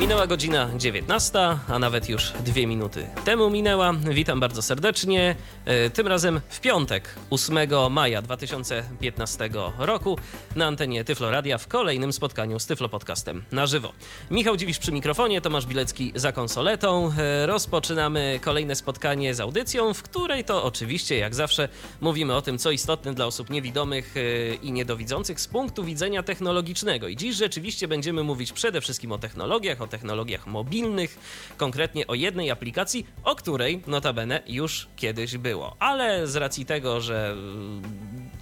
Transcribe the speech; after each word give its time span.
Minęła 0.00 0.26
godzina 0.26 0.70
19, 0.76 1.38
a 1.68 1.78
nawet 1.78 2.08
już 2.08 2.32
dwie 2.44 2.66
minuty 2.66 3.06
temu 3.24 3.50
minęła. 3.50 3.92
Witam 3.92 4.40
bardzo 4.40 4.62
serdecznie. 4.62 5.36
E, 5.64 5.90
tym 5.90 6.06
razem 6.06 6.40
w 6.48 6.60
piątek, 6.60 7.14
8 7.30 7.58
maja 7.90 8.22
2015 8.22 9.50
roku 9.78 10.18
na 10.56 10.66
antenie 10.66 11.04
Tyflo 11.04 11.30
Radia 11.30 11.58
w 11.58 11.68
kolejnym 11.68 12.12
spotkaniu 12.12 12.58
z 12.58 12.66
Tyflo 12.66 12.88
Podcastem 12.88 13.44
na 13.52 13.66
żywo. 13.66 13.92
Michał 14.30 14.56
Dziwisz 14.56 14.78
przy 14.78 14.92
mikrofonie, 14.92 15.40
Tomasz 15.40 15.66
Bilecki 15.66 16.12
za 16.14 16.32
konsoletą. 16.32 17.12
E, 17.18 17.46
rozpoczynamy 17.46 18.40
kolejne 18.42 18.76
spotkanie 18.76 19.34
z 19.34 19.40
audycją, 19.40 19.94
w 19.94 20.02
której 20.02 20.44
to 20.44 20.64
oczywiście, 20.64 21.18
jak 21.18 21.34
zawsze, 21.34 21.68
mówimy 22.00 22.34
o 22.34 22.42
tym, 22.42 22.58
co 22.58 22.70
istotne 22.70 23.14
dla 23.14 23.26
osób 23.26 23.50
niewidomych 23.50 24.14
e, 24.16 24.54
i 24.54 24.72
niedowidzących 24.72 25.40
z 25.40 25.48
punktu 25.48 25.84
widzenia 25.84 26.22
technologicznego. 26.22 27.08
I 27.08 27.16
dziś 27.16 27.36
rzeczywiście 27.36 27.88
będziemy 27.88 28.22
mówić 28.22 28.52
przede 28.52 28.80
wszystkim 28.80 29.12
o 29.12 29.18
technologiach, 29.18 29.80
o 29.80 29.89
technologiach 29.90 30.46
mobilnych, 30.46 31.18
konkretnie 31.56 32.06
o 32.06 32.14
jednej 32.14 32.50
aplikacji, 32.50 33.06
o 33.24 33.36
której 33.36 33.82
notabene 33.86 34.42
już 34.46 34.88
kiedyś 34.96 35.36
było. 35.36 35.76
Ale 35.78 36.26
z 36.26 36.36
racji 36.36 36.66
tego, 36.66 37.00
że 37.00 37.32
mm, 37.32 37.82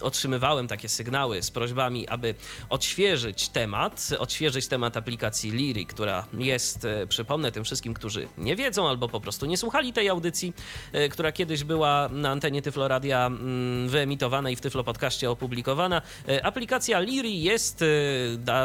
otrzymywałem 0.01 0.69
takie 0.69 0.89
sygnały 0.89 1.43
z 1.43 1.51
prośbami, 1.51 2.09
aby 2.09 2.35
odświeżyć 2.69 3.49
temat, 3.49 4.09
odświeżyć 4.19 4.69
temat 4.69 4.97
aplikacji 4.97 5.51
Liri, 5.51 5.87
która 5.87 6.27
jest, 6.39 6.85
e, 6.85 7.07
przypomnę 7.07 7.53
tym 7.53 7.65
wszystkim, 7.65 7.95
którzy 7.95 8.29
nie 8.39 8.57
wiedzą 8.57 8.89
albo 8.89 9.09
po 9.09 9.21
prostu 9.21 9.47
nie 9.47 9.57
słuchali 9.57 9.93
tej 9.93 10.09
audycji, 10.09 10.53
e, 10.93 11.09
która 11.09 11.33
kiedyś 11.33 11.65
była 11.65 12.09
na 12.13 12.31
antenie 12.31 12.63
Tyfloradia 12.63 13.27
mm, 13.27 13.89
wyemitowana 13.89 14.51
i 14.51 14.57
w 14.57 14.61
Tyflo 14.61 14.85
Podcaście 14.85 15.31
opublikowana. 15.31 16.03
E, 16.29 16.47
aplikacja 16.47 17.01
Liri 17.01 17.43
jest 17.43 17.85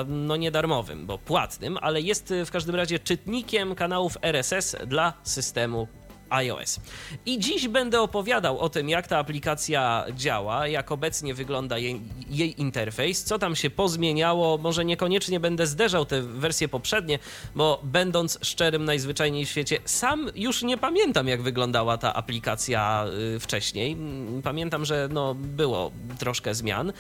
no 0.08 0.36
nie 0.36 0.52
darmowym, 0.52 1.06
bo 1.06 1.18
płatnym, 1.18 1.78
ale 1.82 2.02
jest 2.02 2.34
w 2.46 2.52
każdym 2.52 2.73
razie 2.76 3.00
czytnikiem 3.00 3.76
kanałów 3.76 4.18
RSS 4.22 4.76
dla 4.88 5.14
systemu 5.24 5.88
iOS. 6.34 6.80
I 7.26 7.40
dziś 7.40 7.68
będę 7.68 8.02
opowiadał 8.02 8.60
o 8.60 8.70
tym, 8.70 8.90
jak 8.90 9.08
ta 9.08 9.18
aplikacja 9.18 10.06
działa, 10.16 10.68
jak 10.68 10.92
obecnie 10.92 11.34
wygląda 11.34 11.78
jej, 11.78 12.02
jej, 12.30 12.62
interfejs, 12.62 13.24
co 13.24 13.40
tam 13.40 13.56
się 13.56 13.70
pozmieniało. 13.70 14.58
Może 14.58 14.86
niekoniecznie 14.86 15.40
będę 15.40 15.68
zderzał 15.68 16.06
te 16.06 16.22
wersje 16.22 16.68
poprzednie, 16.68 17.20
bo 17.56 17.80
będąc 17.84 18.40
szczerym 18.42 18.86
najzwyczajniej 18.86 19.46
w 19.46 19.50
świecie, 19.50 19.80
sam 19.86 20.30
już 20.36 20.64
nie 20.64 20.78
pamiętam, 20.78 21.28
jak 21.28 21.42
wyglądała 21.42 21.98
ta 21.98 22.14
aplikacja 22.14 23.06
y, 23.36 23.40
wcześniej. 23.40 23.98
Pamiętam, 24.44 24.86
że 24.86 25.10
no, 25.12 25.36
było 25.36 25.92
troszkę 26.20 26.56
zmian. 26.56 26.90
Y, 26.90 26.94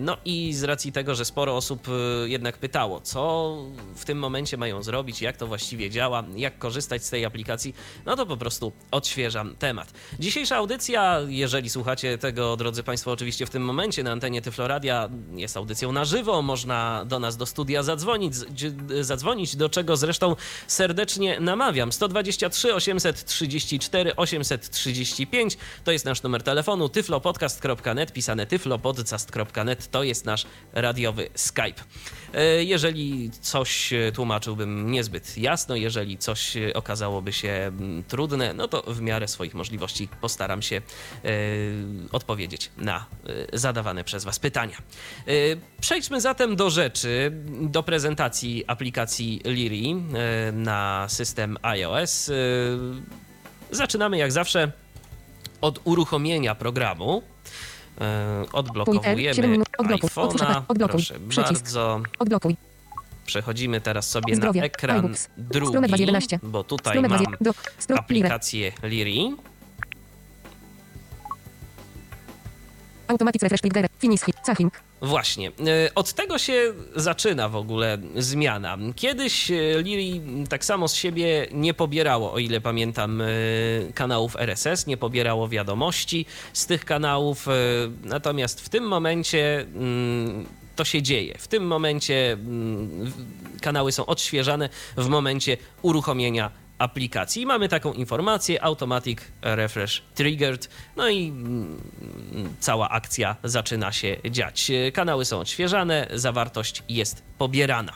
no 0.00 0.16
i 0.24 0.52
z 0.54 0.64
racji 0.64 0.92
tego, 0.92 1.14
że 1.14 1.24
sporo 1.24 1.56
osób 1.56 1.88
y, 1.88 2.28
jednak 2.28 2.58
pytało, 2.58 3.00
co 3.00 3.56
w 3.94 4.04
tym 4.04 4.18
momencie 4.18 4.56
mają 4.56 4.82
zrobić, 4.82 5.22
jak 5.22 5.36
to 5.36 5.46
właściwie 5.46 5.90
działa, 5.90 6.24
jak 6.36 6.58
korzystać 6.58 7.04
z 7.04 7.10
tej 7.10 7.24
aplikacji, 7.24 7.74
no 8.06 8.16
to 8.16 8.26
po 8.26 8.36
prostu 8.36 8.57
prostu 8.58 8.72
odświeżam 8.90 9.56
temat. 9.56 9.92
Dzisiejsza 10.18 10.56
audycja, 10.56 11.20
jeżeli 11.28 11.70
słuchacie 11.70 12.18
tego, 12.18 12.56
drodzy 12.56 12.82
Państwo, 12.82 13.12
oczywiście 13.12 13.46
w 13.46 13.50
tym 13.50 13.64
momencie 13.64 14.02
na 14.02 14.12
antenie 14.12 14.42
Tyfloradia, 14.42 15.08
jest 15.32 15.56
audycją 15.56 15.92
na 15.92 16.04
żywo, 16.04 16.42
można 16.42 17.04
do 17.04 17.18
nas 17.18 17.36
do 17.36 17.46
studia 17.46 17.82
zadzwonić, 17.82 18.34
zadzwonić 19.00 19.56
do 19.56 19.68
czego 19.68 19.96
zresztą 19.96 20.36
serdecznie 20.66 21.40
namawiam. 21.40 21.92
123 21.92 22.74
834 22.74 24.16
835 24.16 25.56
to 25.84 25.92
jest 25.92 26.04
nasz 26.04 26.22
numer 26.22 26.42
telefonu, 26.42 26.88
tyflopodcast.net, 26.88 28.12
pisane 28.12 28.46
tyflopodcast.net 28.46 29.90
to 29.90 30.02
jest 30.02 30.24
nasz 30.24 30.46
radiowy 30.72 31.28
Skype. 31.34 31.82
E, 32.34 32.64
jeżeli 32.64 33.30
coś 33.40 33.90
tłumaczyłbym 34.14 34.90
niezbyt 34.90 35.38
jasno, 35.38 35.76
jeżeli 35.76 36.18
coś 36.18 36.56
okazałoby 36.74 37.32
się 37.32 37.48
mm, 37.48 38.04
trudne, 38.04 38.47
no 38.54 38.68
to 38.68 38.82
w 38.82 39.00
miarę 39.00 39.28
swoich 39.28 39.54
możliwości 39.54 40.08
postaram 40.20 40.62
się 40.62 40.76
e, 40.76 41.30
odpowiedzieć 42.12 42.70
na 42.76 43.06
e, 43.52 43.58
zadawane 43.58 44.04
przez 44.04 44.24
Was 44.24 44.38
pytania. 44.38 44.76
E, 44.76 45.32
przejdźmy 45.80 46.20
zatem 46.20 46.56
do 46.56 46.70
rzeczy, 46.70 47.32
do 47.60 47.82
prezentacji 47.82 48.64
aplikacji 48.66 49.40
Liri 49.44 49.94
na 50.52 51.06
system 51.08 51.56
iOS. 51.62 52.30
Zaczynamy 53.70 54.18
jak 54.18 54.32
zawsze 54.32 54.72
od 55.60 55.80
uruchomienia 55.84 56.54
programu. 56.54 57.22
Odblokowujemy 58.52 59.58
iPhone'a. 59.78 60.62
Proszę 60.88 61.14
bardzo. 61.20 62.00
Odblokuj. 62.18 62.67
Przechodzimy 63.28 63.80
teraz 63.80 64.10
sobie 64.10 64.36
Zdrowie. 64.36 64.60
na 64.60 64.66
ekran 64.66 64.98
iBooks. 64.98 65.28
drugi, 65.38 66.06
bo 66.42 66.64
tutaj 66.64 67.00
mam 67.00 67.24
do, 67.40 67.52
aplikację 67.98 68.72
Liri. 68.82 69.36
Automatic 73.08 73.42
refresh 73.42 73.60
click 73.60 73.76
finish 73.98 74.20
caching. 74.46 74.72
Właśnie. 75.02 75.48
E, 75.48 75.94
od 75.94 76.12
tego 76.12 76.38
się 76.38 76.72
zaczyna 76.96 77.48
w 77.48 77.56
ogóle 77.56 77.98
zmiana. 78.16 78.78
Kiedyś 78.96 79.50
e, 79.50 79.54
Liri 79.82 80.22
tak 80.48 80.64
samo 80.64 80.88
z 80.88 80.94
siebie 80.94 81.46
nie 81.52 81.74
pobierało, 81.74 82.32
o 82.32 82.38
ile 82.38 82.60
pamiętam, 82.60 83.20
e, 83.20 83.26
kanałów 83.94 84.36
RSS, 84.36 84.86
nie 84.86 84.96
pobierało 84.96 85.48
wiadomości 85.48 86.26
z 86.52 86.66
tych 86.66 86.84
kanałów. 86.84 87.46
Natomiast 88.04 88.60
w 88.60 88.68
tym 88.68 88.84
momencie 88.84 89.60
mm, 89.60 90.46
to 90.78 90.84
się 90.84 91.02
dzieje. 91.02 91.38
W 91.38 91.48
tym 91.48 91.66
momencie 91.66 92.32
mm, 92.32 93.12
kanały 93.60 93.92
są 93.92 94.06
odświeżane 94.06 94.68
w 94.96 95.08
momencie 95.08 95.56
uruchomienia 95.82 96.50
aplikacji. 96.78 97.46
Mamy 97.46 97.68
taką 97.68 97.92
informację 97.92 98.62
Automatic 98.62 99.18
Refresh 99.42 100.02
Triggered, 100.14 100.68
no 100.96 101.08
i 101.08 101.28
mm, 101.28 101.78
cała 102.60 102.88
akcja 102.88 103.36
zaczyna 103.44 103.92
się 103.92 104.16
dziać. 104.30 104.72
Kanały 104.94 105.24
są 105.24 105.38
odświeżane, 105.40 106.08
zawartość 106.14 106.82
jest 106.88 107.22
pobierana. 107.38 107.92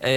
E, 0.00 0.08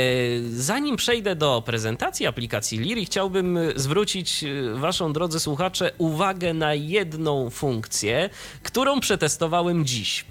zanim 0.54 0.96
przejdę 0.96 1.36
do 1.36 1.64
prezentacji 1.66 2.28
aplikacji 2.28 2.80
Liri, 2.80 3.06
chciałbym 3.06 3.60
zwrócić 3.76 4.44
e, 4.44 4.74
Waszą, 4.74 5.14
drodzy 5.14 5.40
słuchacze, 5.40 5.92
uwagę 5.98 6.54
na 6.54 6.74
jedną 6.74 7.50
funkcję, 7.50 8.30
którą 8.64 9.00
przetestowałem 9.00 9.86
dziś. 9.86 10.26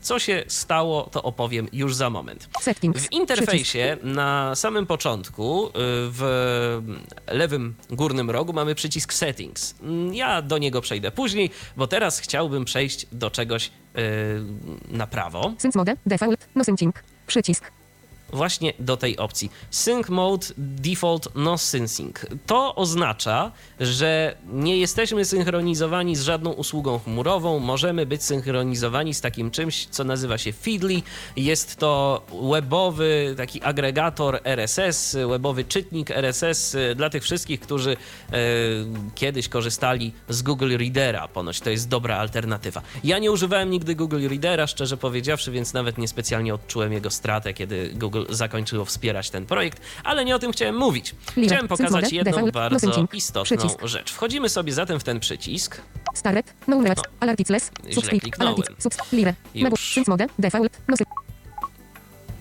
Co 0.00 0.18
się 0.18 0.44
stało, 0.46 1.02
to 1.12 1.22
opowiem 1.22 1.68
już 1.72 1.94
za 1.94 2.10
moment. 2.10 2.48
W 2.94 3.12
interfejsie 3.12 3.96
na 4.02 4.54
samym 4.54 4.86
początku 4.86 5.66
e, 5.66 5.70
w 6.10 6.82
lewym 7.26 7.74
górnym 7.90 8.30
rogu 8.30 8.52
mamy 8.52 8.74
przycisk 8.74 9.12
Settings. 9.12 9.74
Ja 10.12 10.42
do 10.42 10.58
niego 10.58 10.80
przejdę 10.80 11.10
później, 11.10 11.50
bo 11.76 11.86
teraz 11.86 12.18
chciałbym 12.18 12.64
przejść 12.64 13.06
do 13.12 13.30
czegoś 13.30 13.70
na 14.88 15.06
prawo. 15.06 15.52
Sync 15.58 15.74
mode, 15.74 15.96
default, 16.06 16.48
no 16.54 16.64
syncing, 16.64 17.02
przycisk 17.26 17.72
właśnie 18.32 18.72
do 18.78 18.96
tej 18.96 19.16
opcji. 19.16 19.50
Sync 19.70 20.08
Mode 20.08 20.46
Default 20.56 21.28
No 21.34 21.58
Syncing. 21.58 22.26
To 22.46 22.74
oznacza, 22.74 23.52
że 23.80 24.36
nie 24.52 24.76
jesteśmy 24.76 25.24
synchronizowani 25.24 26.16
z 26.16 26.22
żadną 26.22 26.52
usługą 26.52 26.98
chmurową, 26.98 27.58
możemy 27.58 28.06
być 28.06 28.22
synchronizowani 28.22 29.14
z 29.14 29.20
takim 29.20 29.50
czymś, 29.50 29.86
co 29.86 30.04
nazywa 30.04 30.38
się 30.38 30.52
Feedly. 30.52 31.02
Jest 31.36 31.76
to 31.76 32.22
webowy 32.50 33.34
taki 33.36 33.62
agregator 33.62 34.40
RSS, 34.44 35.16
webowy 35.28 35.64
czytnik 35.64 36.10
RSS 36.10 36.76
dla 36.96 37.10
tych 37.10 37.22
wszystkich, 37.22 37.60
którzy 37.60 37.92
e, 37.92 38.36
kiedyś 39.14 39.48
korzystali 39.48 40.12
z 40.28 40.42
Google 40.42 40.76
Readera. 40.76 41.28
Ponoć 41.28 41.60
to 41.60 41.70
jest 41.70 41.88
dobra 41.88 42.16
alternatywa. 42.16 42.82
Ja 43.04 43.18
nie 43.18 43.32
używałem 43.32 43.70
nigdy 43.70 43.94
Google 43.94 44.28
Readera, 44.28 44.66
szczerze 44.66 44.96
powiedziawszy, 44.96 45.50
więc 45.50 45.72
nawet 45.72 45.98
niespecjalnie 45.98 46.54
odczułem 46.54 46.92
jego 46.92 47.10
stratę, 47.10 47.54
kiedy 47.54 47.90
Google 47.94 48.17
zakończyło 48.28 48.84
wspierać 48.84 49.30
ten 49.30 49.46
projekt, 49.46 49.80
ale 50.04 50.24
nie 50.24 50.36
o 50.36 50.38
tym 50.38 50.52
chciałem 50.52 50.76
mówić. 50.76 51.14
Chciałem 51.44 51.68
pokazać 51.68 52.12
jedną 52.12 52.50
bardzo 52.50 53.06
istotną 53.12 53.68
rzecz. 53.82 54.12
Wchodzimy 54.12 54.48
sobie 54.48 54.72
zatem 54.72 55.00
w 55.00 55.04
ten 55.04 55.20
przycisk. 55.20 55.80
Start, 56.14 56.54
no 56.68 56.82
no. 56.82 56.94
alerticless, 57.20 57.70
kliknąłem. 58.20 58.56
Już. 59.54 59.92
Sync 59.94 60.08
mode, 60.08 60.26
default, 60.38 60.78
no 60.88 60.96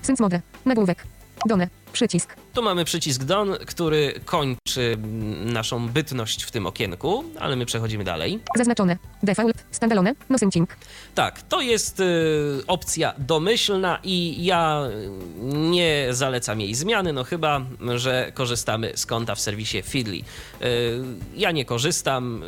Sync 0.01 0.19
mode, 0.19 0.41
nagłówek. 0.65 1.16
Done. 1.45 1.67
Przycisk. 1.93 2.35
Tu 2.53 2.61
mamy 2.61 2.85
przycisk 2.85 3.23
Don, 3.23 3.53
który 3.65 4.13
kończy 4.25 4.97
naszą 5.45 5.89
bytność 5.89 6.43
w 6.43 6.51
tym 6.51 6.65
okienku, 6.65 7.23
ale 7.39 7.55
my 7.55 7.65
przechodzimy 7.65 8.03
dalej. 8.03 8.39
Zaznaczone. 8.55 8.97
Default. 9.23 9.65
Standalone. 9.71 10.13
No 10.29 10.37
synching. 10.37 10.77
Tak, 11.15 11.41
to 11.41 11.61
jest 11.61 11.99
y, 11.99 12.03
opcja 12.67 13.13
domyślna 13.17 13.99
i 14.03 14.45
ja 14.45 14.83
nie 15.53 16.07
zalecam 16.11 16.61
jej 16.61 16.75
zmiany, 16.75 17.13
no 17.13 17.23
chyba, 17.23 17.61
że 17.95 18.31
korzystamy 18.33 18.91
z 18.95 19.05
konta 19.05 19.35
w 19.35 19.39
serwisie 19.39 19.81
Feedly. 19.81 20.15
Y, 20.17 20.23
ja 21.35 21.51
nie 21.51 21.65
korzystam, 21.65 22.43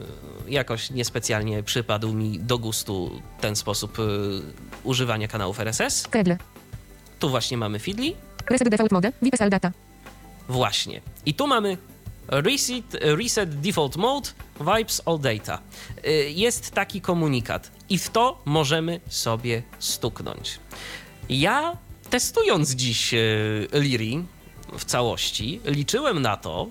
y, 0.47 0.51
jakoś 0.51 0.89
niespecjalnie 0.89 1.63
przypadł 1.63 2.13
mi 2.13 2.39
do 2.39 2.57
gustu 2.57 3.21
ten 3.41 3.55
sposób 3.55 3.99
y, 3.99 4.03
używania 4.83 5.27
kanałów 5.27 5.59
RSS. 5.59 6.07
Kedle. 6.07 6.37
Tu 7.19 7.29
właśnie 7.29 7.57
mamy 7.57 7.79
Feedly, 7.79 8.13
Reset 8.47 8.69
default 8.69 8.91
mode. 8.91 9.11
VPSL 9.21 9.49
data. 9.49 9.71
Właśnie. 10.49 11.01
I 11.25 11.33
tu 11.33 11.47
mamy 11.47 11.77
reset, 12.27 12.97
reset 13.01 13.49
default 13.61 13.95
mode, 13.97 14.29
wipes 14.59 15.01
all 15.05 15.19
data. 15.19 15.59
Y, 16.07 16.29
Jest 16.31 16.71
taki 16.71 17.01
komunikat 17.01 17.71
i 17.89 17.97
w 17.97 18.09
to 18.09 18.41
możemy 18.45 18.99
sobie 19.09 19.63
stuknąć. 19.79 20.59
Ja 21.29 21.77
testując 22.09 22.71
dziś 22.71 23.13
y, 23.13 23.67
Liri 23.73 24.23
w 24.77 24.85
całości, 24.85 25.61
liczyłem 25.65 26.21
na 26.21 26.37
to, 26.37 26.67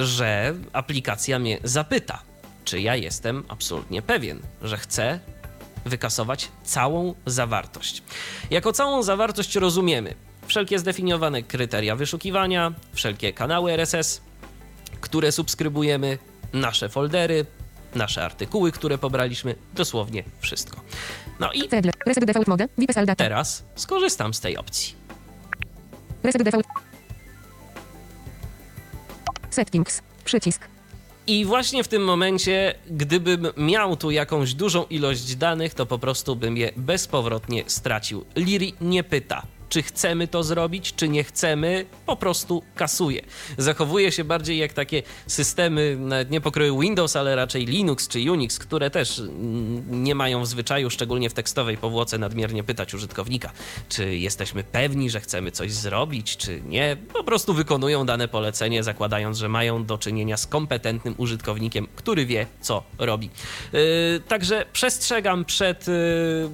y, 0.00 0.06
że 0.06 0.54
aplikacja 0.72 1.38
mnie 1.38 1.58
zapyta, 1.64 2.22
czy 2.64 2.80
ja 2.80 2.96
jestem 2.96 3.44
absolutnie 3.48 4.02
pewien, 4.02 4.40
że 4.62 4.76
chcę 4.78 5.20
wykasować 5.84 6.48
całą 6.64 7.14
zawartość. 7.26 8.02
Jako 8.50 8.72
całą 8.72 9.02
zawartość 9.02 9.54
rozumiemy 9.56 10.14
wszelkie 10.46 10.78
zdefiniowane 10.78 11.42
kryteria 11.42 11.96
wyszukiwania, 11.96 12.72
wszelkie 12.92 13.32
kanały 13.32 13.72
RSS, 13.72 14.20
które 15.00 15.32
subskrybujemy, 15.32 16.18
nasze 16.52 16.88
foldery, 16.88 17.46
nasze 17.94 18.24
artykuły, 18.24 18.72
które 18.72 18.98
pobraliśmy, 18.98 19.54
dosłownie 19.74 20.24
wszystko. 20.40 20.80
No 21.40 21.52
i 21.52 21.68
teraz 23.16 23.64
skorzystam 23.74 24.34
z 24.34 24.40
tej 24.40 24.56
opcji. 24.56 24.94
Settings. 29.50 30.02
Przycisk. 30.24 30.68
I 31.26 31.44
właśnie 31.44 31.84
w 31.84 31.88
tym 31.88 32.04
momencie, 32.04 32.74
gdybym 32.90 33.46
miał 33.56 33.96
tu 33.96 34.10
jakąś 34.10 34.54
dużą 34.54 34.84
ilość 34.84 35.36
danych, 35.36 35.74
to 35.74 35.86
po 35.86 35.98
prostu 35.98 36.36
bym 36.36 36.56
je 36.56 36.72
bezpowrotnie 36.76 37.64
stracił. 37.66 38.24
Liri 38.36 38.74
nie 38.80 39.04
pyta, 39.04 39.42
czy 39.68 39.82
chcemy 39.82 40.28
to 40.28 40.42
zrobić, 40.42 40.94
czy 40.94 41.08
nie 41.08 41.24
chcemy, 41.24 41.86
po 42.06 42.16
prostu 42.16 42.62
kasuje. 42.74 43.22
Zachowuje 43.58 44.12
się 44.12 44.24
bardziej 44.24 44.58
jak 44.58 44.72
takie 44.72 45.02
systemy, 45.26 45.96
nawet 46.00 46.30
nie 46.30 46.40
pokroju 46.40 46.80
Windows, 46.80 47.16
ale 47.16 47.36
raczej 47.36 47.66
Linux 47.66 48.08
czy 48.08 48.32
Unix, 48.32 48.58
które 48.58 48.90
też 48.90 49.22
nie 49.90 50.14
mają 50.14 50.42
w 50.42 50.46
zwyczaju, 50.46 50.90
szczególnie 50.90 51.30
w 51.30 51.34
tekstowej 51.34 51.76
powłoce, 51.76 52.18
nadmiernie 52.18 52.64
pytać 52.64 52.94
użytkownika, 52.94 53.52
czy 53.88 54.16
jesteśmy 54.16 54.64
pewni, 54.64 55.10
że 55.10 55.20
chcemy 55.20 55.50
coś 55.50 55.72
zrobić, 55.72 56.36
czy 56.36 56.60
nie. 56.60 56.96
Po 57.12 57.24
prostu 57.24 57.54
wykonują 57.54 58.06
dane 58.06 58.28
polecenie, 58.28 58.82
zakładając, 58.82 59.38
że 59.38 59.48
mają 59.48 59.84
do 59.84 59.98
czynienia 59.98 60.36
z 60.36 60.46
kompetentnym 60.46 61.14
użytkownikiem, 61.18 61.88
który 61.96 62.26
wie, 62.26 62.46
co 62.60 62.82
robi. 62.98 63.30
Yy, 63.72 63.80
także 64.28 64.66
przestrzegam 64.72 65.44
przed 65.44 65.88
yy, 65.88 66.50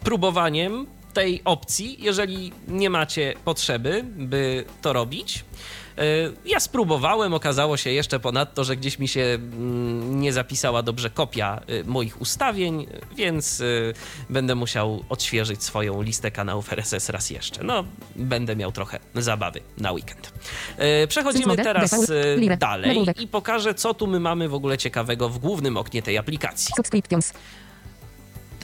próbowaniem 0.00 0.86
tej 1.14 1.42
opcji, 1.44 1.96
jeżeli 2.04 2.52
nie 2.68 2.90
macie 2.90 3.34
potrzeby, 3.44 4.04
by 4.16 4.64
to 4.82 4.92
robić. 4.92 5.44
Yy, 5.96 6.04
Ja 6.44 6.60
spróbowałem, 6.60 7.34
okazało 7.34 7.76
się 7.76 7.90
jeszcze 7.90 8.20
ponadto, 8.20 8.64
że 8.64 8.76
gdzieś 8.76 8.98
mi 8.98 9.08
się 9.08 9.20
mm, 9.20 10.20
nie 10.20 10.32
zapisała 10.32 10.82
dobrze 10.82 11.10
kopia 11.10 11.60
y, 11.70 11.84
moich 11.84 12.20
ustawień, 12.20 12.86
więc 13.16 13.60
y, 13.60 13.94
będę 14.30 14.54
musiał 14.54 15.04
odświeżyć 15.08 15.62
swoją 15.62 16.02
listę 16.02 16.30
kanałów 16.30 16.72
RSS 16.72 17.08
raz 17.08 17.30
jeszcze. 17.30 17.64
No, 17.64 17.84
będę 18.16 18.56
miał 18.56 18.72
trochę 18.72 18.98
zabawy 19.14 19.60
na 19.78 19.92
weekend. 19.92 20.32
Przechodzimy 21.08 21.56
teraz 21.56 22.10
dalej 22.58 23.04
i 23.20 23.26
pokażę, 23.28 23.74
co 23.74 23.94
tu 23.94 24.06
my 24.06 24.20
mamy 24.20 24.48
w 24.48 24.54
ogóle 24.54 24.78
ciekawego 24.78 25.28
w 25.28 25.38
głównym 25.38 25.76
oknie 25.76 26.02
tej 26.02 26.18
aplikacji. 26.18 26.72
Subscriptions. 26.76 27.32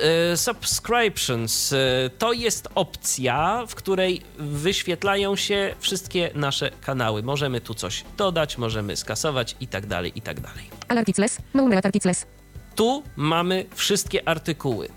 E, 0.00 0.36
Subscriptions 0.36 1.72
e, 1.72 2.10
to 2.18 2.32
jest 2.32 2.68
opcja, 2.74 3.64
w 3.68 3.74
której 3.74 4.22
wyświetlają 4.38 5.36
się 5.36 5.74
wszystkie 5.78 6.30
nasze 6.34 6.70
kanały. 6.80 7.22
Możemy 7.22 7.60
tu 7.60 7.74
coś 7.74 8.04
dodać, 8.16 8.58
możemy 8.58 8.96
skasować 8.96 9.56
i 9.60 9.66
tak 9.68 9.86
dalej, 9.86 10.12
i 10.14 10.22
tak 10.22 10.40
dalej. 10.40 10.70
Alarticles. 10.88 11.38
No 11.54 11.68
neat 11.68 11.86
articles. 11.86 12.26
Tu 12.74 13.02
mamy 13.16 13.66
wszystkie 13.74 14.28
artykuły, 14.28 14.88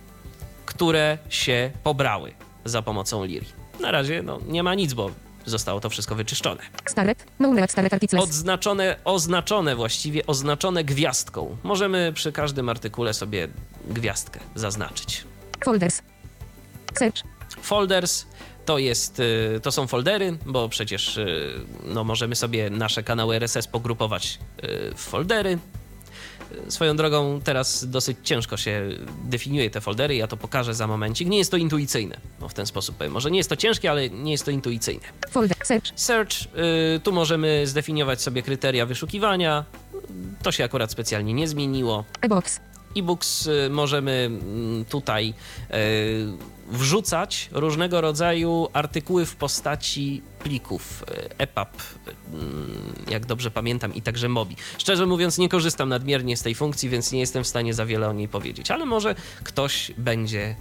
które 0.65 1.17
się 1.29 1.71
pobrały 1.83 2.33
za 2.65 2.81
pomocą 2.81 3.25
Liri. 3.25 3.47
Na 3.79 3.91
razie 3.91 4.23
no, 4.23 4.39
nie 4.47 4.63
ma 4.63 4.75
nic, 4.75 4.94
bo 4.94 5.11
zostało 5.47 5.79
to 5.79 5.89
wszystko 5.89 6.15
wyczyszczone. 6.15 6.61
Starret. 6.85 7.25
No 7.39 7.53
neat 7.53 7.71
starret 7.71 7.94
articles. 7.94 8.23
Odznaczone, 8.23 8.95
oznaczone 9.05 9.75
właściwie, 9.75 10.25
oznaczone 10.27 10.83
gwiazdką. 10.83 11.57
Możemy 11.63 12.13
przy 12.13 12.31
każdym 12.31 12.69
artykule 12.69 13.13
sobie 13.13 13.47
gwiazdkę 13.88 14.39
zaznaczyć. 14.55 15.23
Folders. 15.63 16.01
Search. 16.99 17.23
Folders 17.61 18.25
to, 18.65 18.77
jest, 18.77 19.19
y, 19.19 19.59
to 19.63 19.71
są 19.71 19.88
foldery, 19.88 20.38
bo 20.45 20.69
przecież 20.69 21.17
y, 21.17 21.53
no, 21.83 22.03
możemy 22.03 22.35
sobie 22.35 22.69
nasze 22.69 23.03
kanały 23.03 23.35
RSS 23.35 23.67
pogrupować 23.67 24.39
y, 24.63 24.95
w 24.95 24.99
foldery. 24.99 25.57
Swoją 26.69 26.95
drogą 26.95 27.41
teraz 27.44 27.85
dosyć 27.85 28.17
ciężko 28.23 28.57
się 28.57 28.89
definiuje 29.23 29.69
te 29.69 29.81
foldery, 29.81 30.15
ja 30.15 30.27
to 30.27 30.38
pokażę 30.38 30.73
za 30.73 30.88
momencik. 30.88 31.27
Nie 31.27 31.38
jest 31.38 31.51
to 31.51 31.57
intuicyjne, 31.57 32.17
no, 32.41 32.49
w 32.49 32.53
ten 32.53 32.65
sposób 32.65 32.95
powiem. 32.95 33.13
Może 33.13 33.31
nie 33.31 33.38
jest 33.38 33.49
to 33.49 33.55
ciężkie, 33.55 33.91
ale 33.91 34.09
nie 34.09 34.31
jest 34.31 34.45
to 34.45 34.51
intuicyjne. 34.51 35.05
Folder. 35.29 35.57
Search. 35.63 35.91
Search, 35.95 36.33
y, 36.95 36.99
tu 36.99 37.11
możemy 37.11 37.67
zdefiniować 37.67 38.21
sobie 38.21 38.44
kryteria 38.44 38.85
wyszukiwania. 38.85 39.65
To 40.44 40.51
się 40.51 40.63
akurat 40.63 40.91
specjalnie 40.91 41.33
nie 41.33 41.47
zmieniło 41.47 42.03
E-box. 42.21 42.59
E-books 42.95 43.47
y, 43.47 43.69
możemy 43.69 44.11
mm, 44.11 44.85
tutaj 44.85 45.33
y, 45.71 45.73
wrzucać 46.67 47.49
różnego 47.51 48.01
rodzaju 48.01 48.67
artykuły 48.73 49.25
w 49.25 49.35
postaci 49.35 50.21
plików 50.39 51.03
EPUB, 51.37 51.81
y, 51.81 52.11
mm, 52.33 52.93
jak 53.09 53.25
dobrze 53.25 53.51
pamiętam, 53.51 53.95
i 53.95 54.01
także 54.01 54.29
MOBI. 54.29 54.55
Szczerze 54.77 55.05
mówiąc, 55.05 55.37
nie 55.37 55.49
korzystam 55.49 55.89
nadmiernie 55.89 56.37
z 56.37 56.41
tej 56.41 56.55
funkcji, 56.55 56.89
więc 56.89 57.11
nie 57.11 57.19
jestem 57.19 57.43
w 57.43 57.47
stanie 57.47 57.73
za 57.73 57.85
wiele 57.85 58.09
o 58.09 58.13
niej 58.13 58.27
powiedzieć, 58.27 58.71
ale 58.71 58.85
może 58.85 59.15
ktoś 59.43 59.91
będzie 59.97 60.55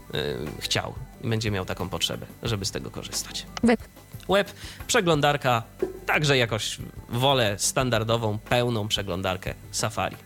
chciał 0.61 0.95
i 1.25 1.29
będzie 1.29 1.51
miał 1.51 1.65
taką 1.65 1.89
potrzebę, 1.89 2.27
żeby 2.43 2.65
z 2.65 2.71
tego 2.71 2.91
korzystać. 2.91 3.47
Web. 3.63 3.81
Web, 4.29 4.53
przeglądarka, 4.87 5.63
także 6.07 6.39
jakoś 6.39 6.79
wolę 7.09 7.55
standardową, 7.59 8.39
pełną 8.39 8.89
przeglądarkę 8.89 9.55
Safari. 9.71 10.26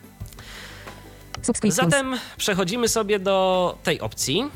Subscriptions. 1.43 1.91
Zatem 1.91 2.19
przechodzimy 2.37 2.89
sobie 2.89 3.19
do 3.19 3.79
tej 3.83 4.01
opcji 4.01 4.51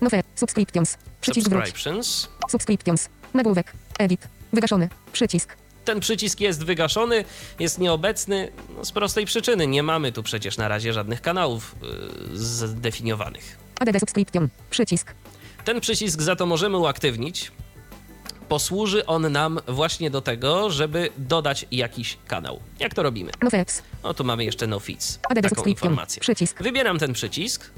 No 0.00 0.10
fair. 0.10 0.24
Subscriptions. 0.34 0.98
Przycisk 1.20 1.50
wróć. 1.50 1.64
Subscriptions. 1.64 2.28
Subscriptions. 2.50 3.08
Nagłówek. 3.34 3.72
Edit. 3.98 4.28
Wygaszony. 4.52 4.88
Przycisk. 5.12 5.56
Ten 5.84 6.00
przycisk 6.00 6.40
jest 6.40 6.64
wygaszony, 6.64 7.24
jest 7.58 7.78
nieobecny 7.78 8.52
no, 8.76 8.84
z 8.84 8.92
prostej 8.92 9.26
przyczyny. 9.26 9.66
Nie 9.66 9.82
mamy 9.82 10.12
tu 10.12 10.22
przecież 10.22 10.56
na 10.56 10.68
razie 10.68 10.92
żadnych 10.92 11.20
kanałów 11.22 11.76
yy, 11.82 12.38
zdefiniowanych. 12.38 13.58
ADD 13.80 14.00
subscription. 14.00 14.48
Przycisk. 14.70 15.14
Ten 15.64 15.80
przycisk 15.80 16.20
za 16.22 16.36
to 16.36 16.46
możemy 16.46 16.76
uaktywnić. 16.76 17.52
Posłuży 18.48 19.06
on 19.06 19.32
nam 19.32 19.60
właśnie 19.68 20.10
do 20.10 20.20
tego, 20.20 20.70
żeby 20.70 21.08
dodać 21.18 21.66
jakiś 21.70 22.18
kanał. 22.26 22.60
Jak 22.80 22.94
to 22.94 23.02
robimy? 23.02 23.30
No 23.42 23.50
facts. 23.50 23.82
No 24.04 24.14
tu 24.14 24.24
mamy 24.24 24.44
jeszcze 24.44 24.66
no 24.66 24.80
feeds, 24.80 25.18
ADD 25.30 25.48
subscription. 25.48 25.98
Przycisk. 26.20 26.62
Wybieram 26.62 26.98
ten 26.98 27.12
przycisk, 27.12 27.70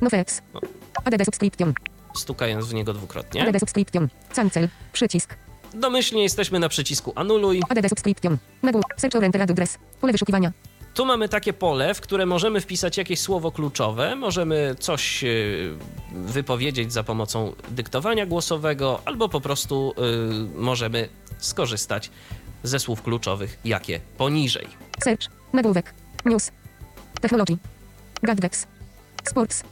No 0.00 0.10
facts. 0.10 0.42
No. 0.54 0.60
ADD 1.04 1.24
subscription. 1.24 1.74
stukając 2.16 2.66
w 2.66 2.74
niego 2.74 2.92
dwukrotnie. 2.94 3.48
ADD 3.48 3.60
subscription. 3.60 4.08
Cancel. 4.34 4.68
Przycisk. 4.92 5.34
Domyślnie 5.74 6.22
jesteśmy 6.22 6.58
na 6.58 6.68
przycisku 6.68 7.12
anuluj. 7.16 7.62
ADD 7.68 7.88
subscription. 7.88 8.38
Nagłówek. 8.62 8.94
Search 9.00 9.16
oriented 9.16 9.42
address. 9.50 9.78
Pole 10.00 10.12
wyszukiwania. 10.12 10.52
Tu 10.94 11.06
mamy 11.06 11.28
takie 11.28 11.52
pole, 11.52 11.94
w 11.94 12.00
które 12.00 12.26
możemy 12.26 12.60
wpisać 12.60 12.96
jakieś 12.96 13.20
słowo 13.20 13.52
kluczowe, 13.52 14.16
możemy 14.16 14.76
coś 14.78 15.24
y, 15.24 15.74
wypowiedzieć 16.12 16.92
za 16.92 17.02
pomocą 17.02 17.52
dyktowania 17.70 18.26
głosowego, 18.26 19.00
albo 19.04 19.28
po 19.28 19.40
prostu 19.40 19.94
y, 20.56 20.60
możemy 20.60 21.08
skorzystać 21.38 22.10
ze 22.62 22.78
słów 22.78 23.02
kluczowych, 23.02 23.58
jakie 23.64 24.00
poniżej. 24.16 24.68
Search. 25.04 25.28
Nagłówek. 25.52 25.94
News. 26.24 26.50
Technology. 27.20 27.56
Gadgets. 28.22 28.66
Sports. 29.24 29.64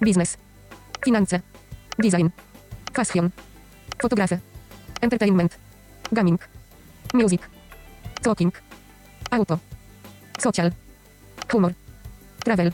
Business. 0.00 0.36
Finanse. 1.04 1.40
Design. 1.98 2.28
Fashion. 2.94 3.30
Fotografy. 4.02 4.38
Entertainment. 5.00 5.58
Gaming. 6.12 6.48
Music. 7.14 7.40
Talking. 8.22 8.62
Auto. 9.30 9.71
Social. 10.38 10.70
Humor. 11.50 11.72
Travel. 12.44 12.72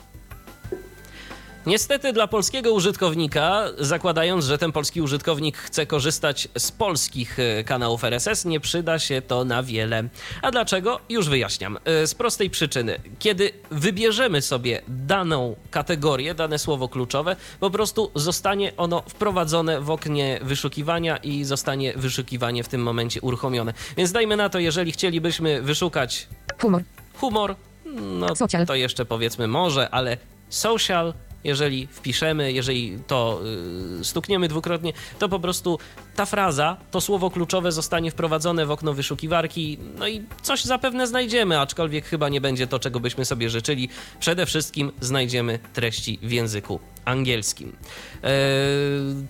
Niestety 1.66 2.12
dla 2.12 2.26
polskiego 2.26 2.72
użytkownika, 2.72 3.64
zakładając, 3.78 4.44
że 4.44 4.58
ten 4.58 4.72
polski 4.72 5.02
użytkownik 5.02 5.56
chce 5.58 5.86
korzystać 5.86 6.48
z 6.58 6.72
polskich 6.72 7.38
e, 7.38 7.64
kanałów 7.64 8.04
RSS, 8.04 8.44
nie 8.44 8.60
przyda 8.60 8.98
się 8.98 9.22
to 9.22 9.44
na 9.44 9.62
wiele. 9.62 10.08
A 10.42 10.50
dlaczego? 10.50 11.00
Już 11.08 11.28
wyjaśniam. 11.28 11.78
E, 11.84 12.06
Z 12.06 12.14
prostej 12.14 12.50
przyczyny. 12.50 13.00
Kiedy 13.18 13.50
wybierzemy 13.70 14.42
sobie 14.42 14.82
daną 14.88 15.56
kategorię, 15.70 16.34
dane 16.34 16.58
słowo 16.58 16.88
kluczowe, 16.88 17.36
po 17.60 17.70
prostu 17.70 18.10
zostanie 18.14 18.76
ono 18.76 19.02
wprowadzone 19.08 19.80
w 19.80 19.90
oknie 19.90 20.40
wyszukiwania 20.42 21.16
i 21.16 21.44
zostanie 21.44 21.92
wyszukiwanie 21.96 22.64
w 22.64 22.68
tym 22.68 22.82
momencie 22.82 23.20
uruchomione. 23.20 23.74
Więc 23.96 24.12
dajmy 24.12 24.36
na 24.36 24.48
to, 24.48 24.58
jeżeli 24.58 24.92
chcielibyśmy 24.92 25.62
wyszukać 25.62 26.28
Humor. 26.60 26.82
Humor, 27.20 27.54
no 28.00 28.26
to 28.66 28.74
jeszcze 28.74 29.04
powiedzmy 29.04 29.46
może, 29.46 29.90
ale 29.90 30.16
social, 30.48 31.14
jeżeli 31.44 31.86
wpiszemy, 31.86 32.52
jeżeli 32.52 32.98
to 33.06 33.40
y, 34.00 34.04
stukniemy 34.04 34.48
dwukrotnie, 34.48 34.92
to 35.18 35.28
po 35.28 35.40
prostu 35.40 35.78
ta 36.16 36.26
fraza, 36.26 36.76
to 36.90 37.00
słowo 37.00 37.30
kluczowe 37.30 37.72
zostanie 37.72 38.10
wprowadzone 38.10 38.66
w 38.66 38.70
okno 38.70 38.94
wyszukiwarki, 38.94 39.78
no 39.98 40.08
i 40.08 40.24
coś 40.42 40.64
zapewne 40.64 41.06
znajdziemy, 41.06 41.60
aczkolwiek 41.60 42.04
chyba 42.04 42.28
nie 42.28 42.40
będzie 42.40 42.66
to, 42.66 42.78
czego 42.78 43.00
byśmy 43.00 43.24
sobie 43.24 43.50
życzyli. 43.50 43.88
Przede 44.20 44.46
wszystkim 44.46 44.92
znajdziemy 45.00 45.58
treści 45.72 46.18
w 46.22 46.32
języku 46.32 46.80
angielskim. 47.04 47.76
E, 48.24 48.30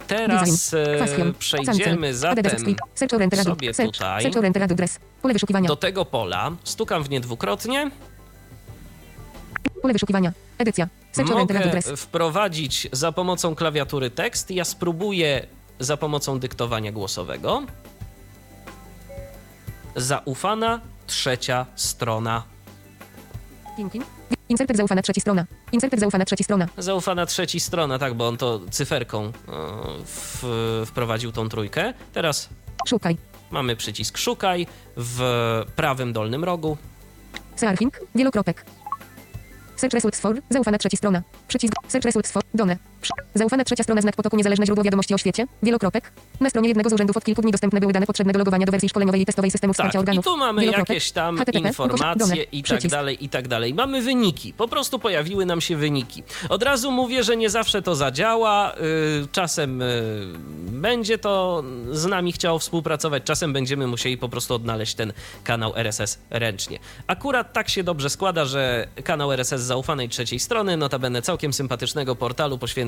teraz 0.07 0.75
e, 0.75 1.33
przejdziemy 1.39 2.15
zatem 2.15 2.45
sobie 3.45 3.75
tutaj. 3.75 4.23
Do 5.69 5.77
tego 5.77 6.05
pola, 6.05 6.53
stukam 6.65 7.03
w 7.05 7.11
nie 7.11 7.21
dwukrotnie, 7.21 7.91
Pole 9.83 9.93
wyszukiwania. 9.93 10.33
Edycja. 10.59 10.89
Mogę 11.25 11.83
wprowadzić 11.97 12.89
za 12.93 13.13
pomocą 13.13 13.55
klawiatury 13.55 14.11
tekst. 14.11 14.51
Ja 14.51 14.65
spróbuję 14.65 15.47
za 15.81 15.97
pomocą 15.97 16.39
dyktowania 16.39 16.93
głosowego. 16.93 17.63
Zaufana 19.97 20.81
trzecia 21.07 21.67
strona. 21.77 22.43
Thinking. 23.77 24.05
Inserted 24.49 24.77
zaufana 24.77 25.03
trzeci 25.03 25.21
strona. 25.21 25.45
Inserted 25.73 26.01
zaufana 26.01 26.25
trzeci 26.25 26.45
strona. 26.45 26.69
Zaufana 26.79 27.27
trzeci 27.27 27.61
strona, 27.61 27.99
tak, 27.99 28.15
bo 28.15 28.29
on 28.29 28.37
to 28.37 28.61
cyferką 28.71 29.25
e, 29.25 29.31
w, 30.05 30.83
wprowadził 30.87 31.33
tą 31.33 31.49
trójkę. 31.49 31.95
Teraz 32.13 32.49
Szukaj. 32.89 33.17
mamy 33.51 33.77
przycisk 33.77 34.19
szukaj 34.19 34.67
w 34.97 35.21
prawym 35.77 36.13
dolnym 36.13 36.45
rogu. 36.45 36.77
Searching. 37.57 38.01
Wielokropek. 38.15 38.65
Search 39.79 39.95
results 39.95 40.21
for. 40.21 40.37
Zaufana 40.51 40.79
trzeci 40.79 40.97
strona. 40.97 41.23
Przycisk. 41.49 41.75
Search 41.89 42.05
results 42.05 42.33
for. 42.33 42.43
Done. 42.55 42.77
Zaufana 43.35 43.65
trzecia 43.65 43.83
strona 43.83 44.01
znak 44.01 44.17
potoku 44.17 44.37
niezależne 44.37 44.67
źródło 44.67 44.85
wiadomości 44.85 45.15
o 45.15 45.19
świecie. 45.19 45.47
Wielokropek. 45.63 46.13
Na 46.41 46.51
stronie 46.51 46.69
jednego 46.69 46.91
z 46.91 46.93
urzędów 46.93 47.17
od 47.17 47.25
kilku 47.25 47.43
dni 47.43 47.53
dostępne 47.53 47.81
były 47.81 47.93
dane 47.93 48.07
potrzebne 48.07 48.33
do 48.33 48.39
logowania 48.39 48.67
do 48.67 48.73
wersji 48.73 48.89
szkoleniowej 48.89 49.21
i 49.23 49.27
testowej 49.27 49.51
systemu 49.51 49.73
Tak, 49.75 49.77
wsparcia 49.77 49.99
i 49.99 50.01
organów. 50.01 50.25
tu 50.25 50.37
mamy 50.37 50.61
Wielokropek. 50.61 50.89
jakieś 50.89 51.13
tam 51.13 51.39
HTTP, 51.39 51.59
informacje 51.59 52.27
done. 52.27 52.43
i 52.53 52.63
tak 52.63 52.87
dalej, 52.89 53.25
i 53.25 53.29
tak 53.29 53.49
dalej. 53.49 53.75
Mamy 53.75 54.03
wyniki, 54.03 54.53
po 54.53 54.69
prostu 54.69 54.99
pojawiły 54.99 55.47
nam 55.47 55.61
się 55.61 55.77
wyniki. 55.77 56.23
Od 56.49 56.63
razu 56.63 56.91
mówię, 56.93 57.25
że 57.25 57.37
nie 57.37 57.51
zawsze 57.51 57.83
to 57.83 57.95
zadziała, 57.95 58.75
y, 58.75 58.77
czasem 59.33 59.83
y, 59.83 60.13
będzie 60.71 61.19
to 61.19 61.65
z 61.91 62.07
nami 62.07 62.33
chciało 62.33 62.59
współpracować, 62.59 63.23
czasem 63.23 63.53
będziemy 63.53 63.87
musieli 63.87 64.19
po 64.19 64.29
prostu 64.29 64.55
odnaleźć 64.55 64.95
ten 64.95 65.13
kanał 65.45 65.73
RSS 65.77 66.19
ręcznie. 66.31 66.79
Akurat 67.07 67.53
tak 67.53 67.69
się 67.69 67.85
dobrze 67.85 68.11
składa, 68.11 68.45
że 68.45 68.89
kanał 69.05 69.33
RSS 69.33 69.61
zaufanej 69.63 70.09
trzeciej 70.09 70.39
strony, 70.41 70.77
notabene 70.77 71.23
całkiem 71.23 71.53
sympatycznego 71.53 72.17
portalu 72.17 72.59
poświęconego, 72.59 72.88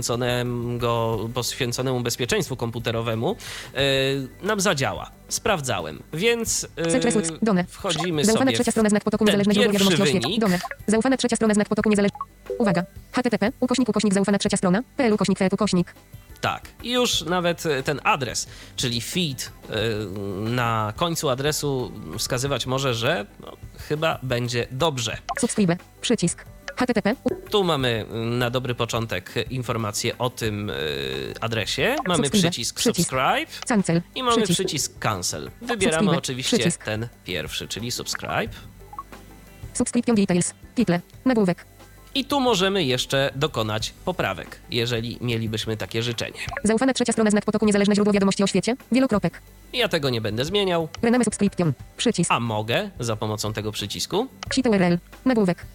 poświęconemu 1.34 2.00
bezpieczeństwu 2.00 2.56
komputerowemu, 2.56 3.36
y, 4.42 4.46
nam 4.46 4.60
zadziała. 4.60 5.10
Sprawdzałem, 5.28 6.02
więc 6.12 6.64
y. 6.64 7.38
Done. 7.42 7.64
wchodzimy 7.64 8.24
Zaufana 8.24 8.52
trzecia 8.52 8.70
strona 8.70 8.88
znak 8.88 9.04
potoku 9.04 9.24
ten 9.24 9.32
niezależne 9.32 9.54
źródło 9.54 9.72
pierwszy 9.72 9.90
wiadomości 9.90 10.20
wynik. 10.20 10.40
Done. 10.40 10.58
Zaufana 10.86 11.16
trzecia 11.16 11.36
strona 11.36 11.54
znak 11.54 11.68
potoku 11.68 11.90
niezależne. 11.90 12.18
Uwaga. 12.58 12.84
HTTP. 13.12 13.52
Ukośnik 13.60 13.88
ukośnik 13.88 14.14
zaufana 14.14 14.38
trzecia 14.38 14.56
strona. 14.56 14.82
PL 14.96 15.12
ukośnik 15.12 15.38
FET 15.38 15.52
ukośnik. 15.52 15.94
Tak, 16.40 16.68
i 16.82 16.90
już 16.90 17.22
nawet 17.22 17.66
e, 17.66 17.82
ten 17.82 18.00
adres, 18.04 18.46
czyli 18.76 19.00
feed 19.00 19.42
y, 19.42 19.50
na 20.50 20.92
końcu 20.96 21.28
adresu 21.28 21.92
wskazywać 22.18 22.66
może, 22.66 22.94
że 22.94 23.26
no, 23.40 23.52
chyba 23.88 24.18
będzie 24.22 24.66
dobrze. 24.70 25.16
Subscribe. 25.40 25.76
Przycisk. 26.00 26.44
HTTP. 26.76 27.14
Tu 27.50 27.64
mamy 27.64 28.06
y, 28.12 28.14
na 28.16 28.50
dobry 28.50 28.74
początek 28.74 29.34
informację 29.50 30.18
o 30.18 30.30
tym 30.30 30.70
y, 30.70 30.74
adresie. 31.40 31.96
Mamy 32.08 32.16
Subscribe. 32.24 32.50
przycisk 32.50 32.76
Przycisk. 32.76 33.10
subscribe 33.10 33.66
Cancel. 33.68 34.02
i 34.14 34.22
mamy 34.22 34.36
Przycisk. 34.36 34.58
przycisk 34.60 34.98
cancel. 34.98 35.50
Wybieramy 35.62 35.96
Subscribe. 35.96 36.18
oczywiście 36.18 36.56
Przycisk. 36.58 36.84
ten 36.84 37.08
pierwszy, 37.24 37.68
czyli 37.68 37.90
subscribe. 37.90 38.48
Subscription 39.74 40.16
details. 40.16 40.54
Title. 40.74 41.00
Nagłówek. 41.24 41.64
I 42.14 42.24
tu 42.24 42.40
możemy 42.40 42.84
jeszcze 42.84 43.30
dokonać 43.36 43.94
poprawek, 44.04 44.60
jeżeli 44.70 45.18
mielibyśmy 45.20 45.76
takie 45.76 46.02
życzenie. 46.02 46.38
Zaufana 46.64 46.92
trzecia 46.94 47.12
strona 47.12 47.30
znak 47.30 47.44
potoku 47.44 47.66
niezależne 47.66 47.94
źródło 47.94 48.12
wiadomości 48.12 48.42
o 48.42 48.46
świecie. 48.46 48.76
Wielokropek. 48.92 49.42
Ja 49.72 49.88
tego 49.88 50.10
nie 50.10 50.20
będę 50.20 50.44
zmieniał, 50.44 50.88
Rename 51.02 51.24
subscription. 51.24 51.72
Przycisk. 51.96 52.30
a 52.32 52.40
mogę 52.40 52.90
za 53.00 53.16
pomocą 53.16 53.52
tego 53.52 53.72
przycisku. 53.72 54.26
Site 54.52 54.70
URL. 54.70 54.98
Nagłówek. 55.24 55.66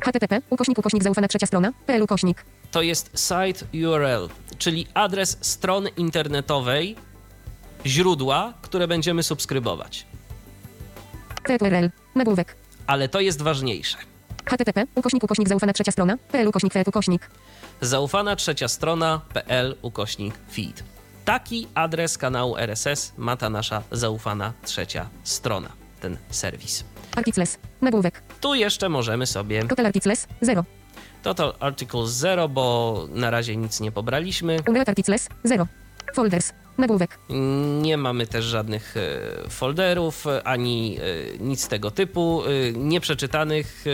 HTTP. 0.00 0.40
Ukośnik 0.50 0.78
ukośnik 0.78 1.02
zaufana 1.02 1.28
trzecia 1.28 1.46
strona. 1.46 1.72
PL 1.86 2.02
ukośnik. 2.02 2.44
to 2.70 2.82
jest 2.82 3.10
site 3.18 3.88
URL, 3.88 4.28
czyli 4.58 4.86
adres 4.94 5.38
strony 5.40 5.88
internetowej 5.88 6.96
źródła, 7.86 8.52
które 8.62 8.88
będziemy 8.88 9.22
subskrybować. 9.22 10.06
URL. 11.60 11.90
Nagłówek. 12.14 12.56
Ale 12.86 13.08
to 13.08 13.20
jest 13.20 13.42
ważniejsze. 13.42 13.98
HTTP. 14.46 14.86
Ukośnik 14.94 15.24
ukośnik 15.24 15.48
zaufana 15.48 15.72
trzecia 15.72 15.92
strona. 15.92 16.16
PL 16.32 16.48
ukośnik 16.48 16.72
FET 16.72 16.88
ukośnik. 16.88 17.30
Zaufana 17.80 18.36
trzecia 18.36 18.68
strona.pl 18.68 19.76
ukośnik 19.82 20.34
feed. 20.52 20.82
Taki 21.24 21.66
adres 21.74 22.18
kanału 22.18 22.56
RSS 22.56 23.12
ma 23.16 23.36
ta 23.36 23.50
nasza 23.50 23.82
zaufana 23.92 24.52
trzecia 24.64 25.08
strona, 25.24 25.68
ten 26.00 26.16
serwis. 26.30 26.84
Articles. 27.16 27.58
Nagłówek. 27.82 28.22
Tu 28.40 28.54
jeszcze 28.54 28.88
możemy 28.88 29.26
sobie 29.26 29.64
Total 29.64 29.86
articles. 29.86 30.26
0. 30.40 30.64
Total 31.22 31.54
Articles 31.60 32.10
0, 32.10 32.48
bo 32.48 33.06
na 33.10 33.30
razie 33.30 33.56
nic 33.56 33.80
nie 33.80 33.92
pobraliśmy. 33.92 34.56
Umbeat 34.68 34.88
articles. 34.88 35.28
0. 35.44 35.66
Folders. 36.14 36.52
Nagłówek. 36.78 37.18
Nie 37.82 37.96
mamy 37.96 38.26
też 38.26 38.44
żadnych 38.44 38.96
e, 38.96 39.48
folderów, 39.50 40.24
ani 40.44 40.98
e, 40.98 41.38
nic 41.44 41.68
tego 41.68 41.90
typu. 41.90 42.42
E, 42.44 42.72
Nieprzeczytanych 42.72 43.84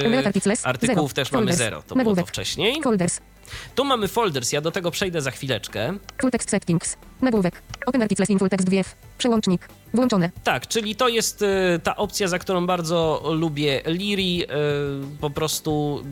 artykułów 0.64 1.10
zero. 1.10 1.14
też 1.14 1.32
mamy 1.32 1.42
Folders. 1.46 1.58
zero. 1.58 1.76
To 1.76 1.82
było 1.82 1.94
to 1.94 1.96
Nagłówek. 1.98 2.26
wcześniej. 2.26 2.82
Folders. 2.82 3.20
Tu 3.74 3.84
mamy 3.84 4.08
folders, 4.08 4.52
ja 4.52 4.60
do 4.60 4.70
tego 4.70 4.90
przejdę 4.90 5.20
za 5.22 5.30
chwileczkę. 5.30 5.96
Full 6.20 6.30
text 6.30 6.50
settings. 6.50 6.96
Nagłówek. 7.22 7.62
Open 7.86 8.02
articles 8.02 8.30
in 8.30 8.38
full 8.38 8.48
text 8.48 8.70
WF. 8.70 8.94
Przełącznik. 9.18 9.68
Włączone. 9.94 10.30
Tak, 10.44 10.66
czyli 10.68 10.96
to 10.96 11.08
jest 11.08 11.42
e, 11.42 11.78
ta 11.82 11.96
opcja, 11.96 12.28
za 12.28 12.38
którą 12.38 12.66
bardzo 12.66 13.22
lubię 13.34 13.82
Liri. 13.86 14.44
e, 14.44 14.46
Po 15.20 15.30
prostu 15.30 16.02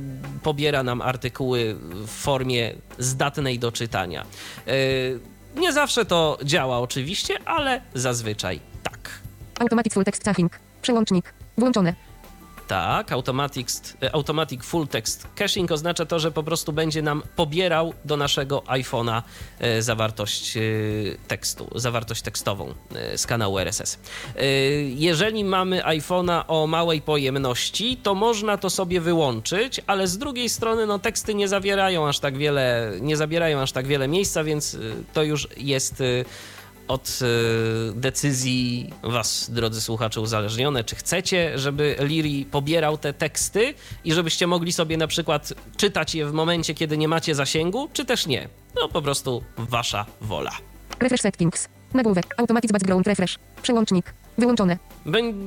pobiera 0.42 0.82
nam 0.82 1.00
artykuły 1.02 1.76
w 1.80 2.08
formie 2.08 2.74
zdatnej 2.98 3.58
do 3.58 3.72
czytania. 3.72 4.26
E, 4.66 4.72
Nie 5.60 5.72
zawsze 5.72 6.04
to 6.04 6.38
działa 6.44 6.78
oczywiście, 6.80 7.34
ale 7.44 7.80
zazwyczaj 7.94 8.60
tak. 8.82 9.10
Automatic 9.60 9.94
full 9.94 10.04
text 10.04 10.22
caching. 10.24 10.52
Przełącznik. 10.82 11.34
Włączone. 11.58 11.94
Tak, 12.68 13.12
automatic, 13.12 13.96
automatic 14.12 14.64
Full 14.64 14.88
Text 14.88 15.26
Caching 15.34 15.72
oznacza 15.72 16.06
to, 16.06 16.18
że 16.18 16.30
po 16.30 16.42
prostu 16.42 16.72
będzie 16.72 17.02
nam 17.02 17.22
pobierał 17.36 17.94
do 18.04 18.16
naszego 18.16 18.58
iPhone'a 18.60 19.22
e, 19.58 19.82
zawartość 19.82 20.56
e, 20.56 20.60
tekstu, 21.28 21.68
zawartość 21.74 22.22
tekstową 22.22 22.74
e, 22.94 23.18
z 23.18 23.26
kanału 23.26 23.58
RSS. 23.58 23.98
E, 24.36 24.44
Jeżeli 24.82 25.44
mamy 25.44 25.80
iPhone'a 25.82 26.44
o 26.48 26.66
małej 26.66 27.00
pojemności, 27.02 27.96
to 27.96 28.14
można 28.14 28.58
to 28.58 28.70
sobie 28.70 29.00
wyłączyć, 29.00 29.80
ale 29.86 30.06
z 30.08 30.18
drugiej 30.18 30.48
strony 30.48 30.86
no, 30.86 30.98
teksty 30.98 31.34
nie 31.34 31.48
zawierają 31.48 32.08
aż 32.08 32.18
tak 32.18 32.36
wiele, 32.36 32.92
nie 33.00 33.16
zabierają 33.16 33.60
aż 33.60 33.72
tak 33.72 33.86
wiele 33.86 34.08
miejsca, 34.08 34.44
więc 34.44 34.74
e, 34.74 34.78
to 35.12 35.22
już 35.22 35.48
jest 35.56 36.00
e, 36.00 36.04
od 36.88 37.18
e, 37.22 37.92
decyzji 37.94 38.90
Was, 39.02 39.50
drodzy 39.50 39.80
słuchacze, 39.80 40.20
uzależnione, 40.20 40.84
czy 40.84 40.96
chcecie, 40.96 41.58
żeby 41.58 41.96
Liri 42.00 42.44
pobierał 42.44 42.98
te 42.98 43.12
teksty 43.12 43.74
i 44.04 44.12
żebyście 44.12 44.46
mogli 44.46 44.72
sobie 44.72 44.96
na 44.96 45.06
przykład 45.06 45.52
czytać 45.76 46.14
je 46.14 46.26
w 46.26 46.32
momencie, 46.32 46.74
kiedy 46.74 46.98
nie 46.98 47.08
macie 47.08 47.34
zasięgu, 47.34 47.88
czy 47.92 48.04
też 48.04 48.26
nie. 48.26 48.48
No 48.80 48.88
po 48.88 49.02
prostu 49.02 49.42
Wasza 49.58 50.06
wola. 50.20 50.52
Refresh 51.00 51.20
settings. 51.20 51.68
Nagłówek. 51.94 52.34
Automatic 52.36 52.72
background 52.72 53.06
refresh. 53.06 53.38
Przełącznik. 53.62 54.14
Wyłączone. 54.38 54.78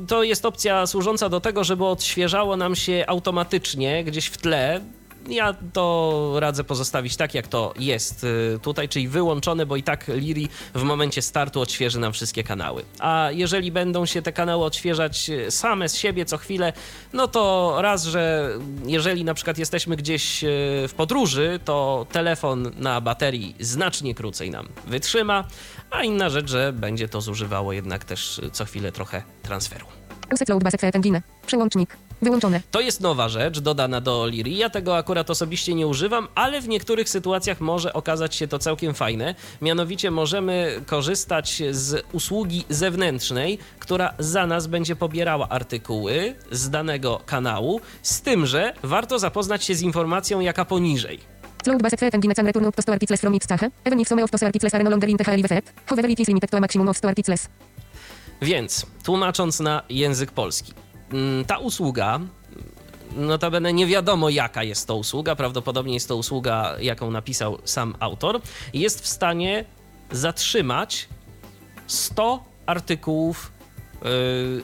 To 0.07 0.23
jest 0.23 0.45
opcja 0.45 0.87
służąca 0.87 1.29
do 1.29 1.39
tego, 1.39 1.63
żeby 1.63 1.85
odświeżało 1.85 2.57
nam 2.57 2.75
się 2.75 3.03
automatycznie 3.07 4.03
gdzieś 4.03 4.25
w 4.25 4.37
tle. 4.37 4.81
Ja 5.27 5.55
to 5.73 6.33
radzę 6.39 6.63
pozostawić 6.63 7.15
tak, 7.15 7.33
jak 7.33 7.47
to 7.47 7.73
jest 7.79 8.23
y, 8.23 8.59
tutaj, 8.61 8.89
czyli 8.89 9.07
wyłączone, 9.07 9.65
bo 9.65 9.75
i 9.75 9.83
tak 9.83 10.07
Liri 10.07 10.47
w 10.73 10.83
momencie 10.83 11.21
startu 11.21 11.61
odświeży 11.61 11.99
nam 11.99 12.13
wszystkie 12.13 12.43
kanały. 12.43 12.85
A 12.99 13.29
jeżeli 13.31 13.71
będą 13.71 14.05
się 14.05 14.21
te 14.21 14.33
kanały 14.33 14.65
odświeżać 14.65 15.29
y, 15.29 15.51
same 15.51 15.89
z 15.89 15.95
siebie 15.97 16.25
co 16.25 16.37
chwilę, 16.37 16.73
no 17.13 17.27
to 17.27 17.75
raz, 17.81 18.03
że 18.03 18.49
jeżeli 18.85 19.23
na 19.23 19.33
przykład 19.33 19.57
jesteśmy 19.57 19.95
gdzieś 19.95 20.43
y, 20.43 20.47
w 20.87 20.93
podróży, 20.97 21.59
to 21.65 22.07
telefon 22.11 22.71
na 22.77 23.01
baterii 23.01 23.55
znacznie 23.59 24.15
krócej 24.15 24.51
nam 24.51 24.67
wytrzyma, 24.87 25.47
a 25.91 26.03
inna 26.03 26.29
rzecz, 26.29 26.49
że 26.49 26.73
będzie 26.73 27.09
to 27.09 27.21
zużywało 27.21 27.73
jednak 27.73 28.05
też 28.05 28.41
co 28.51 28.65
chwilę 28.65 28.91
trochę 28.91 29.23
transferu. 29.43 29.85
Load 30.49 30.63
basset 30.63 30.95
engine. 30.95 31.21
Przełącznik. 31.45 31.97
Wyłączone. 32.21 32.61
To 32.71 32.81
jest 32.81 33.01
nowa 33.01 33.29
rzecz 33.29 33.59
dodana 33.59 34.01
do 34.01 34.27
Liri. 34.27 34.57
Ja 34.57 34.69
tego 34.69 34.97
akurat 34.97 35.29
osobiście 35.29 35.75
nie 35.75 35.87
używam, 35.87 36.27
ale 36.35 36.61
w 36.61 36.67
niektórych 36.67 37.09
sytuacjach 37.09 37.61
może 37.61 37.93
okazać 37.93 38.35
się 38.35 38.47
to 38.47 38.59
całkiem 38.59 38.93
fajne. 38.93 39.35
Mianowicie 39.61 40.11
możemy 40.11 40.81
korzystać 40.85 41.63
z 41.71 42.05
usługi 42.11 42.65
zewnętrznej, 42.69 43.57
która 43.79 44.13
za 44.19 44.47
nas 44.47 44.67
będzie 44.67 44.95
pobierała 44.95 45.49
artykuły 45.49 46.35
z 46.51 46.69
danego 46.69 47.21
kanału, 47.25 47.81
z 48.01 48.21
tym, 48.21 48.45
że 48.45 48.73
warto 48.83 49.19
zapoznać 49.19 49.63
się 49.63 49.75
z 49.75 49.81
informacją 49.81 50.39
jaka 50.39 50.65
poniżej. 50.65 51.19
Load 51.67 51.81
return 51.81 52.65
up 52.65 52.75
to 52.75 52.81
100 52.81 52.91
articles 52.91 53.21
from 53.21 53.35
its 53.35 53.47
cache. 53.47 53.69
Even 53.85 53.99
if 53.99 54.09
some 54.09 54.23
of 54.23 54.31
those 54.31 54.45
articles 54.45 54.73
are 54.73 54.83
no 54.83 54.89
longer 54.89 55.09
in 55.09 55.17
the. 55.17 55.23
However 55.85 56.09
it 56.09 56.19
is 56.19 56.27
limited 56.27 56.49
to 56.49 56.57
a 56.57 56.59
maximum 56.59 56.89
of 56.89 56.97
100 56.97 57.07
articles. 57.07 57.47
Więc, 58.41 58.85
tłumacząc 59.03 59.59
na 59.59 59.83
język 59.89 60.31
polski, 60.31 60.73
ta 61.47 61.57
usługa, 61.57 62.19
notabene 63.15 63.73
nie 63.73 63.87
wiadomo 63.87 64.29
jaka 64.29 64.63
jest 64.63 64.87
to 64.87 64.95
usługa, 64.95 65.35
prawdopodobnie 65.35 65.93
jest 65.93 66.07
to 66.07 66.15
usługa, 66.15 66.75
jaką 66.79 67.11
napisał 67.11 67.57
sam 67.63 67.95
autor, 67.99 68.41
jest 68.73 69.01
w 69.01 69.07
stanie 69.07 69.65
zatrzymać 70.11 71.07
100 71.87 72.43
artykułów 72.65 73.51
yy, 74.01 74.09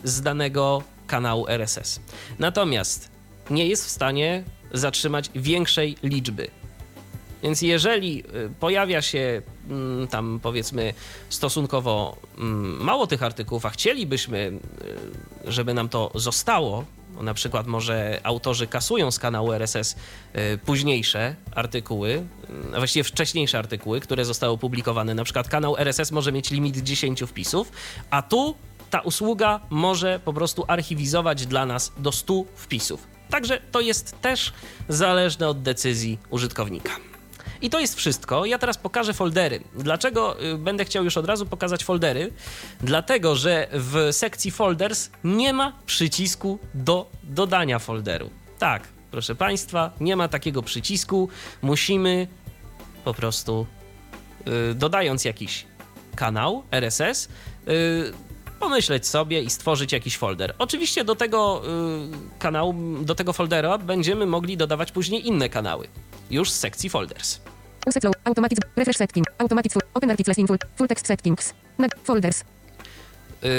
z 0.04 0.22
danego 0.22 0.84
kanału 1.08 1.48
RSS. 1.48 2.00
Natomiast 2.40 3.12
nie 3.50 3.68
jest 3.68 3.86
w 3.86 3.90
stanie 3.90 4.44
zatrzymać 4.74 5.30
większej 5.36 5.98
liczby. 6.04 6.48
Więc 7.44 7.62
jeżeli 7.62 8.20
y, 8.20 8.50
pojawia 8.60 9.02
się 9.02 9.42
mm, 9.70 10.08
tam 10.08 10.40
powiedzmy 10.44 10.94
stosunkowo 11.30 12.18
mm, 12.38 12.84
mało 12.84 13.08
tych 13.08 13.24
artykułów, 13.24 13.66
a 13.66 13.70
chcielibyśmy, 13.70 14.52
y, 15.48 15.52
żeby 15.52 15.74
nam 15.74 15.90
to 15.90 16.12
zostało, 16.16 16.86
na 17.22 17.34
przykład 17.34 17.68
może 17.68 18.20
autorzy 18.24 18.68
kasują 18.68 19.12
z 19.12 19.20
kanału 19.20 19.52
RSS 19.52 19.96
y, 20.36 20.58
późniejsze 20.58 21.36
artykuły, 21.56 22.24
a 22.74 22.78
właściwie 22.78 23.04
wcześniejsze 23.04 23.60
artykuły, 23.60 24.00
które 24.00 24.26
zostały 24.26 24.54
opublikowane. 24.54 25.16
Na 25.16 25.24
przykład 25.24 25.48
kanał 25.48 25.78
RSS 25.78 26.12
może 26.12 26.32
mieć 26.32 26.52
limit 26.52 26.78
10 26.78 27.22
wpisów, 27.22 27.72
a 28.10 28.22
tu 28.22 28.56
ta 28.90 29.00
usługa 29.00 29.60
może 29.70 30.20
po 30.26 30.34
prostu 30.34 30.66
archiwizować 30.68 31.46
dla 31.46 31.66
nas 31.66 31.92
do 31.98 32.12
100 32.12 32.44
wpisów. 32.56 33.08
Także 33.30 33.62
to 33.72 33.82
jest 33.82 34.22
też 34.22 34.54
zależne 34.90 35.48
od 35.48 35.62
decyzji 35.62 36.20
użytkownika. 36.30 36.92
I 37.62 37.70
to 37.70 37.80
jest 37.80 37.96
wszystko. 37.96 38.46
Ja 38.46 38.58
teraz 38.58 38.78
pokażę 38.78 39.14
foldery. 39.14 39.60
Dlaczego 39.76 40.44
y, 40.44 40.58
będę 40.58 40.86
chciał 40.86 41.04
już 41.04 41.18
od 41.18 41.26
razu 41.26 41.46
pokazać 41.46 41.84
foldery? 41.84 42.34
Dlatego, 42.82 43.36
że 43.36 43.68
w 43.72 44.10
sekcji 44.12 44.52
folders 44.52 45.10
nie 45.24 45.54
ma 45.54 45.74
przycisku 45.86 46.60
do 46.74 47.10
dodania 47.24 47.80
folderu. 47.80 48.30
Tak, 48.60 48.88
proszę 49.12 49.36
Państwa, 49.36 49.92
nie 50.00 50.16
ma 50.16 50.28
takiego 50.28 50.64
przycisku. 50.64 51.30
Musimy 51.62 52.28
po 53.04 53.14
prostu, 53.14 53.68
y, 54.72 54.76
dodając 54.76 55.26
jakiś 55.26 55.66
kanał 56.16 56.64
RSS, 56.72 57.30
y, 57.68 58.14
pomyśleć 58.60 59.08
sobie 59.08 59.42
i 59.42 59.50
stworzyć 59.50 59.92
jakiś 59.92 60.18
folder. 60.18 60.56
Oczywiście 60.58 61.04
do 61.04 61.16
tego 61.16 61.62
y, 62.36 62.40
kanału, 62.40 62.76
do 63.02 63.16
tego 63.16 63.34
foldera 63.34 63.78
będziemy 63.78 64.26
mogli 64.26 64.58
dodawać 64.58 64.92
później 64.92 65.28
inne 65.28 65.50
kanały. 65.50 65.88
Już 66.32 66.52
z 66.52 66.60
sekcji 66.60 66.90
folders. 66.90 67.40
Uset 67.86 68.04
load. 68.04 68.16
Automatic. 68.24 68.60
Refresh 68.76 68.98
setting. 68.98 69.26
Automatic 69.38 69.74
full. 69.74 69.82
Open 69.94 70.12
articles 70.12 70.38
in 70.38 70.48
full. 70.48 70.58
Full 70.76 70.88
text 70.88 71.08
settings. 71.08 71.54
Nag 71.78 71.92
folders. 72.04 72.44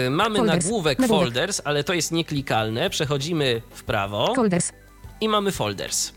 Y, 0.06 0.10
mamy 0.10 0.36
Folders. 0.38 0.64
nagłówek 0.64 0.98
Nagłówek. 0.98 1.24
folders, 1.24 1.60
ale 1.64 1.84
to 1.84 1.94
jest 1.94 2.12
nieklikalne. 2.12 2.90
Przechodzimy 2.90 3.62
w 3.74 3.82
prawo 3.84 4.34
Folders. 4.34 4.72
i 5.20 5.28
mamy 5.28 5.52
folders. 5.52 6.12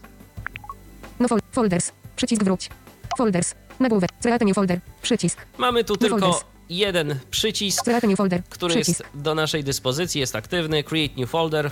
No 1.20 1.28
fol 1.28 1.40
folders. 1.52 1.92
Przycisk 2.16 2.44
wróć. 2.44 2.70
Folders. 3.18 3.54
Nagłówek. 3.80 4.10
Create 4.22 4.46
new 4.46 4.56
folder. 4.56 4.80
Przycisk. 5.02 5.38
Mamy 5.58 5.84
tu 5.84 5.94
No 5.94 5.98
tylko 5.98 6.20
folders. 6.20 6.44
jeden 6.70 7.20
przycisk, 7.32 7.84
Create 7.84 8.08
new 8.08 8.18
folder. 8.18 8.42
który 8.50 8.76
Przycisk. 8.76 9.00
jest 9.00 9.12
do 9.24 9.36
naszej 9.36 9.64
dyspozycji, 9.64 10.22
jest 10.22 10.36
aktywny. 10.36 10.84
Create 10.84 11.14
new 11.22 11.30
folder. 11.30 11.72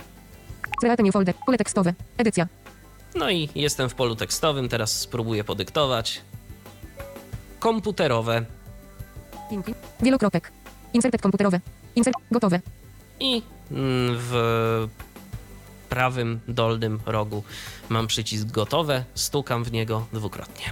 Create 0.80 1.02
new 1.02 1.12
folder. 1.12 1.34
Pole 1.46 1.58
tekstowe. 1.58 1.94
Edycja. 2.18 2.46
No 3.14 3.30
i 3.30 3.48
jestem 3.54 3.88
w 3.88 3.94
polu 3.94 4.16
tekstowym. 4.16 4.68
Teraz 4.68 5.00
spróbuję 5.00 5.44
podyktować. 5.44 6.20
Komputerowe 7.58 8.44
Linki. 9.50 9.74
Wielokropek. 10.00 10.52
Inserted 10.92 11.22
komputerowe. 11.22 11.60
Insert. 11.96 12.16
Gotowe. 12.30 12.60
i 13.20 13.42
mm, 13.70 14.16
w 14.18 14.88
prawym 15.88 16.40
dolnym 16.48 17.00
rogu 17.06 17.42
mam 17.88 18.06
przycisk 18.06 18.46
gotowe. 18.46 19.04
Stukam 19.14 19.64
w 19.64 19.72
niego 19.72 20.06
dwukrotnie. 20.12 20.64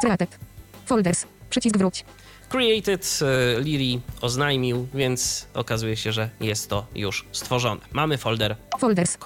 Created. 0.00 0.38
Folders. 0.86 1.26
Przycisk 1.50 1.76
wróć. 1.78 2.04
Created 2.48 3.18
e, 3.22 3.60
Liri 3.60 4.00
oznajmił, 4.20 4.88
więc 4.94 5.46
okazuje 5.54 5.96
się, 5.96 6.12
że 6.12 6.30
jest 6.40 6.70
to 6.70 6.86
już 6.94 7.24
stworzone. 7.32 7.80
Mamy 7.92 8.18
folder 8.18 8.56
Folders. 8.78 9.16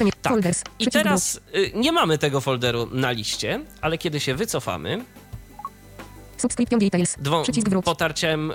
New 0.00 0.14
Tak. 0.22 0.32
folders. 0.32 0.62
I 0.78 0.86
teraz 0.86 1.40
y, 1.56 1.72
nie 1.74 1.92
mamy 1.92 2.18
tego 2.18 2.40
folderu 2.40 2.88
na 2.92 3.10
liście, 3.10 3.60
ale 3.80 3.98
kiedy 3.98 4.20
się 4.20 4.34
wycofamy. 4.34 5.04
Subscription 6.36 6.78
details. 6.80 7.16
dwą, 7.18 7.42
Przycisk 7.42 7.68
wróć. 7.68 7.84
potarciem 7.84 8.50
y, 8.50 8.54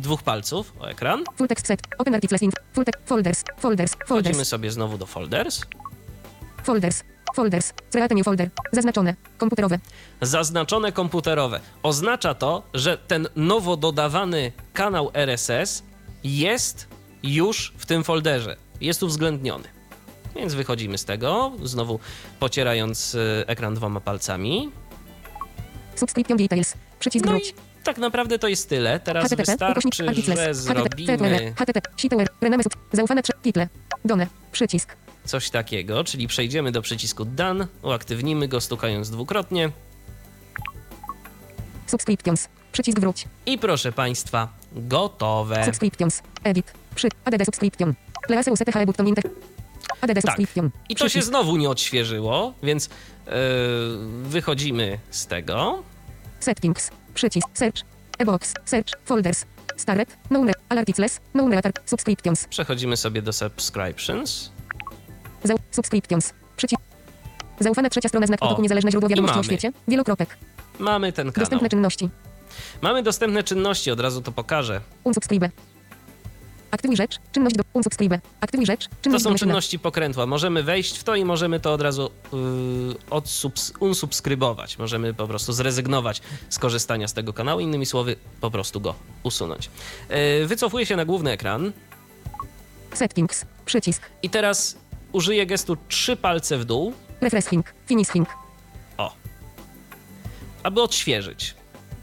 dwóch 0.00 0.22
palców 0.22 0.72
o 0.80 0.86
ekran, 0.90 1.24
Full 1.36 1.48
text 1.48 1.66
set. 1.66 1.80
Open 1.98 2.14
articles. 2.14 2.40
Full 2.74 2.84
text. 2.84 3.02
Folders. 3.06 3.44
Folders. 3.58 3.92
wchodzimy 3.92 4.22
Folders. 4.34 4.48
sobie 4.48 4.70
znowu 4.70 4.98
do 4.98 5.06
folders, 5.06 5.60
Folders. 6.64 7.04
Folders. 7.34 7.72
Create 7.90 8.14
new 8.14 8.24
folder. 8.24 8.50
Zaznaczone. 8.72 9.14
Komputerowe. 9.38 9.78
zaznaczone 10.20 10.92
komputerowe. 10.92 11.60
Oznacza 11.82 12.34
to, 12.34 12.62
że 12.74 12.98
ten 12.98 13.28
nowo 13.36 13.76
dodawany 13.76 14.52
kanał 14.72 15.10
RSS 15.14 15.82
jest 16.24 16.86
już 17.22 17.72
w 17.76 17.86
tym 17.86 18.04
folderze, 18.04 18.56
jest 18.80 19.02
uwzględniony. 19.02 19.68
Więc 20.36 20.54
wychodzimy 20.54 20.98
z 20.98 21.04
tego, 21.04 21.52
znowu 21.62 21.98
pocierając 22.40 23.14
y, 23.14 23.44
ekran 23.46 23.74
dwoma 23.74 24.00
palcami. 24.00 24.70
Subscription 25.96 26.36
details. 26.38 26.74
Przycisk 26.98 27.24
No 27.24 27.32
wróć. 27.32 27.54
tak 27.84 27.98
naprawdę 27.98 28.38
to 28.38 28.48
jest 28.48 28.68
tyle. 28.68 29.00
Teraz 29.00 29.24
HTTP, 29.24 29.42
wystarczy, 29.42 29.88
że 30.22 30.54
zrobimy 30.54 31.54
HTTP, 31.56 31.90
zaufane 32.92 33.22
done, 34.04 34.26
przycisk, 34.52 34.96
coś 35.24 35.50
takiego, 35.50 36.04
czyli 36.04 36.28
przejdziemy 36.28 36.72
do 36.72 36.82
przycisku 36.82 37.24
Done, 37.24 37.66
uaktywnimy 37.82 38.48
go 38.48 38.60
stukając 38.60 39.10
dwukrotnie. 39.10 39.70
Subscriptions, 41.86 42.48
przycisk 42.72 43.00
wróć, 43.00 43.24
i 43.46 43.58
proszę 43.58 43.92
Państwa, 43.92 44.48
gotowe. 44.72 45.64
subscriptions, 45.64 46.22
edit, 46.44 46.72
przy, 46.94 47.08
add 47.24 47.44
subscription, 47.44 47.94
place 48.26 48.52
usete 48.52 48.72
HE 48.72 48.86
button 48.86 49.08
inter, 49.08 49.24
add 50.00 50.22
Tak. 50.22 50.38
I 50.88 50.96
to 50.96 51.08
się 51.08 51.22
znowu 51.22 51.56
nie 51.56 51.70
odświeżyło, 51.70 52.54
więc 52.62 52.88
yy, 53.26 53.32
wychodzimy 54.22 54.98
z 55.10 55.26
tego. 55.26 55.82
settings, 56.40 56.90
przycisk, 57.14 57.48
search, 57.54 57.82
ebox, 58.18 58.54
search, 58.64 58.90
folders, 59.04 59.44
started, 59.76 60.16
no 60.30 60.44
articles, 60.68 61.20
no 61.34 61.48
subscriptions, 61.86 62.46
Przechodzimy 62.46 62.96
sobie 62.96 63.22
do 63.22 63.32
subscriptions. 63.32 64.50
Zau, 65.44 65.58
subscriptions, 65.70 66.32
przycisk, 66.56 66.82
zaufana 67.60 67.90
trzecia 67.90 68.08
strona 68.08 68.26
znak 68.26 68.42
O, 68.42 68.46
potoku 68.46 68.62
niezależne 68.62 68.90
źródło 68.90 69.08
wiadomości 69.08 69.38
o 69.38 69.42
świecie, 69.42 69.72
wielokropek, 69.88 70.36
Mamy 70.78 71.12
ten 71.12 71.32
kanał. 71.32 71.40
dostępne 71.42 71.68
czynności, 71.68 72.08
Mamy 72.82 73.02
dostępne 73.02 73.42
czynności, 73.42 73.90
od 73.90 74.00
razu 74.00 74.22
to 74.22 74.32
pokażę. 74.32 74.80
unsubscribe, 75.04 75.50
Aktywuj 76.70 76.96
rzecz. 76.96 77.18
Czynność 77.32 77.56
do 77.56 77.64
unsubscribe. 77.72 78.20
Aktywuj 78.40 78.66
rzecz. 78.66 78.88
To 78.88 78.94
Czynność 79.02 79.24
są 79.24 79.30
domyślna. 79.30 79.46
czynności 79.50 79.78
pokrętła. 79.78 80.26
Możemy 80.26 80.62
wejść 80.62 80.98
w 80.98 81.04
to 81.04 81.14
i 81.16 81.24
możemy 81.24 81.60
to 81.60 81.72
od 81.72 81.80
razu 81.80 82.10
yy, 82.32 82.38
odsubs- 83.10 83.72
unsubskrybować. 83.80 84.78
Możemy 84.78 85.14
po 85.14 85.26
prostu 85.28 85.52
zrezygnować 85.52 86.22
z 86.48 86.58
korzystania 86.58 87.08
z 87.08 87.12
tego 87.12 87.32
kanału. 87.32 87.60
Innymi 87.60 87.86
słowy, 87.86 88.16
po 88.40 88.50
prostu 88.50 88.80
go 88.80 88.94
usunąć. 89.22 89.70
Yy, 90.40 90.46
wycofuję 90.46 90.86
się 90.86 90.96
na 90.96 91.04
główny 91.04 91.30
ekran 91.30 91.72
Settings. 92.94 93.44
Przycisk. 93.64 94.02
i 94.22 94.30
teraz 94.30 94.76
użyję 95.12 95.46
gestu 95.46 95.76
trzy 95.88 96.16
palce 96.16 96.58
w 96.58 96.64
dół, 96.64 96.92
Refreshing. 97.20 97.74
Finishing. 97.86 98.28
o, 98.98 99.12
aby 100.62 100.82
odświeżyć. 100.82 101.54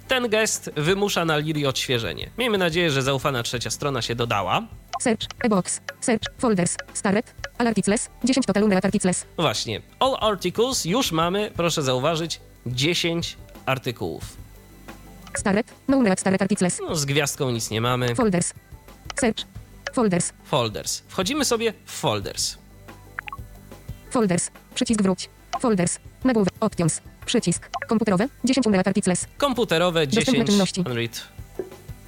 Ten 0.08 0.30
gest 0.30 0.72
wymusza 0.76 1.26
na 1.26 1.38
Liri 1.38 1.66
odświeżenie. 1.66 2.30
Miejmy 2.38 2.58
nadzieję, 2.58 2.92
że 2.92 3.02
zaufana 3.02 3.44
trzecia 3.44 3.70
strona 3.70 4.02
się 4.02 4.16
dodała. 4.16 4.68
Search. 5.02 5.22
E-box. 5.44 5.82
Search. 6.02 6.24
Folders. 6.38 6.76
Starret. 6.94 7.36
Alarticles. 7.58 8.10
10 8.24 8.46
total 8.46 8.74
articles. 8.74 9.26
Właśnie, 9.38 9.82
all 10.00 10.18
articles 10.20 10.86
już 10.86 11.12
mamy, 11.12 11.52
proszę 11.56 11.84
zauważyć, 11.84 12.40
10 12.66 13.38
artykułów. 13.66 14.24
Starret. 15.38 15.68
No 15.88 16.04
starret 16.18 16.42
articles. 16.42 16.80
No, 16.90 16.96
z 16.96 17.06
gwiazdką 17.06 17.52
nic 17.52 17.70
nie 17.70 17.82
mamy. 17.82 18.16
Folders. 18.16 18.54
Search. 19.20 19.46
Folders. 19.94 20.34
Folders. 20.44 21.02
Wchodzimy 21.08 21.46
sobie 21.46 21.74
w 21.86 21.92
folders. 21.92 22.58
Folders. 24.10 24.52
Przycisk 24.76 25.02
wróć. 25.02 25.30
Folders. 25.60 26.00
Nagłówek. 26.24 26.54
Options. 26.60 27.02
Przycisk. 27.26 27.70
Komputerowe. 27.88 28.28
10 28.44 28.66
numerat 28.66 28.88
articles. 28.88 29.26
Komputerowe 29.38 30.08
Dostępne 30.08 30.34
10 30.34 30.50
czynności. 30.50 30.82
unread. 30.82 31.22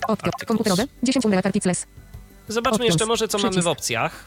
Articles. 0.07 0.45
Komputerowe. 0.47 0.85
10 1.03 1.23
numerat 1.25 1.45
articles. 1.45 1.85
Zobaczmy 2.47 2.75
Options. 2.75 2.93
jeszcze 2.93 3.05
może, 3.05 3.27
co 3.27 3.37
mamy 3.37 3.49
w 3.49 3.51
Przycisk. 3.51 3.67
opcjach. 3.67 4.25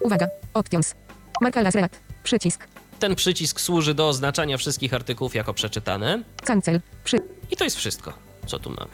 Uwaga. 0.00 0.28
Options. 0.54 0.94
Marka 1.40 1.60
Lazreat. 1.62 2.00
Przycisk. 2.22 2.66
Ten 3.00 3.14
przycisk 3.14 3.60
służy 3.60 3.94
do 3.94 4.08
oznaczania 4.08 4.56
wszystkich 4.56 4.94
artykułów 4.94 5.34
jako 5.34 5.54
przeczytane. 5.54 6.22
Cancel. 6.44 6.80
Przy. 7.04 7.16
I 7.50 7.56
to 7.56 7.64
jest 7.64 7.76
wszystko, 7.76 8.12
co 8.46 8.58
tu 8.58 8.70
mamy. 8.70 8.90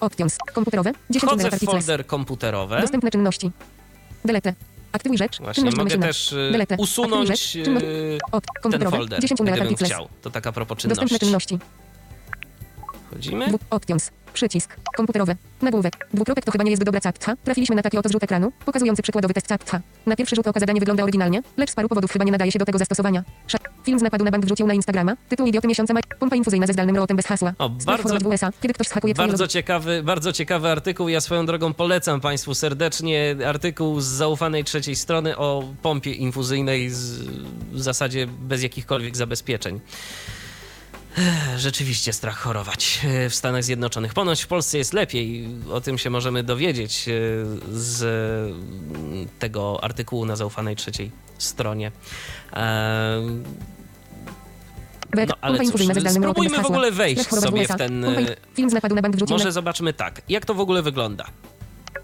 Options. 0.00 0.36
Komputerowe. 0.54 0.92
10 1.10 1.30
Wchodzę 1.30 1.50
w 1.50 1.64
folder 1.64 2.06
komputerowe. 2.06 2.80
Dostępne 2.80 3.10
czynności. 3.10 3.50
Delete. 4.24 4.54
Aktywuj 4.92 5.18
rzecz. 5.18 5.38
Właśnie, 5.38 5.54
czynność 5.72 5.76
mogę 5.76 5.98
też 6.06 6.34
Delete. 6.52 6.76
usunąć 6.78 7.28
Aktywuj 7.30 7.36
rzecz. 7.54 7.64
Czynność. 7.64 7.84
y, 7.86 8.18
Op. 8.32 8.44
ten 8.70 8.90
folder, 8.90 9.20
10 9.20 9.38
numerat 9.40 9.58
gdybym 9.68 9.76
chciał. 9.86 10.08
To 10.22 10.30
taka 10.30 10.52
propos 10.52 10.76
Dostępne 10.76 11.18
czynności. 11.18 11.18
czynności. 11.26 11.58
Wchodzimy. 13.06 13.46
Options. 13.70 14.10
Przycisk. 14.32 14.76
Komputerowe. 14.96 15.36
Nagłówek. 15.62 16.08
Dwukropek 16.14 16.44
to 16.44 16.52
chyba 16.52 16.64
nie 16.64 16.70
jest 16.70 16.84
dobra 16.84 17.00
captcha. 17.00 17.36
Trafiliśmy 17.44 17.76
na 17.76 17.82
taki 17.82 17.98
oto 17.98 18.08
zrzut 18.08 18.22
ekranu, 18.24 18.52
pokazujący 18.66 19.02
przykładowy 19.02 19.34
test 19.34 19.46
captcha. 19.46 19.80
Na 20.06 20.16
pierwszy 20.16 20.36
rzut 20.36 20.46
oka 20.46 20.60
zadanie 20.60 20.80
wygląda 20.80 21.02
oryginalnie, 21.02 21.42
lecz 21.56 21.70
z 21.70 21.74
paru 21.74 21.88
powodów 21.88 22.12
chyba 22.12 22.24
nie 22.24 22.32
nadaje 22.32 22.52
się 22.52 22.58
do 22.58 22.64
tego 22.64 22.78
zastosowania. 22.78 23.24
Sze- 23.46 23.58
Film 23.84 23.98
z 23.98 24.02
napadu 24.02 24.24
na 24.24 24.30
bank 24.30 24.44
wrzucił 24.44 24.66
na 24.66 24.74
Instagrama. 24.74 25.16
Tytuł 25.28 25.46
idioty 25.46 25.68
miesiąca 25.68 25.94
maj. 25.94 26.02
Pompa 26.18 26.36
infuzyjna 26.36 26.66
ze 26.66 26.72
zdalnym 26.72 26.96
rotem 26.96 27.16
bez 27.16 27.26
hasła. 27.26 27.52
O, 27.58 27.68
bardzo- 27.68 28.18
w 28.18 28.26
USA. 28.26 28.50
Kiedy 28.62 28.74
ktoś 28.74 28.88
Bardzo 29.14 29.48
ciekawy, 29.48 30.02
bardzo 30.02 30.32
ciekawy 30.32 30.68
artykuł. 30.68 31.08
Ja 31.08 31.20
swoją 31.20 31.46
drogą 31.46 31.74
polecam 31.74 32.20
Państwu 32.20 32.54
serdecznie 32.54 33.36
artykuł 33.46 34.00
z 34.00 34.04
zaufanej 34.06 34.64
trzeciej 34.64 34.96
strony 34.96 35.36
o 35.36 35.64
pompie 35.82 36.12
infuzyjnej 36.12 36.90
z, 36.90 37.22
w 37.72 37.80
zasadzie 37.82 38.26
bez 38.26 38.62
jakichkolwiek 38.62 39.16
zabezpieczeń. 39.16 39.80
Rzeczywiście 41.56 42.12
strach 42.12 42.38
chorować 42.38 43.00
e, 43.04 43.30
w 43.30 43.34
Stanach 43.34 43.64
Zjednoczonych. 43.64 44.14
Ponoć 44.14 44.42
w 44.42 44.46
Polsce 44.46 44.78
jest 44.78 44.92
lepiej. 44.92 45.48
O 45.72 45.80
tym 45.80 45.98
się 45.98 46.10
możemy 46.10 46.42
dowiedzieć 46.42 47.08
e, 47.08 47.12
z 47.72 48.02
mm, 48.02 49.28
tego 49.38 49.84
artykułu 49.84 50.24
na 50.24 50.36
zaufanej 50.36 50.76
trzeciej 50.76 51.10
stronie. 51.38 51.92
Web. 55.10 55.28
no, 55.28 55.34
ale 55.40 55.58
cóż, 55.58 55.80
rotem 55.88 56.10
spróbujmy 56.10 56.58
w 56.62 56.66
ogóle 56.66 56.90
wejść 56.90 57.28
sobie 57.28 57.68
w 57.68 57.76
ten, 57.76 58.04
e, 58.04 58.36
Może 59.28 59.52
zobaczmy 59.52 59.92
tak, 59.92 60.22
jak 60.28 60.44
to 60.44 60.54
w 60.54 60.60
ogóle 60.60 60.82
wygląda. 60.82 61.24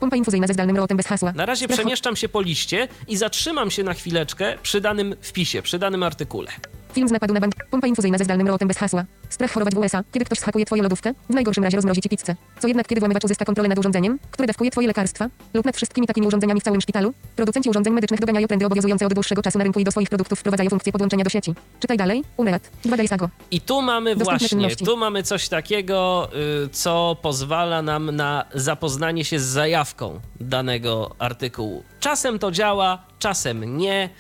Pompa 0.01 0.17
infuzyjna 0.17 0.47
ze 0.47 0.53
zdalnym 0.53 0.77
rotem 0.77 0.97
bez 0.97 1.07
hasła. 1.07 1.33
Na 1.33 1.47
razie 1.47 1.69
przemieszczam 1.69 2.17
się 2.17 2.29
po 2.29 2.41
liście 2.41 2.89
i 3.09 3.17
zatrzymam 3.17 3.71
się 3.71 3.83
na 3.83 3.95
chwileczkę 3.95 4.59
przy 4.63 4.81
danym 4.81 5.17
wpisie, 5.21 5.63
przy 5.63 5.79
danym 5.79 6.03
artykule. 6.03 6.51
Film 6.95 7.09
z 7.09 7.13
napadu 7.13 7.35
na 7.35 7.41
bank. 7.41 7.55
Pompa 7.71 7.87
infuzyjna 7.87 8.19
ze 8.19 8.25
zdalnym 8.25 8.47
rotem 8.49 8.69
bez 8.69 8.79
hasła. 8.79 9.05
Strach 9.29 9.53
chorować 9.53 9.75
w 9.75 9.79
USA. 9.79 10.05
Kiedy 10.13 10.25
ktoś 10.25 10.39
zhakuje 10.39 10.65
twoją 10.67 10.83
lodówkę, 10.83 11.13
w 11.31 11.35
najgorszym 11.35 11.65
razie 11.65 11.77
rozmrozi 11.77 12.01
ci 12.01 12.09
pizzę. 12.09 12.37
Co 12.61 12.69
jednak, 12.69 12.87
kiedy 12.87 13.01
włamywacz 13.01 13.25
uzyska 13.25 13.45
kontrolę 13.45 13.69
nad 13.69 13.79
urządzeniem, 13.79 14.19
które 14.31 14.47
dawkuje 14.47 14.71
twoje 14.71 14.87
lekarstwa, 14.89 15.29
lub 15.55 15.67
nad 15.67 15.77
wszystkimi 15.77 16.07
takimi 16.07 16.27
urządzeniami 16.27 16.61
w 16.61 16.65
całym 16.65 16.81
szpitalu, 16.81 17.15
producenci 17.37 17.71
urządzeń 17.71 17.93
medycznych 17.93 18.21
doganiają 18.21 18.47
trendy 18.47 18.67
obowiązujące 18.67 19.07
od 19.07 19.15
dłuższego 19.15 19.43
czasu 19.43 19.59
na 19.59 19.65
rynku 19.65 19.81
i 19.81 19.85
do 19.85 19.91
swoich 19.91 20.09
produktów 20.09 20.39
wprowadzają 20.41 20.71
funkcję 20.71 20.93
podłączenia 20.93 21.25
do 21.25 21.31
sieci. 21.31 21.55
Czytaj 21.81 21.97
dalej. 21.97 22.25
Unerat. 22.37 22.71
2 22.85 22.97
Daysago. 22.97 23.29
I 23.51 23.61
tu 23.61 23.83
mamy 23.83 24.11
Dostępne 24.17 24.25
właśnie, 24.39 24.49
czynności. 24.49 24.85
tu 24.85 24.97
mamy 24.97 25.23
coś 25.23 25.49
takiego, 25.49 26.29
y, 26.65 26.69
co 26.69 27.17
pozwala 27.23 27.83
nam 27.83 28.17
na 28.17 28.45
zapoznanie 28.55 29.25
się 29.25 29.39
z 29.39 29.43
zajawką 29.45 30.21
danego 30.41 31.15
artykułu. 31.19 31.83
Czasem 32.01 32.39
to 32.39 32.51
działa, 32.51 33.05
czasem 33.19 33.77
nie. 33.77 34.05
y, 34.05 34.11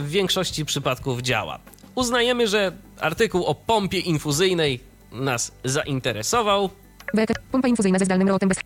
W 0.00 0.06
większości 0.08 0.64
przypadków 0.64 1.20
działa. 1.22 1.58
Uznajemy, 1.94 2.48
że 2.48 2.72
artykuł 3.00 3.44
o 3.44 3.54
pompie 3.54 3.98
infuzyjnej 3.98 4.80
nas 5.12 5.52
zainteresował. 5.64 6.70
Beker. 7.14 7.36
Pompa 7.52 7.68
infuzyjna 7.68 7.98
ze 7.98 8.04
zdalnym 8.04 8.28
rotem 8.28 8.48
bez... 8.48 8.58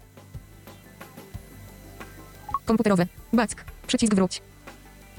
Komputerowe. 2.64 3.07
Back. 3.33 3.64
Przycisk 3.87 4.14
wróć. 4.14 4.43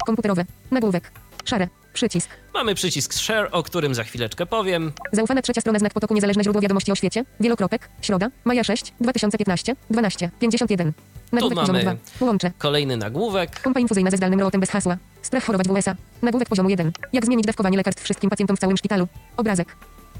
Komputerowe. 0.06 0.46
Nagłówek. 0.72 1.12
Szare. 1.46 1.68
Przycisk. 1.94 2.30
Mamy 2.54 2.76
przycisk 2.76 3.14
share, 3.14 3.50
o 3.52 3.64
którym 3.64 3.96
za 3.96 4.04
chwileczkę 4.04 4.46
powiem. 4.46 4.92
Zaufana 5.12 5.42
trzecia 5.42 5.62
strona 5.62 5.80
znak 5.80 5.94
potoku 5.94 6.14
niezależne 6.14 6.44
źródło 6.44 6.62
wiadomości 6.62 6.92
o 6.92 6.96
świecie. 6.96 7.26
Wielokropek. 7.40 7.90
Środa. 8.02 8.30
Maja 8.46 8.64
6. 8.64 8.94
2015. 9.02 9.76
12. 9.90 10.30
51. 10.40 10.94
Nagłówek 11.32 11.56
mamy- 11.56 11.68
poziomu 11.68 11.98
2. 12.20 12.26
Łącze. 12.26 12.52
Kolejny 12.58 12.98
nagłówek. 12.98 13.60
Pompa 13.64 13.80
infuzyjna 13.80 14.12
ze 14.12 14.18
zdalnym 14.18 14.40
rotem 14.40 14.62
bez 14.62 14.70
hasła. 14.70 14.98
Strach 15.22 15.46
chorować 15.46 15.68
w 15.68 15.72
USA. 15.72 15.96
Nagłówek 16.22 16.50
poziomu 16.50 16.70
1. 16.70 16.92
Jak 17.14 17.26
zmienić 17.26 17.46
dawkowanie 17.46 17.78
lekarstw 17.78 18.04
wszystkim 18.04 18.30
pacjentom 18.30 18.58
w 18.58 18.60
całym 18.60 18.78
szpitalu. 18.78 19.08
Obrazek. 19.38 19.76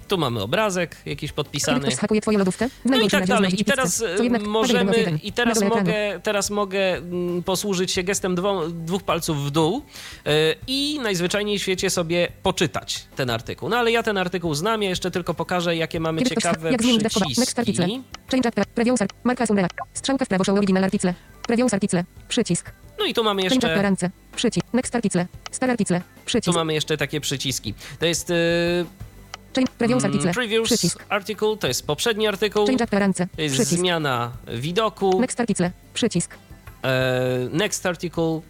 Tu 0.10 0.18
mamy 0.18 0.42
obrazek 0.42 0.96
jakiś 1.06 1.32
podpisany. 1.32 1.80
ktoś 1.80 1.96
zhakuje 1.96 2.22
twoją 2.22 2.40
lodówkę, 2.40 2.70
No 2.86 2.98
i 2.98 3.10
tak 3.10 3.28
dalej. 3.28 3.44
rozmrozi 3.44 3.62
I 3.62 3.66
teraz 3.66 4.04
możemy, 4.40 5.20
i 5.24 5.34
teraz 5.34 5.62
mogę, 5.64 6.20
teraz 6.24 6.50
mogę 6.50 6.98
mm, 6.98 7.44
posłużyć 7.44 7.92
się 7.92 8.04
gestem 8.04 8.36
dwóch 8.70 9.04
palców 9.04 9.46
w 9.46 9.52
dół 9.52 9.82
e, 10.26 10.56
i 10.68 11.00
najzwyczajniej 11.04 11.60
w 11.60 11.62
świecie 11.62 11.90
sobie 11.90 12.28
poczytać 12.44 13.06
ten 13.16 13.30
artykuł. 13.30 13.70
No 13.70 13.78
ale 13.78 13.92
ja 13.92 14.04
ten 14.04 14.18
artykuł 14.18 14.56
znam, 14.56 14.84
ja 14.84 14.90
jeszcze 14.90 15.12
tylko 15.12 15.34
pokażę, 15.34 15.76
jakie 15.76 16.00
mamy 16.00 16.24
ciekawe 16.24 16.78
przyciski. 16.78 18.02
Strzałka 19.94 20.26
w 20.26 20.28
prawo 20.28 20.44
show 20.44 20.58
original 20.58 20.84
article. 20.84 21.14
Article. 21.74 22.04
Przycisk. 22.28 22.72
No 23.00 23.06
i 23.06 23.14
tu 23.14 23.24
mamy 23.24 23.42
jeszcze, 23.42 23.82
rance. 23.82 24.10
Przycisk. 24.36 24.66
Next 24.74 24.96
article. 24.96 25.28
Star 25.52 25.70
article. 25.72 26.00
tu 26.00 26.26
Przycisk. 26.26 26.56
mamy 26.56 26.74
jeszcze 26.74 26.98
takie 26.98 27.22
przyciski. 27.22 27.74
To 28.00 28.06
jest 28.06 28.32
e, 28.32 28.36
Change. 29.56 29.72
Previews 29.78 30.04
mm, 30.04 30.12
article. 30.12 30.34
previous 30.34 30.66
Przycisk. 30.68 31.06
article, 31.10 31.58
to 31.58 31.68
jest 31.68 31.88
poprzedni 31.88 32.28
artykuł, 32.28 32.68
Change 32.68 32.84
up 32.84 33.00
rance. 33.00 33.28
to 33.36 33.42
jest 33.42 33.56
Przycisk. 33.56 33.80
zmiana 33.80 34.32
widoku, 34.48 35.22
Next 35.22 35.40
article. 35.40 35.72
Przycisk. 35.94 36.36
e, 36.84 37.50
next 37.52 37.86
article, 37.86 38.42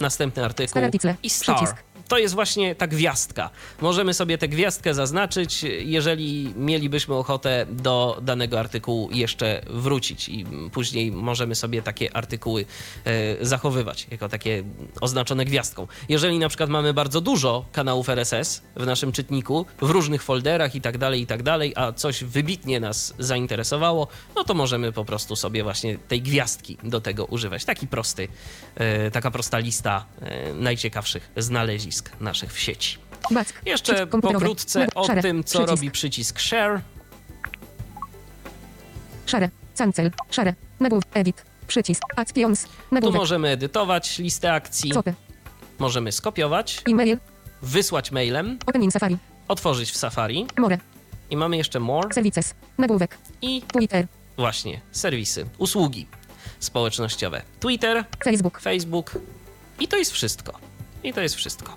następny 0.00 0.44
artykuł 0.44 0.68
Star 0.70 0.84
article. 0.84 1.14
i 1.22 1.30
star. 1.30 1.56
Przycisk. 1.56 1.76
To 2.08 2.18
jest 2.18 2.34
właśnie 2.34 2.74
ta 2.74 2.86
gwiazdka. 2.86 3.50
Możemy 3.80 4.14
sobie 4.14 4.38
tę 4.38 4.48
gwiazdkę 4.48 4.94
zaznaczyć, 4.94 5.62
jeżeli 5.78 6.52
mielibyśmy 6.56 7.14
ochotę 7.14 7.66
do 7.70 8.18
danego 8.22 8.60
artykułu 8.60 9.10
jeszcze 9.12 9.62
wrócić 9.66 10.28
i 10.28 10.46
później 10.72 11.12
możemy 11.12 11.54
sobie 11.54 11.82
takie 11.82 12.16
artykuły 12.16 12.64
e, 13.04 13.46
zachowywać 13.46 14.06
jako 14.10 14.28
takie 14.28 14.64
oznaczone 15.00 15.44
gwiazdką. 15.44 15.86
Jeżeli 16.08 16.38
na 16.38 16.48
przykład 16.48 16.70
mamy 16.70 16.94
bardzo 16.94 17.20
dużo 17.20 17.64
kanałów 17.72 18.08
RSS 18.08 18.62
w 18.76 18.86
naszym 18.86 19.12
czytniku, 19.12 19.66
w 19.80 19.90
różnych 19.90 20.22
folderach 20.22 20.74
i 20.74 20.80
tak 20.80 20.98
dalej, 20.98 21.20
i 21.20 21.26
tak 21.26 21.42
dalej, 21.42 21.72
a 21.76 21.92
coś 21.92 22.24
wybitnie 22.24 22.80
nas 22.80 23.14
zainteresowało, 23.18 24.08
no 24.36 24.44
to 24.44 24.54
możemy 24.54 24.92
po 24.92 25.04
prostu 25.04 25.36
sobie 25.36 25.62
właśnie 25.62 25.98
tej 25.98 26.22
gwiazdki 26.22 26.76
do 26.84 27.00
tego 27.00 27.24
używać. 27.24 27.64
Taki 27.64 27.86
prosty, 27.86 28.28
e, 28.74 29.10
taka 29.10 29.30
prosta 29.30 29.58
lista 29.58 30.04
e, 30.20 30.54
najciekawszych 30.54 31.30
znalezisk 31.36 31.97
naszych 32.20 32.52
w 32.52 32.58
sieci. 32.58 32.98
Back. 33.30 33.52
Jeszcze 33.66 33.94
Przycisk 34.06 34.22
pokrótce 34.22 34.86
o 34.94 35.06
Szare. 35.06 35.22
tym, 35.22 35.44
co 35.44 35.58
Przycisk. 35.58 35.70
robi 35.70 35.90
przycisk 35.90 36.38
share. 36.40 36.80
Szare. 39.26 39.50
Cancel. 39.78 40.10
Szare. 40.30 40.54
Nagłów. 40.80 41.02
Edit. 41.14 41.44
Przycisk. 41.66 42.02
Actions. 42.16 42.62
Tu 42.62 42.68
Nagłówek. 42.92 43.18
możemy 43.20 43.48
edytować 43.48 44.18
listę 44.18 44.52
akcji, 44.52 44.90
Copy. 44.90 45.14
możemy 45.78 46.12
skopiować, 46.12 46.82
E-mail. 46.90 47.18
wysłać 47.62 48.10
mailem, 48.12 48.58
Open 48.66 48.82
in 48.82 48.90
Safari. 48.90 49.16
otworzyć 49.48 49.90
w 49.90 49.96
Safari 49.96 50.46
More. 50.58 50.78
i 51.30 51.36
mamy 51.36 51.56
jeszcze 51.56 51.80
more 51.80 52.14
Services. 52.14 52.54
Nagłówek. 52.78 53.18
i 53.42 53.62
Twitter. 53.62 54.06
właśnie 54.36 54.80
serwisy, 54.92 55.46
usługi 55.58 56.06
społecznościowe. 56.60 57.42
Twitter, 57.60 58.04
Facebook, 58.24 58.60
Facebook 58.60 59.12
i 59.80 59.88
to 59.88 59.96
jest 59.96 60.12
wszystko. 60.12 60.52
I 61.04 61.12
to 61.12 61.20
jest 61.20 61.34
wszystko. 61.34 61.76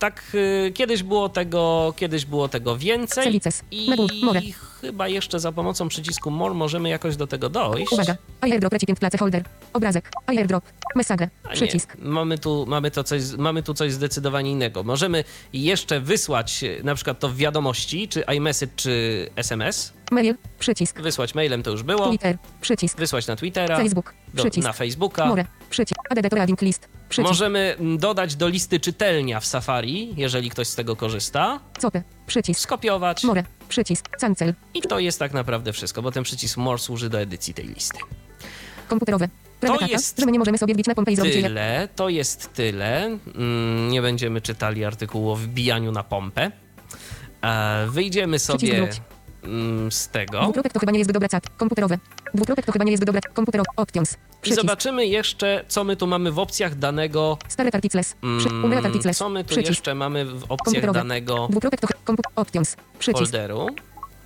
Tak, 0.00 0.22
y, 0.34 0.72
kiedyś 0.74 1.02
było 1.02 1.28
tego, 1.28 1.94
kiedyś 1.96 2.24
było 2.24 2.48
tego 2.48 2.76
więcej 2.76 3.24
Services. 3.24 3.62
i. 3.70 3.90
More. 4.22 4.40
chyba 4.80 5.08
jeszcze 5.08 5.40
za 5.40 5.52
pomocą 5.52 5.88
przycisku 5.88 6.30
More 6.30 6.54
możemy 6.54 6.88
jakoś 6.88 7.16
do 7.16 7.26
tego 7.26 7.48
dojść. 7.48 7.92
uwaga, 7.92 8.16
airdrop 8.40 8.72
recipient 8.72 9.00
place 9.00 9.18
holder, 9.18 9.44
obrazek, 9.72 10.10
airdrop, 10.26 10.64
message, 10.96 11.28
przycisk, 11.52 11.96
Mamy 11.98 12.38
tu, 12.38 12.66
mamy, 12.68 12.90
to 12.90 13.04
coś, 13.04 13.22
mamy 13.38 13.62
tu 13.62 13.74
coś 13.74 13.92
zdecydowanie 13.92 14.50
innego. 14.50 14.82
Możemy 14.82 15.24
jeszcze 15.52 16.00
wysłać 16.00 16.64
e, 16.64 16.82
na 16.82 16.94
przykład 16.94 17.18
to 17.18 17.28
w 17.28 17.36
wiadomości, 17.36 18.08
czy 18.08 18.20
iMessage, 18.36 18.72
czy 18.76 19.26
SMS. 19.36 19.92
mail, 20.10 20.34
przycisk, 20.58 21.00
Wysłać 21.00 21.34
mailem 21.34 21.62
to 21.62 21.70
już 21.70 21.82
było. 21.82 22.08
Twitter, 22.08 22.38
przycisk, 22.60 22.98
Wysłać 22.98 23.26
na 23.26 23.36
Twittera, 23.36 23.76
Facebook, 23.76 24.14
do, 24.34 24.42
przycisk, 24.42 24.64
na 24.66 24.72
Facebooka. 24.72 25.26
more, 25.26 25.44
przycisk, 25.70 26.00
add 26.10 26.30
to 26.30 26.64
list, 26.64 26.88
przycisk, 27.08 27.28
Możemy 27.28 27.76
mm, 27.78 27.98
dodać 27.98 28.36
do 28.36 28.48
listy 28.48 28.80
czytelnia 28.80 29.40
w 29.40 29.46
Safari, 29.46 29.89
jeżeli 30.16 30.50
ktoś 30.50 30.68
z 30.68 30.74
tego 30.74 30.96
korzysta, 30.96 31.60
copy, 31.80 32.02
przycisk, 32.26 32.60
skopiować 32.60 33.24
more, 33.24 33.44
przycisk, 33.68 34.08
cancel, 34.20 34.54
i 34.74 34.80
to 34.82 34.98
jest 34.98 35.18
tak 35.18 35.32
naprawdę 35.32 35.72
wszystko, 35.72 36.02
bo 36.02 36.12
ten 36.12 36.22
przycisk 36.22 36.56
More 36.56 36.78
służy 36.78 37.10
do 37.10 37.20
edycji 37.20 37.54
tej 37.54 37.66
listy. 37.66 37.98
komputerowe. 38.88 39.28
Prawda 39.60 39.78
taka, 39.78 39.92
jest 39.92 40.20
że 40.20 40.26
my 40.26 40.32
nie 40.32 40.38
możemy 40.38 40.58
sobie 40.58 40.74
wbić 40.74 40.86
na 40.86 40.94
pompę 40.94 41.12
i 41.12 41.16
zrobić 41.16 41.34
Tyle, 41.34 41.88
to 41.96 42.08
jest 42.08 42.52
tyle. 42.52 43.04
Mm, 43.34 43.88
Nie 43.88 44.02
będziemy 44.02 44.40
czytali 44.40 44.84
artykułu 44.84 45.30
o 45.30 45.36
wbijaniu 45.36 45.92
na 45.92 46.02
pompę. 46.04 46.50
E, 47.42 47.86
Wyjdziemy 47.88 48.38
sobie 48.38 48.88
z 49.90 50.08
tego 50.08 50.40
Dwukropek 50.42 50.72
to 50.72 50.80
chyba 50.80 50.92
nie 50.92 50.98
jest 50.98 51.12
dobra 51.12 51.28
cat. 51.28 51.44
Komputerowe. 51.56 51.98
Dwukropek 52.34 52.66
to 52.66 52.72
chyba 52.72 52.84
nie 52.84 52.90
jest 52.90 53.04
dobra. 53.04 53.20
Komputerowe. 53.34 53.70
Options. 53.76 54.12
i 54.12 54.16
Przycisk. 54.40 54.60
zobaczymy 54.62 55.06
jeszcze, 55.06 55.64
co 55.68 55.84
my 55.84 55.96
tu 55.96 56.06
mamy 56.06 56.32
w 56.32 56.38
opcjach 56.38 56.74
danego. 56.78 57.38
Stare 57.48 57.70
articles. 57.72 58.14
Przy... 58.38 58.48
Mm, 58.48 59.14
co 59.14 59.28
my 59.28 59.44
tu 59.44 59.48
Przycisk. 59.48 59.68
jeszcze 59.68 59.94
mamy 59.94 60.24
w 60.24 60.44
opcjach 60.52 60.92
danego 60.92 61.48
Dwukropek 61.50 61.80
to 61.80 61.88
kompu... 62.04 62.22
Options. 62.36 62.76
Przycisk. 62.98 63.18
folderu? 63.18 63.66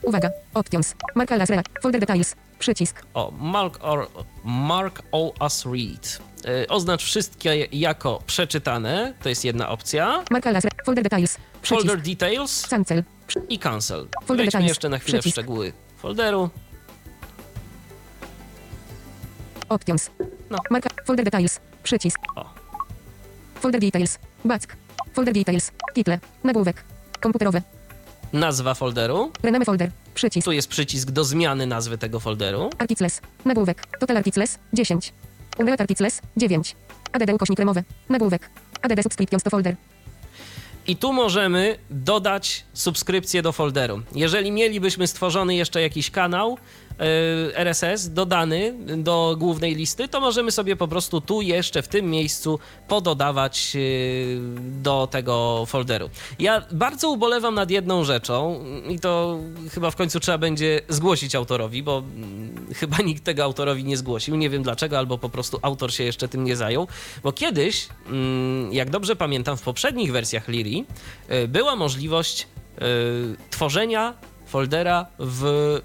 Uwaga. 0.03 0.31
Options. 0.55 0.95
Marka 1.15 1.37
las 1.37 1.49
Folder 1.83 2.01
details. 2.01 2.37
Przycisk. 2.59 3.03
O, 3.15 3.33
mark, 3.39 3.79
or, 3.83 4.09
mark 4.45 5.03
all 5.13 5.33
as 5.41 5.67
read. 5.67 6.19
E, 6.45 6.69
Oznacz 6.69 7.05
wszystkie 7.05 7.67
jako 7.73 8.23
przeczytane, 8.27 9.15
to 9.23 9.29
jest 9.29 9.45
jedna 9.45 9.69
opcja. 9.69 10.25
Marka 10.31 10.51
las 10.51 10.65
Folder 10.87 11.05
details. 11.05 11.37
Przycisk. 11.63 11.87
Folder 11.87 12.03
details 12.03 12.67
Cancel. 12.69 13.03
I 13.49 13.59
cancel. 13.59 14.07
Folder 14.25 14.47
Wejdźmy 14.47 14.69
jeszcze 14.69 14.89
na 14.89 14.99
chwilę 14.99 15.23
w 15.23 15.27
szczegóły 15.27 15.73
folderu. 15.97 16.51
Options. 19.69 20.11
No. 20.51 20.59
Marka. 20.71 20.91
Folder 21.07 21.25
details. 21.25 21.61
Przycisk. 21.83 22.19
O. 22.37 22.55
Folder 23.55 23.81
details. 23.81 24.19
Back. 24.45 24.77
Folder 25.15 25.35
details. 25.35 25.73
Title. 25.95 26.19
Nagłówek. 26.45 26.85
Komputerowe. 27.21 27.63
Nazwa 28.33 28.75
folderu. 28.75 29.33
Rename 29.43 29.65
folder. 29.65 29.91
Przycisk. 30.15 30.45
Tu 30.45 30.53
jest 30.53 30.69
przycisk 30.69 31.11
do 31.11 31.25
zmiany 31.25 31.67
nazwy 31.67 31.99
tego 31.99 32.21
folderu. 32.21 32.71
Articles. 32.79 33.21
Nagłówek. 33.45 33.87
Total 34.01 34.17
articles. 34.17 34.59
10. 34.73 35.13
Umbrella 35.59 35.79
articles. 35.79 36.21
9. 36.37 36.77
ADD 37.13 37.31
ukośnik 37.33 37.59
remowe. 37.59 37.83
Nagłówek. 38.09 38.51
ADD 38.83 39.03
subscriptions 39.03 39.43
to 39.43 39.51
folder. 39.51 39.77
I 40.87 40.97
tu 40.97 41.13
możemy 41.13 41.79
dodać 41.91 42.65
subskrypcję 42.73 43.43
do 43.43 43.53
folderu. 43.53 44.03
Jeżeli 44.15 44.53
mielibyśmy 44.53 45.07
stworzony 45.07 45.55
jeszcze 45.55 45.83
jakiś 45.83 46.11
kanał 46.11 46.59
RSS 47.55 48.13
dodany 48.13 48.75
do 48.97 49.37
głównej 49.39 49.75
listy, 49.75 50.09
to 50.09 50.21
możemy 50.21 50.51
sobie 50.51 50.77
po 50.77 50.89
prostu 50.89 51.21
tu 51.21 51.43
jeszcze 51.43 51.83
w 51.83 51.89
tym 51.89 52.11
miejscu 52.11 52.59
pododawać 52.89 53.77
e, 53.77 53.81
do 54.83 55.09
tego 55.11 55.65
folderu. 55.67 56.11
Ja 56.39 56.63
bardzo 56.73 57.11
ubolewam 57.11 57.55
nad 57.55 57.71
jedną 57.71 58.05
rzeczą 58.05 58.65
i 58.89 59.01
to 59.01 59.39
chyba 59.71 59.91
w 59.91 59.97
końcu 59.97 60.21
trzeba 60.21 60.39
będzie 60.39 60.81
zgłosić 60.89 61.35
autorowi, 61.35 61.83
bo 61.83 61.99
mm, 61.99 62.67
chyba 62.75 62.97
nikt 62.97 63.25
tego 63.25 63.45
autorowi 63.45 63.85
nie 63.85 63.97
zgłosił. 63.97 64.37
Nie 64.37 64.51
wiem 64.51 64.63
dlaczego, 64.63 64.99
albo 64.99 65.19
po 65.19 65.29
prostu 65.29 65.59
autor 65.63 65.93
się 65.93 66.05
jeszcze 66.05 66.29
tym 66.29 66.45
nie 66.45 66.57
zajął, 66.57 66.89
bo 67.23 67.33
kiedyś, 67.33 67.89
mm, 68.07 68.73
jak 68.73 68.91
dobrze 68.91 69.17
pamiętam, 69.17 69.57
w 69.57 69.63
poprzednich 69.63 70.13
wersjach 70.13 70.49
Liri 70.49 70.85
y, 71.31 71.49
była 71.49 71.77
możliwość 71.77 72.47
tworzenia 73.51 74.15
foldera 74.47 75.07
w 75.19 75.81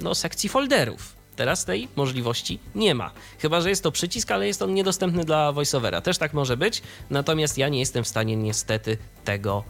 no, 0.00 0.14
sekcji 0.14 0.48
folderów. 0.48 1.14
Teraz 1.36 1.64
tej 1.64 1.88
możliwości 1.96 2.58
nie 2.74 2.94
ma. 2.94 3.10
Chyba, 3.38 3.60
że 3.60 3.70
jest 3.70 3.82
to 3.82 3.92
przycisk, 3.92 4.30
ale 4.30 4.46
jest 4.46 4.62
on 4.62 4.74
niedostępny 4.74 5.24
dla 5.24 5.52
VoiceOvera. 5.52 6.00
Też 6.00 6.18
tak 6.18 6.32
może 6.34 6.56
być, 6.56 6.82
natomiast 7.10 7.58
ja 7.58 7.68
nie 7.68 7.78
jestem 7.80 8.04
w 8.04 8.08
stanie 8.08 8.36
niestety 8.36 8.96
tego 9.24 9.64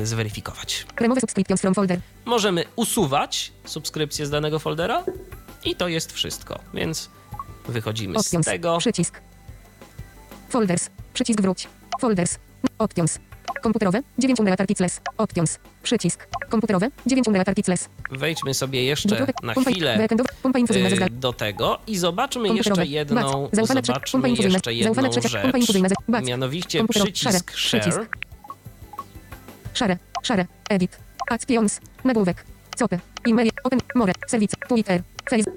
y, 0.00 0.06
zweryfikować. 0.06 0.86
Subscriptions 1.20 1.60
from 1.60 1.74
folder. 1.74 2.00
Możemy 2.24 2.64
usuwać 2.76 3.52
subskrypcję 3.64 4.26
z 4.26 4.30
danego 4.30 4.58
foldera 4.58 5.04
i 5.64 5.76
to 5.76 5.88
jest 5.88 6.12
wszystko. 6.12 6.58
Więc 6.74 7.10
wychodzimy 7.68 8.14
z 8.14 8.20
Options. 8.26 8.46
tego. 8.46 8.78
Przycisk. 8.78 9.20
Folders. 10.48 10.90
Przycisk 11.14 11.40
wróć. 11.40 11.68
Folders. 12.00 12.38
Options. 12.78 13.18
Komputerowe. 13.62 14.02
9 14.18 14.38
umbrella 14.40 14.56
articles. 14.58 15.00
Options. 15.18 15.58
Przycisk. 15.82 16.26
Komputerowe. 16.48 16.90
9 17.06 17.26
umbrella 17.26 17.44
articles. 17.46 17.88
Wejdźmy 18.10 18.54
sobie 18.54 18.84
jeszcze 18.84 19.26
na 19.42 19.54
chwilę 19.54 20.08
y, 20.70 20.96
zdal. 20.96 21.08
do 21.10 21.32
tego 21.32 21.78
i 21.86 21.98
zobaczmy 21.98 22.54
jeszcze 22.54 22.86
jedną, 22.86 23.48
zobaczmy 23.52 23.94
jeszcze 24.44 24.74
jedną 24.74 25.02
rzecz. 25.88 26.24
Mianowicie 26.24 26.84
przycisk 26.88 27.52
Szare. 27.56 27.82
share. 27.82 28.06
Szare. 29.74 29.98
Szare. 30.22 30.46
Edit. 30.70 30.98
Actions. 31.30 31.80
Nagłówek. 32.04 32.44
Copy. 32.78 33.00
E-mail. 33.28 33.50
Open. 33.64 33.80
More. 33.94 34.12
Service. 34.26 34.56
Twitter. 34.68 35.02
Facebook. 35.30 35.56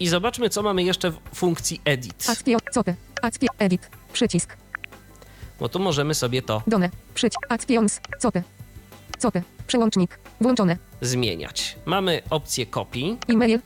I 0.00 0.08
zobaczmy, 0.08 0.50
co 0.50 0.62
mamy 0.62 0.82
jeszcze 0.82 1.10
w 1.10 1.18
funkcji 1.34 1.80
edit. 1.84 2.26
Action. 2.28 2.60
Copy. 2.74 2.94
Action. 3.22 3.48
Edit. 3.58 3.90
Przycisk. 4.12 4.56
Bo 5.60 5.68
tu 5.68 5.78
możemy 5.78 6.14
sobie 6.14 6.42
to 6.42 6.62
Done. 6.66 6.90
Przycisk. 7.14 7.40
Actions. 7.48 8.00
Copy. 8.22 8.42
Copy. 9.22 9.42
Przełącznik. 9.66 10.18
Włączone. 10.40 10.76
zmieniać. 11.00 11.76
Mamy 11.86 12.22
opcję 12.30 12.66
copy, 12.66 12.98
E-mail. 13.28 13.60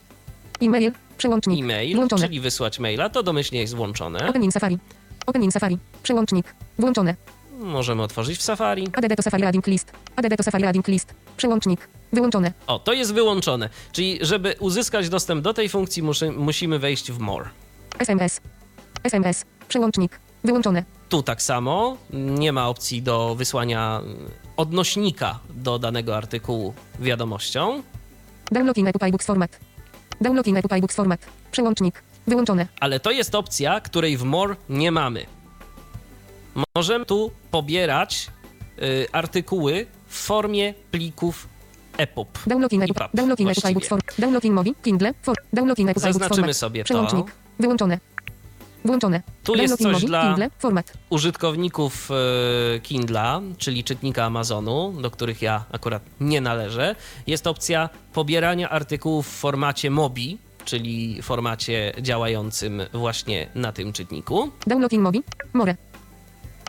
E-mail. 0.61 0.91
Przełącznik. 1.17 1.59
e-mail, 1.63 1.95
Włączone. 1.95 2.25
czyli 2.27 2.39
wysłać 2.39 2.79
maila. 2.79 3.09
To 3.09 3.23
domyślnie 3.23 3.61
jest 3.61 3.75
włączone. 3.75 4.27
Open 4.29 4.43
in 4.43 4.51
Safari. 4.51 4.77
Open 5.25 5.43
in 5.43 5.51
Safari. 5.51 5.77
Przełącznik. 6.03 6.55
Włączone. 6.79 7.15
Możemy 7.59 8.03
otworzyć 8.03 8.37
w 8.37 8.41
Safari. 8.41 8.87
ADD 8.93 9.15
to 9.17 9.23
Safari 9.23 9.43
Reading 9.43 9.67
List. 9.67 9.91
ADD 10.15 10.37
to 10.37 10.43
Safari 10.43 10.63
Reading 10.63 10.87
List. 10.87 11.13
Przełącznik. 11.37 11.87
Wyłączone. 12.13 12.53
O, 12.67 12.79
to 12.79 12.93
jest 12.93 13.13
wyłączone. 13.13 13.69
Czyli, 13.91 14.19
żeby 14.21 14.55
uzyskać 14.59 15.09
dostęp 15.09 15.41
do 15.41 15.53
tej 15.53 15.69
funkcji, 15.69 16.03
muszy, 16.03 16.31
musimy 16.31 16.79
wejść 16.79 17.11
w 17.11 17.19
More. 17.19 17.49
SMS. 17.99 18.41
SMS. 19.03 19.45
Przełącznik. 19.67 20.19
Wyłączone. 20.43 20.83
Tu 21.09 21.23
tak 21.23 21.41
samo 21.41 21.97
nie 22.13 22.51
ma 22.53 22.69
opcji 22.69 23.01
do 23.01 23.35
wysłania 23.35 24.01
odnośnika 24.57 25.39
do 25.49 25.79
danego 25.79 26.17
artykułu 26.17 26.73
wiadomością, 26.99 27.83
Download 28.51 28.77
in 28.77 28.87
EPUB 28.87 29.03
iBooks 29.03 29.25
format. 29.25 29.59
Download 30.21 30.47
in 30.47 30.57
EPUB 30.57 30.71
iBooks 30.73 30.95
format. 30.95 31.25
Przełącznik. 31.51 32.03
Wyłączone. 32.27 32.67
ale 32.79 32.99
to 32.99 33.11
jest 33.11 33.35
opcja, 33.35 33.81
której 33.81 34.17
w 34.17 34.23
More 34.23 34.55
nie 34.69 34.91
mamy. 34.91 35.25
Możemy 36.75 37.05
tu 37.05 37.31
pobierać 37.51 38.27
y, 38.79 39.07
artykuły 39.11 39.85
w 40.07 40.15
formie 40.17 40.73
plików 40.91 41.47
EPUB. 41.97 42.39
Download 42.47 42.73
in 42.73 42.81
EPUB. 42.81 42.97
Download 43.13 43.39
in 43.39 43.49
EPUB. 43.49 44.01
Download 44.19 44.45
in 44.45 44.53
Mobi. 44.53 44.75
Kindle. 44.83 45.13
For. 45.21 45.35
Download 45.53 45.79
in 45.79 45.89
EPUB 45.89 46.03
Zaznaczymy 46.03 46.53
sobie 46.53 46.81
to. 46.81 46.85
Przełącznik. 46.85 47.31
Wyłączone. 47.59 47.99
Włączone. 48.85 49.21
Tu 49.43 49.55
jest 49.55 49.73
Download 49.73 49.93
in 49.93 49.99
coś 49.99 50.09
dla 50.09 50.23
Kindle. 50.27 50.49
Format. 50.59 50.93
użytkowników 51.09 52.09
y, 52.75 52.79
Kindla, 52.79 53.41
czyli 53.57 53.83
czytnika 53.83 54.23
Amazonu, 54.25 54.93
do 55.01 55.11
których 55.11 55.41
ja 55.41 55.63
akurat 55.71 56.03
nie 56.19 56.41
należę. 56.41 56.95
Jest 57.27 57.47
opcja 57.47 57.89
pobierania 58.13 58.69
artykułów 58.69 59.27
w 59.27 59.39
formacie 59.39 59.91
MOBI, 59.91 60.37
czyli 60.65 61.21
formacie 61.21 61.93
działającym 62.01 62.81
właśnie 62.93 63.47
na 63.55 63.71
tym 63.71 63.93
czytniku. 63.93 64.51
Download 64.67 64.93
in 64.93 65.01
Mobi. 65.01 65.23
More. 65.53 65.75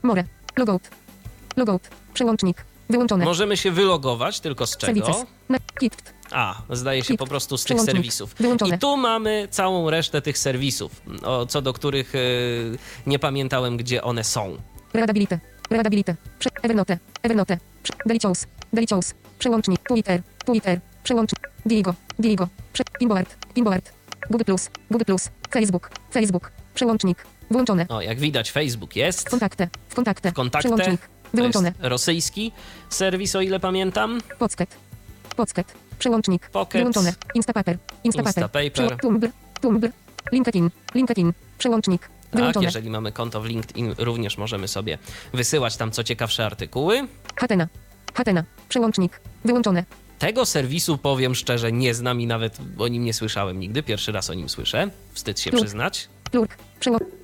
More. 0.02 0.24
Logout. 0.57 0.83
Logout. 1.57 1.83
Przełącznik. 2.14 2.64
Wyłączone. 2.90 3.24
Możemy 3.24 3.57
się 3.57 3.70
wylogować, 3.70 4.40
tylko 4.40 4.66
z 4.66 4.76
czego? 4.76 5.07
Services. 5.07 5.26
Kipt. 5.81 6.15
A, 6.31 6.62
zdaje 6.71 7.05
się 7.05 7.15
po 7.17 7.27
prostu 7.27 7.59
z 7.59 7.65
tych 7.65 7.81
serwisów. 7.81 8.35
Wyłączone. 8.35 8.77
I 8.77 8.79
tu 8.79 8.97
mamy 8.97 9.49
całą 9.51 9.91
resztę 9.91 10.23
tych 10.23 10.39
serwisów, 10.39 11.03
o, 11.23 11.47
co 11.47 11.62
do 11.62 11.73
których 11.73 12.15
y, 12.15 12.79
nie 13.07 13.19
pamiętałem, 13.19 13.77
gdzie 13.77 14.03
one 14.03 14.25
są. 14.25 14.57
Readability. 14.95 15.39
Readability. 15.71 16.17
Evernote. 16.62 16.99
Evernote. 17.23 17.59
Delicious. 18.07 18.47
Delicious. 18.73 19.15
Przełącznik. 19.39 19.81
Twitter. 19.89 20.23
Twitter. 20.45 20.81
Przełącznik. 21.03 21.51
Digo. 22.19 22.49
Prze 22.73 22.85
Pinboard. 22.99 23.37
Pinboard. 23.55 23.97
Google 24.31 24.45
Plus, 24.45 24.71
Google 24.91 25.05
Plus, 25.05 25.29
Facebook, 25.51 25.91
Facebook, 26.12 26.51
przełącznik, 26.75 27.27
włączone, 27.51 27.87
O, 27.89 28.01
jak 28.03 28.19
widać, 28.21 28.51
Facebook 28.53 28.97
jest. 28.97 29.31
kontakty, 29.31 29.69
w 29.89 29.95
kontakty, 29.95 30.31
W 30.31 30.35
kontakcie 30.35 30.69
przełącznik, 30.69 31.01
wyłączone, 31.35 31.73
rosyjski 31.81 32.53
serwis, 32.89 33.37
o 33.37 33.41
ile 33.41 33.61
pamiętam. 33.61 34.21
Pocket, 34.39 34.77
Pocket, 35.37 35.73
przełącznik, 35.98 36.50
Pocket. 36.50 36.80
wyłączone, 36.80 37.14
Instapaper, 37.35 37.78
Instapaper, 38.04 38.44
Instapaper. 38.44 38.98
Tumblr, 39.00 39.30
Tumblr, 39.61 39.90
LinkedIn, 40.32 40.70
LinkedIn, 40.94 41.32
przełącznik, 41.59 42.09
Tak, 42.30 42.62
jeżeli 42.62 42.90
mamy 42.90 43.12
konto 43.12 43.40
w 43.40 43.44
LinkedIn, 43.46 43.94
również 43.98 44.38
możemy 44.38 44.68
sobie 44.68 44.98
wysyłać 45.32 45.76
tam 45.76 45.90
co 45.90 46.04
ciekawsze 46.04 46.46
artykuły. 46.46 47.09
Hatena, 47.37 47.68
Hatena, 48.14 48.44
przełącznik, 48.68 49.20
wyłączone, 49.44 49.85
Tego 50.18 50.46
serwisu, 50.46 50.98
powiem 50.98 51.35
szczerze, 51.35 51.72
nie 51.72 51.94
znam 51.94 52.20
i 52.20 52.26
nawet 52.26 52.59
o 52.78 52.88
nim 52.88 53.04
nie 53.04 53.14
słyszałem 53.14 53.61
nigdy. 53.61 53.82
Pierwszy 53.82 54.12
raz 54.12 54.30
o 54.30 54.35
nim 54.35 54.48
słyszę. 54.48 54.90
Wstyd 55.12 55.40
się 55.40 55.50
Lub. 55.50 55.61
przyznać. 55.61 56.09
Plurk, 56.30 56.56
przełącznik, 56.80 57.14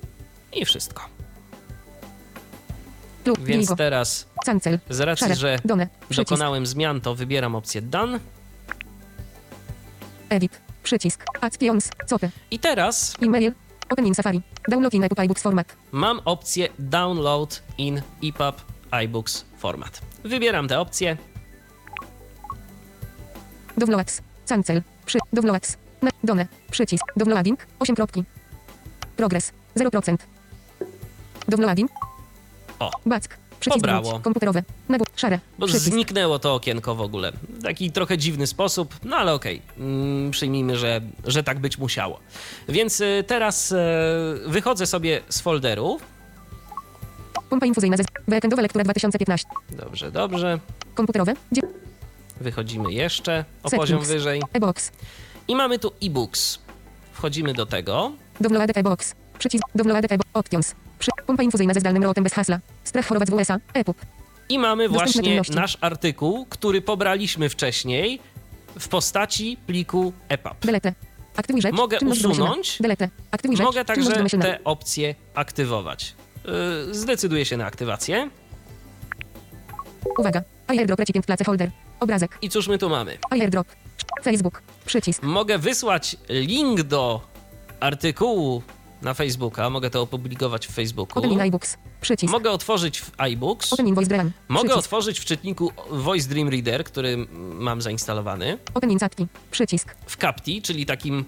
I 0.53 0.65
wszystko. 0.65 1.01
Plurk, 3.23 3.41
Więc 3.41 3.59
Diego, 3.61 3.75
teraz, 3.75 4.27
Cancel, 4.45 4.79
z 4.89 4.99
racji, 4.99 5.23
Szare, 5.27 5.35
że 5.35 5.59
Done, 5.65 5.87
dokonałem 6.11 6.65
zmian, 6.65 7.01
to 7.01 7.15
wybieram 7.15 7.55
opcję 7.55 7.81
Done. 7.81 8.19
Edit, 10.33 10.61
przycisk, 10.83 11.23
Actions, 11.41 11.89
Copy, 12.09 12.29
I 12.51 12.59
teraz 12.59 13.15
e-mail, 13.21 13.53
Open 13.89 14.07
in 14.07 14.15
Safari, 14.15 14.41
Download 14.71 14.93
in 14.93 15.03
EPUB 15.03 15.19
iBooks 15.19 15.41
format, 15.41 15.75
mam 15.91 16.19
opcję 16.25 16.69
Download 16.79 17.61
in 17.77 18.01
EPUB 18.23 18.73
iBooks 19.05 19.45
Format. 19.57 20.01
Wybieram 20.23 20.67
tę 20.67 20.79
opcję. 20.79 21.17
Downloads, 23.77 24.21
Cancel, 24.49 24.81
przy, 25.05 25.19
Downloads, 25.33 25.77
na, 26.01 26.09
Done, 26.23 26.47
przycisk, 26.71 27.03
Downloading, 27.17 27.67
8 27.79 27.95
kropki, 27.95 28.23
Progress, 29.17 29.51
0%, 29.75 30.17
Downloading, 31.47 31.91
O, 32.79 32.91
Back, 33.05 33.37
przycisk 33.63 33.81
Pobrało. 33.81 34.09
wróć, 34.09 34.23
komputerowe, 34.23 34.63
nagłów, 34.89 35.07
szare, 35.15 35.39
bo 35.59 35.65
przycisk, 35.67 35.85
zniknęło 35.91 36.39
to 36.39 36.55
okienko 36.55 36.95
w 36.95 37.01
ogóle. 37.01 37.31
W 37.31 37.63
taki 37.63 37.91
trochę 37.91 38.17
dziwny 38.17 38.47
sposób, 38.47 38.95
no 39.03 39.15
ale 39.15 39.33
okej. 39.33 39.61
Mm, 39.77 40.31
przyjmijmy, 40.31 40.77
że, 40.77 41.01
że 41.25 41.43
tak 41.43 41.59
być 41.59 41.77
musiało. 41.77 42.19
Więc 42.69 43.01
y, 43.01 43.23
teraz 43.27 43.71
y, 43.71 43.75
wychodzę 44.47 44.85
sobie 44.85 45.21
z 45.29 45.41
folderu. 45.41 45.99
pompa 47.49 47.65
infuzyjna, 47.65 47.97
ze, 47.97 48.03
weekendowa 48.31 48.61
lektura 48.61 48.83
2015, 48.83 49.47
Dobrze, 49.69 50.11
dobrze. 50.11 50.59
komputerowe, 50.95 51.33
dzie, 51.51 51.61
Wychodzimy 52.41 52.93
jeszcze 52.93 53.45
o 53.63 53.69
Settings. 53.69 53.81
poziom 53.81 54.03
wyżej. 54.05 54.41
e-box, 54.53 54.91
I 55.47 55.55
mamy 55.55 55.79
tu 55.79 55.91
e-books. 56.01 56.59
Wchodzimy 57.13 57.53
do 57.53 57.65
tego. 57.65 58.11
Download 58.41 58.77
e-box, 58.77 59.15
przycisk, 59.39 59.63
Download 59.75 60.05
e-box, 60.11 60.29
Options, 60.33 60.75
przy, 60.99 61.11
pompa 61.27 61.43
infuzyjna 61.43 61.73
ze 61.73 61.79
zdalnym 61.79 62.03
lotem 62.03 62.23
bez 62.23 62.33
hasla, 62.33 62.59
strach 62.83 63.07
chorować 63.07 63.29
w 63.29 63.33
USA, 63.33 63.57
EPUB, 63.73 63.97
I 64.49 64.59
mamy 64.59 64.89
Dostępne 64.89 65.21
właśnie 65.31 65.55
nasz 65.61 65.77
artykuł, 65.81 66.45
który 66.49 66.81
pobraliśmy 66.81 67.49
wcześniej 67.49 68.19
w 68.79 68.87
postaci 68.87 69.57
pliku 69.67 70.13
EPUB. 70.29 70.53
delete, 70.65 70.93
aktywuj 71.35 71.61
rzecz, 71.61 71.73
Mogę 71.75 71.97
czynność 71.97 72.25
usunąć. 72.25 72.77
delete, 72.81 73.09
aktywuj 73.31 73.57
rzecz, 73.57 73.65
Mogę 73.65 73.85
także 73.85 74.25
te 74.41 74.63
opcje 74.63 75.15
aktywować. 75.35 76.15
Yy, 76.87 76.93
zdecyduję 76.95 77.45
się 77.45 77.57
na 77.57 77.65
aktywację. 77.65 78.29
Uwaga, 80.19 80.41
airdrop 80.67 80.99
recipient 80.99 81.25
place 81.25 81.43
holder, 81.45 81.71
obrazek, 81.99 82.37
I 82.41 82.49
cóż 82.49 82.67
my 82.67 82.77
tu 82.77 82.89
mamy? 82.89 83.17
airdrop, 83.29 83.67
Facebook, 84.23 84.61
przycisk, 84.85 85.23
Mogę 85.23 85.57
wysłać 85.57 86.17
link 86.29 86.81
do 86.81 87.21
artykułu 87.79 88.63
na 89.03 89.13
Facebooka, 89.13 89.69
mogę 89.69 89.89
to 89.89 90.01
opublikować 90.01 90.67
w 90.67 90.71
Facebooku. 90.71 91.19
Open 91.19 91.31
in 91.31 91.41
iBooks, 91.41 91.77
przycisk, 92.01 92.31
Mogę 92.31 92.51
otworzyć 92.51 93.01
w 93.01 93.11
iBooks. 93.17 93.73
Open 93.73 93.87
in 93.87 93.95
Voice 93.95 94.09
Dream, 94.09 94.31
Mogę 94.47 94.69
przycisk, 94.69 94.79
otworzyć 94.85 95.19
w 95.19 95.25
czytniku 95.25 95.71
Voice 95.89 96.29
Dream 96.29 96.49
Reader, 96.49 96.83
który 96.83 97.27
mam 97.53 97.81
zainstalowany. 97.81 98.57
Open 98.73 98.91
in 98.91 98.99
Zatki, 98.99 99.27
przycisk, 99.51 99.95
w 100.05 100.17
Capti, 100.17 100.61
czyli 100.61 100.85
takim 100.85 101.25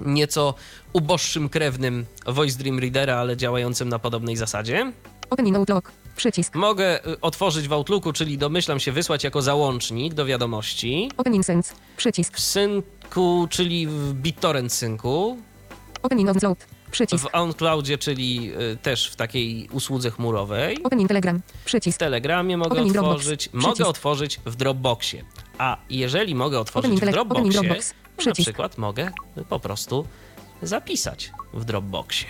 nieco 0.00 0.54
uboższym 0.92 1.48
krewnym 1.48 2.06
Voice 2.26 2.58
Dream 2.58 2.78
Readera, 2.78 3.16
ale 3.16 3.36
działającym 3.36 3.88
na 3.88 3.98
podobnej 3.98 4.36
zasadzie. 4.36 4.92
Open 5.30 5.46
in 5.46 5.56
Outlook, 5.56 5.92
przycisk, 6.16 6.54
Mogę 6.54 7.06
y, 7.06 7.20
otworzyć 7.20 7.68
w 7.68 7.72
Outlooku, 7.72 8.12
czyli 8.12 8.38
domyślam 8.38 8.80
się 8.80 8.92
wysłać 8.92 9.24
jako 9.24 9.42
załącznik 9.42 10.14
do 10.14 10.26
wiadomości. 10.26 11.10
Open 11.16 11.34
in 11.34 11.44
Sense, 11.44 11.74
przycisk, 11.96 12.36
W 12.36 12.40
synku, 12.40 13.46
czyli 13.50 13.86
w 13.86 14.12
BitTorrent 14.12 14.72
synku. 14.72 15.38
Open 16.02 16.20
in 16.20 16.28
Overload, 16.28 16.66
przycisk, 16.90 17.24
W 17.24 17.28
OnCloudzie, 17.34 17.98
czyli 17.98 18.52
y, 18.72 18.76
też 18.76 19.10
w 19.10 19.16
takiej 19.16 19.68
usłudze 19.72 20.10
chmurowej. 20.10 20.78
Open 20.84 21.00
in 21.00 21.08
Telegram, 21.08 21.40
W 21.62 21.64
przycisk, 21.64 21.98
Telegramie 21.98 22.56
mogę 22.56 22.70
Open 22.72 22.86
in 22.86 22.92
Dropbox. 22.92 23.14
otworzyć. 23.16 23.48
Przycisk. 23.48 23.66
Mogę 23.66 23.86
otworzyć 23.86 24.40
w 24.46 24.56
Dropboxie. 24.56 25.24
A 25.58 25.76
jeżeli 25.90 26.34
mogę 26.34 26.60
otworzyć 26.60 27.00
w 27.00 27.10
Dropboxie, 27.10 27.50
Dropbox, 27.52 27.94
na 28.26 28.32
przykład 28.32 28.78
mogę 28.78 29.10
po 29.48 29.60
zapisać 30.62 31.30
w 31.54 31.64
Dropboxie. 31.64 32.26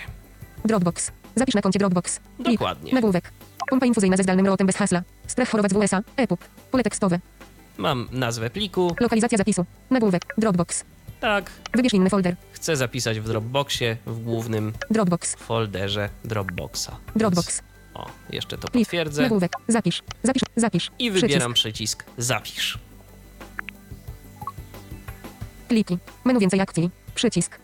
Dropbox, 0.65 1.13
zapisz 1.37 1.55
na 1.55 1.63
koncie 1.63 1.79
Dropbox. 1.79 2.21
Dokładnie. 2.39 2.93
nagłówek, 2.93 3.33
pompa 3.71 3.87
infuzyjna 3.87 4.17
ze 4.17 4.23
zdalnym 4.23 4.47
lotem 4.47 4.67
bez 4.67 4.77
hasla, 4.77 5.03
strach 5.27 5.51
chorować 5.51 5.73
w 5.73 5.77
USA, 5.77 6.01
EPUB, 6.17 6.45
pole 6.71 6.83
tekstowe, 6.83 7.21
Mam 7.79 8.09
nazwę 8.13 8.51
pliku. 8.51 8.95
lokalizacja 9.01 9.39
zapisu, 9.39 9.65
nagłówek, 9.91 10.23
Dropbox, 10.39 10.85
Tak, 11.23 11.51
wybierz 11.75 11.93
inny 11.95 12.11
folder, 12.11 12.37
chcę 12.53 12.77
zapisać 12.77 13.21
w 13.21 13.25
Dropboxie, 13.29 13.97
w 14.07 14.19
głównym 14.19 14.73
Dropbox, 14.91 15.35
folderze 15.35 16.09
Dropboxa. 16.25 16.89
Dropbox, 17.17 17.47
Więc, 17.47 17.63
o, 17.95 18.11
jeszcze 18.31 18.59
to 18.59 18.69
potwierdzę. 18.69 19.23
Nagłówek, 19.23 19.53
zapisz, 19.69 20.03
zapisz, 20.23 20.43
zapisz, 20.57 20.91
i 20.99 21.11
wybieram 21.11 21.55
przycisk. 21.55 22.05
Zapisz. 22.19 22.53
przycisk, 22.55 22.79
kliki, 25.69 25.99
menu 26.25 26.41
więcej 26.41 26.61
akcji, 26.61 26.91
przycisk, 27.15 27.59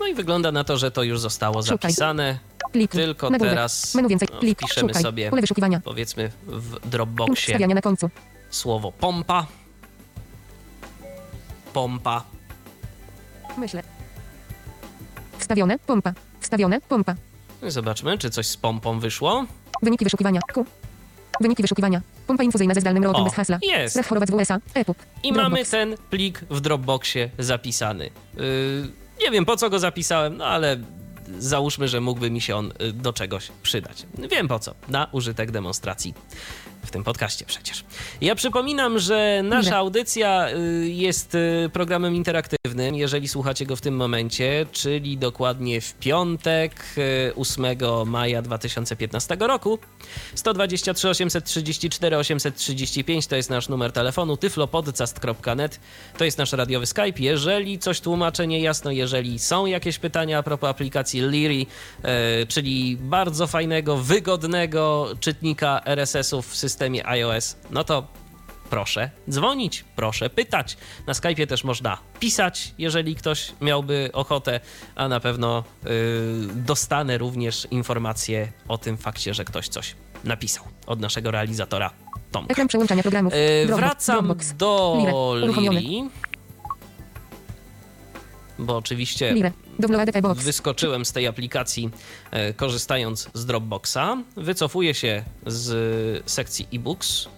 No 0.00 0.06
i 0.06 0.14
wygląda 0.14 0.52
na 0.52 0.64
to, 0.64 0.76
że 0.76 0.90
to 0.90 1.02
już 1.02 1.20
zostało 1.20 1.62
Szukaj. 1.62 1.78
zapisane. 1.78 2.38
kliki, 2.72 2.98
Tylko 2.98 3.30
nagłówek, 3.30 3.54
teraz 3.54 3.94
menu 3.94 4.08
więcej, 4.08 4.28
no, 4.32 4.40
klik, 4.40 4.58
wpiszemy 4.58 4.88
szukaj, 4.88 5.02
sobie 5.02 5.30
pole 5.30 5.40
wyszukiwania, 5.42 5.80
powiedzmy 5.80 6.30
w 6.46 6.88
Dropboxie. 6.88 7.36
Wstawiania 7.54 7.74
na 7.74 7.82
końcu, 7.82 8.10
słowo 8.50 8.92
pompa. 8.92 9.46
Pompa. 11.72 12.33
Myślę, 13.58 13.82
wstawione, 15.38 15.78
pompa, 15.78 16.12
wstawione, 16.40 16.80
pompa, 16.80 17.14
Zobaczmy, 17.68 18.18
czy 18.18 18.30
coś 18.30 18.46
z 18.46 18.56
pompą 18.56 18.98
wyszło. 19.00 19.44
wyniki 19.82 20.04
wyszukiwania, 20.04 20.40
Q, 20.54 20.64
wyniki 21.40 21.62
wyszukiwania, 21.62 22.00
pompa 22.26 22.42
infuzyjna 22.44 22.74
ze 22.74 22.80
zdalnym 22.80 23.04
lotem 23.04 23.20
O, 23.22 23.24
bez 23.24 23.34
hasla, 23.34 23.58
jest. 23.62 23.92
strach 23.94 24.08
chorować 24.08 24.30
w 24.30 24.34
USA, 24.34 24.58
EPUB, 24.74 24.96
I 25.22 25.32
Dropbox. 25.32 25.42
mamy 25.52 25.64
ten 25.64 25.96
plik 26.10 26.40
w 26.50 26.60
Dropboxie 26.60 27.30
zapisany. 27.38 28.04
Yy, 28.36 28.42
nie 29.24 29.30
wiem 29.30 29.44
po 29.44 29.56
co 29.56 29.70
go 29.70 29.78
zapisałem, 29.78 30.36
no 30.36 30.46
ale 30.46 30.76
załóżmy, 31.38 31.88
że 31.88 32.00
mógłby 32.00 32.30
mi 32.30 32.40
się 32.40 32.56
on 32.56 32.72
y, 32.82 32.92
do 32.92 33.12
czegoś 33.12 33.48
przydać. 33.62 34.06
Wiem 34.30 34.48
po 34.48 34.58
co. 34.58 34.74
Na 34.88 35.06
użytek 35.12 35.50
demonstracji. 35.50 36.14
W 36.84 36.90
tym 36.90 37.04
podcaście 37.04 37.44
przecież. 37.44 37.84
Ja 38.20 38.34
przypominam, 38.34 38.98
że 38.98 39.40
nasza 39.44 39.76
audycja 39.76 40.48
y, 40.48 40.88
jest 40.88 41.34
y, 41.34 41.70
programem 41.72 42.14
interaktywnym, 42.14 42.94
jeżeli 42.94 43.28
słuchacie 43.28 43.66
go 43.66 43.76
w 43.76 43.80
tym 43.80 43.96
momencie, 43.96 44.66
czyli 44.72 45.18
dokładnie 45.18 45.80
w 45.80 45.94
piątek, 45.94 46.84
y, 46.98 47.34
8 47.36 48.06
maja 48.06 48.42
2015 48.42 49.36
roku. 49.40 49.78
123 50.34 51.08
834 51.08 52.16
835 52.16 53.26
to 53.26 53.36
jest 53.36 53.50
nasz 53.50 53.68
numer 53.68 53.92
telefonu, 53.92 54.36
tyflopodcast.net 54.36 55.80
to 56.18 56.24
jest 56.24 56.38
nasz 56.38 56.52
radiowy 56.52 56.86
Skype. 56.86 57.18
Jeżeli 57.18 57.78
coś 57.78 58.00
tłumaczę 58.00 58.46
niejasno, 58.46 58.90
jeżeli 58.90 59.38
są 59.38 59.66
jakieś 59.66 59.98
pytania 59.98 60.38
a 60.38 60.42
propos 60.42 60.70
aplikacji 60.70 61.20
Liri, 61.20 61.66
czyli 62.48 62.96
bardzo 63.00 63.46
fajnego, 63.46 63.96
wygodnego 63.96 65.08
czytnika 65.20 65.80
RSS-ów 65.84 66.48
w 66.48 66.56
systemie 66.56 66.73
iOS, 67.04 67.56
no 67.70 67.84
to 67.84 68.06
proszę 68.70 69.10
dzwonić, 69.30 69.84
proszę 69.96 70.30
pytać. 70.30 70.76
Na 71.06 71.12
Skype'ie 71.12 71.46
też 71.46 71.64
można 71.64 71.98
pisać, 72.20 72.74
jeżeli 72.78 73.14
ktoś 73.14 73.52
miałby 73.60 74.10
ochotę, 74.12 74.60
a 74.94 75.08
na 75.08 75.20
pewno 75.20 75.64
y, 75.86 75.90
dostanę 76.54 77.18
również 77.18 77.68
informacje 77.70 78.52
o 78.68 78.78
tym 78.78 78.96
fakcie, 78.96 79.34
że 79.34 79.44
ktoś 79.44 79.68
coś 79.68 79.96
napisał 80.24 80.64
od 80.86 81.00
naszego 81.00 81.30
realizatora 81.30 81.90
Tomka. 82.30 82.52
ekran 82.52 82.68
przełączania 82.68 83.02
programów, 83.02 83.32
Dropbox, 83.66 83.80
wracam 83.80 84.24
Dropbox, 84.24 84.52
do. 84.52 84.96
Liri, 85.46 86.10
bo 88.58 88.76
oczywiście 88.76 89.34
wyskoczyłem 90.34 91.04
z 91.04 91.12
tej 91.12 91.26
aplikacji 91.26 91.90
e, 92.30 92.52
korzystając 92.52 93.28
z 93.34 93.46
Dropboxa. 93.46 94.22
Wycofuję 94.36 94.94
się 94.94 95.24
z 95.46 96.30
sekcji 96.30 96.68
e-books. 96.72 97.28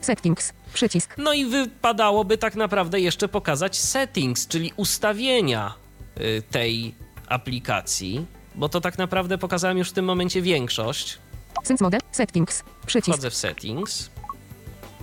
settings, 0.00 0.52
Przycisk. 0.74 1.14
No 1.18 1.32
i 1.32 1.44
wypadałoby 1.44 2.38
tak 2.38 2.56
naprawdę 2.56 3.00
jeszcze 3.00 3.28
pokazać 3.28 3.76
settings, 3.78 4.48
czyli 4.48 4.72
ustawienia 4.76 5.74
y, 6.20 6.42
tej 6.50 6.94
aplikacji, 7.28 8.26
bo 8.54 8.68
to 8.68 8.80
tak 8.80 8.98
naprawdę 8.98 9.38
pokazałem 9.38 9.78
już 9.78 9.90
w 9.90 9.92
tym 9.92 10.04
momencie 10.04 10.42
większość. 10.42 11.18
Sync 11.64 11.80
mode. 11.80 11.98
Settings. 12.12 12.62
Przycisk. 12.86 13.08
Wchodzę 13.08 13.30
w 13.30 13.34
settings. 13.34 14.10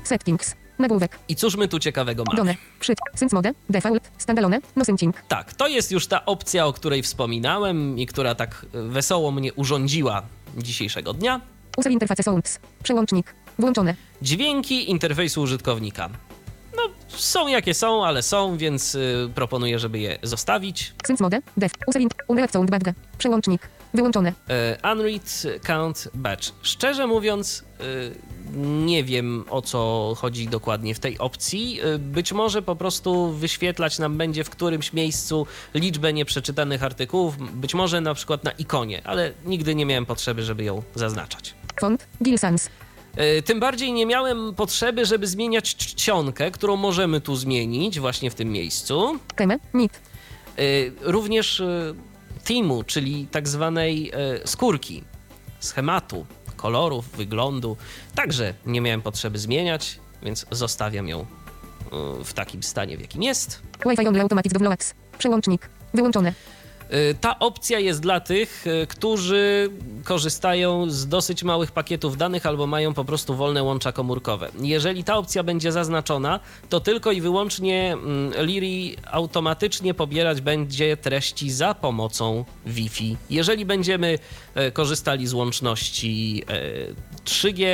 Settings. 0.04 0.56
Nagłówek. 0.80 1.20
I 1.28 1.36
cóż 1.36 1.56
my 1.56 1.68
tu 1.68 1.80
ciekawego 1.80 2.24
mamy? 2.24 2.38
Done. 2.38 2.56
Przycisk. 2.80 3.02
Sync 3.16 3.34
mode. 3.34 3.54
Default. 3.70 4.12
Standalone. 4.18 4.60
No 4.76 4.86
syncing. 4.86 5.22
Tak, 5.28 5.54
to 5.54 5.68
jest 5.68 5.92
już 5.92 6.08
ta 6.08 6.26
opcja, 6.26 6.66
o 6.66 6.74
której 6.74 7.04
wspominałem 7.04 8.00
i 8.00 8.06
która 8.06 8.36
tak 8.36 8.66
y, 8.76 8.84
wesoło 8.84 9.32
mnie 9.32 9.54
urządziła 9.54 10.22
dzisiejszego 10.58 11.14
dnia. 11.14 11.42
User 11.78 11.92
interface 11.92 12.24
sounds. 12.24 12.60
Przełącznik. 12.84 13.34
Włączone. 13.60 13.96
Dźwięki 14.22 14.92
interfejsu 14.92 15.42
użytkownika. 15.42 16.10
No, 16.76 16.82
są 17.08 17.48
jakie 17.48 17.74
są, 17.74 18.06
ale 18.06 18.22
są, 18.22 18.58
więc 18.58 18.96
y, 18.96 19.30
proponuję, 19.36 19.80
żeby 19.80 20.00
je 20.00 20.20
zostawić. 20.24 20.94
Sync 21.08 21.20
mode. 21.20 21.42
Def. 21.58 21.72
User. 21.88 22.02
Unread 22.28 22.52
sound 22.52 22.70
badge. 22.72 22.94
Przełącznik. 23.18 23.70
Wyłączone. 23.94 24.34
E, 24.50 24.92
Unread 24.94 25.44
Count 25.68 26.10
Batch. 26.14 26.52
Szczerze 26.62 27.08
mówiąc, 27.08 27.64
e, 27.64 27.69
nie 28.56 29.04
wiem 29.04 29.46
o 29.50 29.62
co 29.62 30.14
chodzi 30.18 30.48
dokładnie 30.48 30.96
w 30.96 31.00
tej 31.00 31.18
opcji. 31.18 31.80
E, 31.82 31.98
Być 32.00 32.32
może 32.34 32.62
po 32.62 32.76
prostu 32.76 33.32
wyświetlać 33.34 34.00
nam 34.00 34.18
będzie 34.18 34.44
w 34.44 34.50
którymś 34.50 34.94
miejscu 34.94 35.48
liczbę 35.74 36.14
nieprzeczytanych 36.14 36.84
artykułów, 36.84 37.38
być 37.54 37.74
może 37.74 38.02
na 38.02 38.14
przykład 38.14 38.44
na 38.44 38.52
ikonie, 38.52 39.02
ale 39.04 39.32
nigdy 39.46 39.76
nie 39.76 39.86
miałem 39.86 40.06
potrzeby, 40.06 40.44
żeby 40.44 40.64
ją 40.64 40.84
zaznaczać. 40.96 41.54
Font. 41.80 42.08
Gil 42.24 42.38
Sans. 42.40 42.70
E, 43.16 43.42
Tym 43.42 43.60
bardziej 43.60 43.94
nie 43.94 44.06
miałem 44.06 44.56
potrzeby, 44.56 45.06
żeby 45.06 45.28
zmieniać 45.28 45.76
czcionkę, 45.76 46.52
którą 46.52 46.76
możemy 46.76 47.22
tu 47.22 47.36
zmienić 47.36 48.00
właśnie 48.00 48.32
w 48.32 48.36
tym 48.36 48.52
miejscu. 48.52 49.20
Keme. 49.36 49.60
Nit. 49.74 50.00
Y, 50.60 50.94
również 51.02 51.60
y, 51.60 51.96
teamu, 52.44 52.84
czyli 52.84 53.28
tak 53.32 53.48
zwanej 53.48 54.12
y, 54.44 54.48
skórki, 54.48 55.04
schematu, 55.60 56.26
kolorów, 56.60 57.10
wyglądu. 57.18 57.78
Także 58.16 58.54
nie 58.66 58.82
miałem 58.82 59.02
potrzeby 59.02 59.40
zmieniać, 59.40 60.00
więc 60.24 60.46
zostawiam 60.52 61.08
ją 61.08 61.22
y, 61.22 61.26
w 62.24 62.34
takim 62.34 62.64
stanie, 62.64 62.98
w 62.98 63.02
jakim 63.02 63.24
jest. 63.24 63.62
Wi-Fi 63.86 64.08
only 64.08 64.22
automatic 64.22 64.54
downloads. 64.54 64.94
Przełącznik. 65.18 65.70
Wyłączone. 65.94 66.34
Y, 66.94 67.16
Ta 67.22 67.40
opcja 67.40 67.80
jest 67.80 68.02
dla 68.02 68.20
tych, 68.20 68.68
y, 68.68 68.88
którzy 68.88 69.70
korzystają 70.04 70.90
z 70.90 71.08
dosyć 71.08 71.44
małych 71.44 71.72
pakietów 71.72 72.18
danych 72.18 72.46
albo 72.46 72.68
mają 72.68 72.94
po 72.94 73.06
prostu 73.06 73.36
wolne 73.36 73.64
łącza 73.64 73.92
komórkowe. 73.92 74.50
Jeżeli 74.62 75.04
ta 75.04 75.18
opcja 75.18 75.44
będzie 75.44 75.72
zaznaczona, 75.72 76.40
to 76.70 76.80
tylko 76.80 77.12
i 77.12 77.22
wyłącznie 77.22 77.94
mm, 77.94 78.46
Liri 78.46 78.98
automatycznie 79.12 79.94
pobierać 79.94 80.42
będzie 80.42 80.98
treści 80.98 81.52
za 81.52 81.74
pomocą 81.74 82.46
Wi-Fi. 82.66 83.18
Jeżeli 83.30 83.66
będziemy 83.66 84.20
e, 84.56 84.72
korzystali 84.72 85.28
z 85.28 85.34
łączności 85.34 86.44
e, 86.48 87.24
3G, 87.26 87.66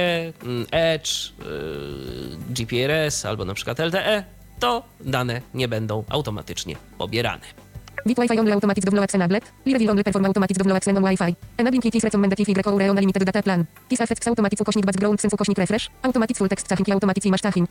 mm, 0.43 0.65
Edge, 0.71 1.09
e, 1.09 2.53
GPRS 2.53 3.25
albo 3.25 3.45
na 3.45 3.53
przykład 3.53 3.79
LTE, 3.79 4.23
to 4.59 4.83
dane 5.01 5.41
nie 5.53 5.67
będą 5.67 6.03
automatycznie 6.09 6.75
pobierane. 6.97 7.64
Bit 8.05 8.17
Wi-Fi 8.17 8.39
only 8.39 8.53
automatic 8.53 8.85
downloads 8.85 9.15
enabled. 9.15 9.43
Lira 9.65 9.79
will 9.79 9.89
only 9.89 10.03
perform 10.03 10.25
automatic 10.25 10.57
downloads 10.57 10.87
on 10.87 10.95
Wi-Fi. 10.95 11.35
Enabling 11.57 11.95
is 11.95 12.03
recommended 12.03 12.39
if 12.39 12.47
Y 12.47 12.67
or 12.67 12.81
unlimited 12.81 13.25
data 13.25 13.41
plan. 13.41 13.65
This 13.89 14.01
affects 14.01 14.27
automatic 14.27 14.61
ukośnik 14.61 14.85
background 14.85 15.21
sync 15.21 15.33
ukośnik 15.33 15.57
refresh. 15.57 15.89
Automatic 16.03 16.37
full 16.37 16.49
text 16.49 16.67
caching 16.67 16.87
i 16.87 16.91
automatic 16.91 17.25
image 17.25 17.41
caching. 17.41 17.69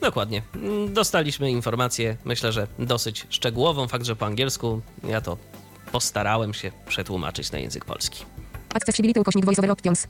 Dokładnie. 0.00 0.42
Dostaliśmy 0.88 1.50
informację, 1.50 2.16
myślę, 2.24 2.52
że 2.52 2.66
dosyć 2.78 3.26
szczegółową, 3.28 3.88
fakt, 3.88 4.06
że 4.06 4.16
po 4.16 4.26
angielsku. 4.26 4.80
Ja 5.04 5.20
to 5.20 5.36
postarałem 5.92 6.54
się 6.54 6.72
przetłumaczyć 6.86 7.52
na 7.52 7.58
język 7.58 7.84
polski. 7.84 8.24
Accessibility 8.74 9.20
ukośnik 9.20 9.44
voiceover 9.44 9.70
options. 9.70 10.06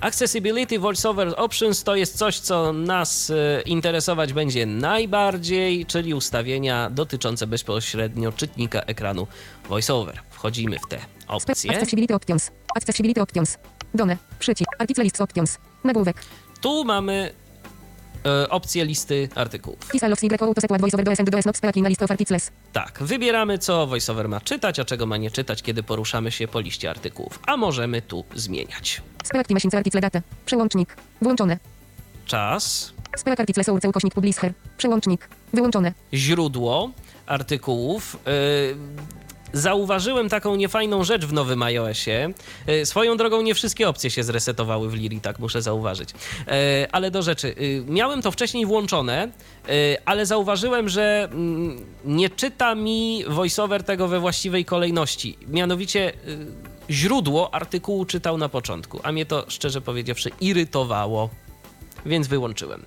Accessibility 0.00 0.78
VoiceOver 0.78 1.34
Options 1.36 1.84
to 1.84 1.96
jest 1.96 2.18
coś, 2.18 2.38
co 2.38 2.72
nas 2.72 3.30
e, 3.30 3.62
interesować 3.62 4.32
będzie 4.32 4.66
najbardziej, 4.66 5.86
czyli 5.86 6.14
ustawienia 6.14 6.90
dotyczące 6.90 7.46
bezpośrednio 7.46 8.32
czytnika 8.32 8.80
ekranu 8.80 9.26
VoiceOver. 9.68 10.20
Wchodzimy 10.30 10.78
w 10.78 10.88
te 10.88 10.98
opcje. 11.28 11.70
Accessibility 11.70 12.14
options. 12.14 12.50
Accessibility 12.76 13.20
options. 13.22 13.58
Done. 13.94 14.16
Przycisk. 14.38 14.70
Article 14.78 15.04
lists 15.04 15.20
options. 15.20 15.58
Nagłówek. 15.84 16.16
Tu 16.60 16.84
mamy 16.84 17.32
e, 18.26 18.48
opcję 18.50 18.84
listy 18.84 19.28
artykułów. 19.34 19.78
Tak, 22.72 22.98
wybieramy 23.02 23.58
co 23.58 23.86
VoiceOver 23.86 24.28
ma 24.28 24.40
czytać, 24.40 24.78
a 24.78 24.84
czego 24.84 25.06
ma 25.06 25.16
nie 25.16 25.30
czytać, 25.30 25.62
kiedy 25.62 25.82
poruszamy 25.82 26.30
się 26.30 26.48
po 26.48 26.60
liście 26.60 26.90
artykułów. 26.90 27.40
A 27.46 27.56
możemy 27.56 28.02
tu 28.02 28.24
zmieniać. 28.34 29.02
Przełącznik. 30.46 30.96
Włączone. 31.22 31.58
Czas. 32.26 32.92
Przełącznik. 34.76 35.28
Wyłączone. 35.52 35.92
źródło 36.14 36.90
artykułów. 37.26 38.16
Zauważyłem 39.52 40.28
taką 40.28 40.56
niefajną 40.56 41.04
rzecz 41.04 41.26
w 41.26 41.32
nowym 41.32 41.62
iOSie. 41.62 42.32
Yy, 42.66 42.86
Swoją 42.86 43.16
drogą 43.16 43.42
nie 43.42 43.54
wszystkie 43.54 43.88
opcje 43.88 44.10
się 44.10 44.22
zresetowały 44.22 44.90
w 44.90 44.94
Liri, 44.94 45.20
tak 45.20 45.38
muszę 45.38 45.62
zauważyć. 45.62 46.10
Yy, 46.10 46.54
Ale 46.92 47.10
do 47.10 47.22
rzeczy. 47.22 47.54
Yy, 47.58 47.84
Miałem 47.86 48.22
to 48.22 48.30
wcześniej 48.30 48.66
włączone, 48.66 49.28
ale 50.04 50.26
zauważyłem, 50.26 50.88
że 50.88 51.28
mm, 51.32 51.86
nie 52.04 52.30
czyta 52.30 52.74
mi 52.74 53.24
voiceover 53.28 53.84
tego 53.84 54.08
we 54.08 54.20
właściwej 54.20 54.64
kolejności. 54.64 55.38
Mianowicie 55.48 56.12
źródło 56.90 57.54
artykułu 57.54 58.04
czytał 58.04 58.38
na 58.38 58.48
początku, 58.48 59.00
a 59.02 59.12
mnie 59.12 59.26
to 59.26 59.44
szczerze 59.48 59.80
powiedziawszy 59.80 60.30
irytowało, 60.40 61.30
więc 62.06 62.28
wyłączyłem. 62.28 62.84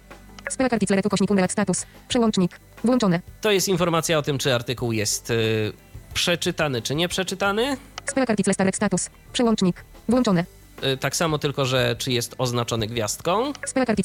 Status. 1.51 1.86
Przełącznik. 2.07 2.59
Włączone. 2.84 3.22
To 3.41 3.51
jest 3.51 3.68
informacja 3.68 4.18
o 4.18 4.22
tym, 4.22 4.38
czy 4.38 4.53
artykuł 4.53 4.91
jest 4.91 5.32
przeczytany, 6.16 6.82
czy 6.82 6.95
nie 6.95 7.07
przeczytany. 7.07 7.78
Status. 8.72 9.09
Przełącznik. 9.34 9.84
Włączone. 10.09 10.45
Y, 10.93 10.97
tak 10.97 11.16
samo 11.16 11.38
tylko, 11.38 11.66
że 11.66 11.95
czy 11.97 12.11
jest 12.11 12.36
oznaczony 12.38 12.88
gwiazdką. 12.88 13.53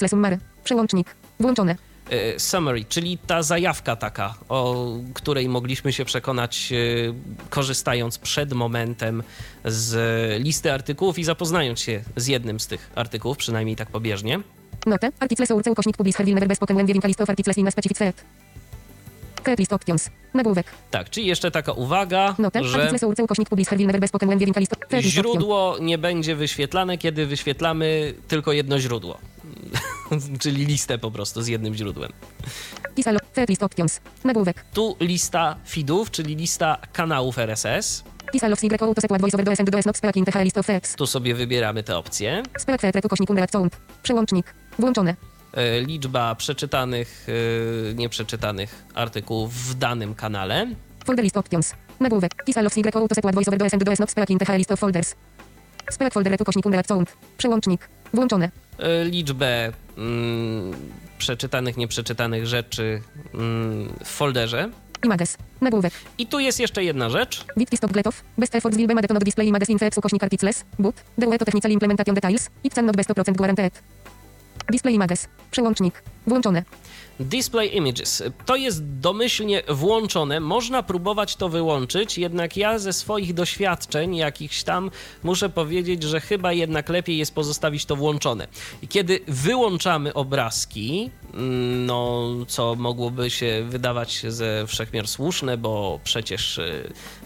Summary. 0.09 0.39
Przełącznik. 0.65 1.15
Włączone. 1.41 1.77
Y, 2.13 2.41
summary, 2.41 2.85
czyli 2.85 3.19
ta 3.19 3.43
zajawka 3.43 3.97
taka, 3.97 4.35
o 4.49 4.87
której 5.15 5.49
mogliśmy 5.49 5.93
się 5.93 6.05
przekonać 6.05 6.69
y, 6.73 7.15
korzystając 7.51 8.19
przed 8.19 8.53
momentem 8.53 9.23
z 9.65 10.43
listy 10.43 10.73
artykułów 10.73 11.19
i 11.19 11.25
zapoznając 11.25 11.81
się 11.81 12.03
z 12.17 12.27
jednym 12.27 12.61
z 12.61 12.67
tych 12.67 12.91
artykułów, 12.95 13.37
przynajmniej 13.37 13.77
tak 13.77 13.89
pobieżnie. 13.91 14.41
Note. 14.87 15.11
Article 15.21 15.47
source 15.47 15.71
ukośnik 15.71 15.97
publisher 15.97 16.27
will 16.27 16.35
never 16.35 16.49
be 16.49 16.55
spoken 16.55 16.77
when 16.77 16.87
viewing 16.87 17.05
a 17.05 17.09
list 17.09 17.21
of 17.21 17.31
articles 17.31 17.59
in 17.59 17.69
a 17.69 17.71
specific 17.71 17.99
list 19.59 19.73
options. 19.73 20.11
Nagłówek. 20.35 20.67
Tak, 20.91 21.11
czyli 21.11 21.27
jeszcze 21.27 21.51
taka 21.51 21.73
uwaga, 21.73 22.35
Note. 22.39 22.65
że 22.65 22.91
źródło 25.01 25.77
nie 25.81 25.99
będzie 25.99 26.37
wyświetlane, 26.37 26.99
kiedy 26.99 27.27
wyświetlamy 27.27 28.15
tylko 28.29 28.53
jedno 28.53 28.79
źródło. 28.79 29.19
czyli 30.43 30.67
listę 30.67 30.99
po 30.99 31.11
prostu 31.11 31.43
z 31.43 31.47
jednym 31.47 31.75
źródłem. 31.75 32.13
List 33.49 33.63
options. 33.63 34.01
Nagłówek. 34.25 34.65
Tu 34.75 34.97
lista 35.01 35.57
feedów, 35.69 36.11
czyli 36.11 36.37
lista 36.37 36.79
kanałów 36.93 37.39
RSS. 37.39 38.05
Tu 40.97 41.07
sobie 41.07 41.35
wybieramy 41.35 41.83
te 41.83 41.97
opcje. 41.97 42.43
Przełącznik. 44.03 44.55
Włączone. 44.79 45.17
E, 45.53 45.81
Liczba 45.81 46.35
przeczytanych, 46.35 47.27
e, 47.91 47.95
nieprzeczytanych 47.95 48.85
artykułów 48.95 49.55
w 49.55 49.75
danym 49.75 50.15
kanale. 50.15 50.67
Folder 51.05 51.25
list 51.25 51.37
options. 51.37 51.75
Nagłówek. 52.01 52.45
This 52.45 52.57
allows 52.57 52.77
Y 52.77 52.97
auto 52.97 53.15
set 53.15 53.25
what 53.25 53.35
voiceover 53.35 53.59
does 53.59 53.75
and 53.75 53.85
does 53.85 53.99
not 53.99 54.11
speak 54.11 54.31
in 54.31 54.39
the 54.39 54.59
list 54.59 54.73
of 54.73 54.81
folders. 54.81 55.15
Speak 55.91 56.13
folder 56.13 56.37
ukośnik 56.41 56.67
unread 56.67 56.87
sound. 56.87 57.13
Przełącznik. 57.39 57.89
Włączone. 58.15 58.51
E, 58.79 59.05
Liczbę 59.05 59.73
mm, 59.99 60.73
przeczytanych, 61.19 61.77
nieprzeczytanych 61.77 62.47
rzeczy 62.47 63.03
mm, 63.35 63.89
w 64.05 64.09
folderze. 64.09 64.71
Images. 65.05 65.37
Nagłówek. 65.61 65.93
I 66.19 66.27
tu 66.27 66.39
jest 66.39 66.61
jeszcze 66.61 66.85
jedna 66.85 67.11
rzecz. 67.11 67.45
Witki 67.57 67.77
stop 67.77 67.93
gletow. 67.93 68.23
Best 68.39 68.55
efforts 68.55 68.77
will 68.77 68.87
be 68.87 68.95
made 68.95 69.09
to 69.09 69.15
not 69.15 69.25
display 69.25 69.49
images 69.49 69.69
in 69.69 69.79
threads 69.79 69.99
ukośnik 69.99 70.23
articles. 70.23 70.65
But. 70.79 70.97
The 71.21 71.27
way 71.27 71.39
to 71.39 71.45
technical 71.45 71.71
implementation 71.71 72.15
details. 72.15 72.51
It's 72.65 72.83
not 72.83 72.97
best 72.97 73.11
100% 73.11 73.37
guaranteed. 73.37 73.73
Display 74.73 74.95
images. 74.95 75.29
Przełącznik. 75.51 76.03
Włączone. 76.27 76.65
Display 77.21 77.77
Images. 77.77 78.23
To 78.47 78.57
jest 78.57 78.85
domyślnie 78.85 79.63
włączone. 79.69 80.41
Można 80.41 80.83
próbować 80.83 81.37
to 81.37 81.49
wyłączyć, 81.49 82.19
jednak 82.19 82.57
ja 82.57 82.79
ze 82.79 82.93
swoich 82.93 83.35
doświadczeń 83.35 84.17
jakichś 84.17 84.63
tam 84.63 84.91
muszę 85.23 85.49
powiedzieć, 85.49 86.03
że 86.03 86.21
chyba 86.21 86.53
jednak 86.53 86.89
lepiej 86.89 87.19
jest 87.19 87.35
pozostawić 87.35 87.85
to 87.85 87.97
włączone. 87.97 88.49
I 88.83 88.89
kiedy 88.89 89.21
wyłączamy 89.29 90.15
obrazki, 90.15 91.11
mm, 91.35 91.87
no 91.87 92.27
co 92.49 92.75
mogłoby 92.75 93.31
się 93.31 93.65
wydawać 93.69 94.23
ze 94.29 94.67
wszechmiar 94.67 95.09
słuszne, 95.09 95.57
bo 95.59 96.01
przecież 96.05 96.61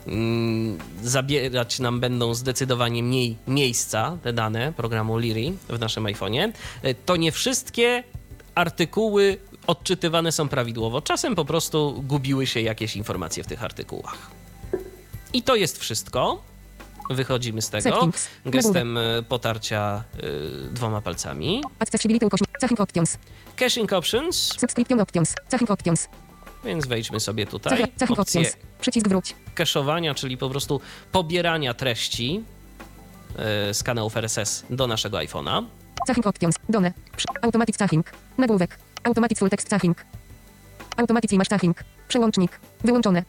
mm, 0.07 0.79
zabierać 1.03 1.79
nam 1.79 2.01
będą 2.01 2.35
zdecydowanie 2.35 3.03
mniej 3.03 3.37
miejsca 3.49 4.19
te 4.23 4.33
dane 4.33 4.73
programu 4.73 5.19
Liri 5.19 5.53
w 5.69 5.79
naszym 5.79 6.05
iPhone'ie, 6.05 6.53
to 7.07 7.17
nie 7.17 7.33
wszystkie 7.33 8.05
artykuły 8.55 9.39
odczytywane 9.67 10.33
są 10.33 10.49
prawidłowo. 10.49 11.01
Czasem 11.03 11.35
po 11.35 11.45
prostu 11.45 12.03
gubiły 12.07 12.47
się 12.47 12.61
jakieś 12.61 12.97
informacje 12.97 13.45
w 13.45 13.47
tych 13.47 13.65
artykułach. 13.65 14.31
I 15.33 15.43
to 15.43 15.55
jest 15.57 15.79
wszystko. 15.79 16.43
Wychodzimy 17.11 17.63
z 17.63 17.71
tego 17.71 18.09
gestem 18.45 18.97
y, 18.97 19.23
potarcia 19.29 20.05
y, 20.25 20.71
dwoma 20.71 21.01
palcami. 21.01 21.63
Caching 22.61 22.81
options. 22.81 23.19
Caching 23.57 23.93
options, 23.93 24.37
Subscription 24.61 25.01
options. 25.01 25.35
Caching 25.51 25.71
options. 25.71 26.09
więc 26.65 26.87
wejdźmy 26.87 27.21
sobie 27.21 27.47
tutaj. 27.47 27.93
Caching 27.99 28.19
options. 28.19 28.57
Przycisk 28.81 29.09
wróć. 29.09 29.35
cache'owania, 29.55 30.15
czyli 30.15 30.37
po 30.37 30.51
prostu 30.51 30.81
pobierania 31.13 31.75
treści 31.75 32.45
y, 33.71 33.75
z 33.75 33.83
kanałów 33.83 34.17
RSS 34.17 34.65
do 34.71 34.87
naszego 34.87 35.19
iPhone'a. 35.19 35.65
Caching 36.07 36.27
options. 36.27 36.57
Done. 36.69 36.93
Automatic 37.43 37.77
caching. 37.77 38.13
Nagłówek. 38.39 38.79
Automatic 39.05 39.39
full 39.39 39.51
text 39.51 39.69
caching. 39.69 39.95
Automatic 40.97 41.33
image 41.33 41.49
caching. 41.49 41.77
Przełącznik. 42.09 42.61
Wyłączone. 42.85 43.23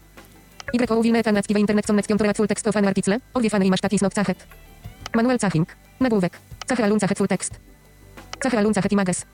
Y 0.73 0.89
o 0.91 1.01
wilne 1.01 1.19
etanackiwe 1.19 1.59
internet 1.59 1.85
connect 1.87 2.07
control 2.07 2.33
full 2.33 2.47
text 2.47 2.67
of 2.67 2.75
an 2.77 2.85
article. 2.87 3.19
Odwiefany 3.33 3.65
image 3.65 4.01
not 4.01 4.13
cachet. 4.13 4.45
Manuel 5.13 5.39
caching. 5.39 5.67
Nagłówek. 5.99 6.39
Cache 6.67 6.83
alun 6.83 6.99
cachet 6.99 7.17
full 7.17 7.27
text. 7.27 7.59
Cache 8.39 8.57
alun 8.57 8.73
cachet 8.73 8.91
images. 8.91 9.25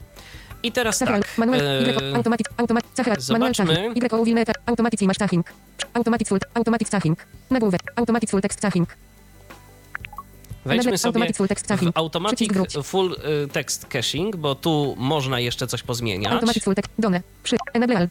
I 0.63 0.71
teraz 0.71 0.99
tak. 0.99 1.37
Manuel. 1.37 1.61
y, 1.61 1.89
Y 1.91 2.15
automatic. 2.15 2.47
Automatic. 2.57 2.91
Cache 2.95 3.11
al- 3.11 3.17
Manuel 3.31 3.55
caching. 3.55 3.97
Y 3.97 4.13
o 4.13 4.23
wilne 4.23 4.41
eta- 4.41 4.61
automatic 4.65 5.01
image 5.01 5.17
caching. 5.19 5.43
Automatic 5.93 6.27
full. 6.27 6.39
Automatic 6.53 6.89
caching. 6.89 7.17
Nagłówek. 7.49 7.81
Automatic 7.95 8.29
full 8.29 8.41
text 8.41 8.59
caching. 8.61 8.87
Wejdźmy 10.65 10.97
sobie 10.97 11.33
full 11.33 11.47
text 11.47 11.65
w 11.65 11.69
caching. 11.69 11.91
Automatic. 11.97 12.51
Full 12.83 13.13
y, 13.43 13.47
Text 13.47 13.85
Caching, 13.85 14.35
bo 14.35 14.55
tu 14.55 14.95
można 14.97 15.39
jeszcze 15.39 15.67
coś 15.67 15.83
pozmieniać. 15.83 16.33
Automatic 16.33 16.63
full 16.63 16.75
text. 16.75 16.91
Done. 16.99 17.21
Przy. 17.43 17.57
Enable 17.73 17.97
all. 17.97 18.07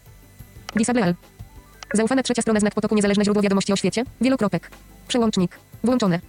Disable 0.76 1.04
all. 1.04 1.14
Zaufana 1.94 2.22
trzecia 2.22 2.42
strona 2.42 2.60
znak 2.60 2.74
potoku 2.74 2.94
niezależne 2.94 3.24
źródło 3.24 3.42
wiadomości 3.42 3.72
o 3.72 3.76
świecie. 3.76 4.04
Wielokropek. 4.20 4.70
Przełącznik. 5.08 5.58
Włączone. 5.84 6.20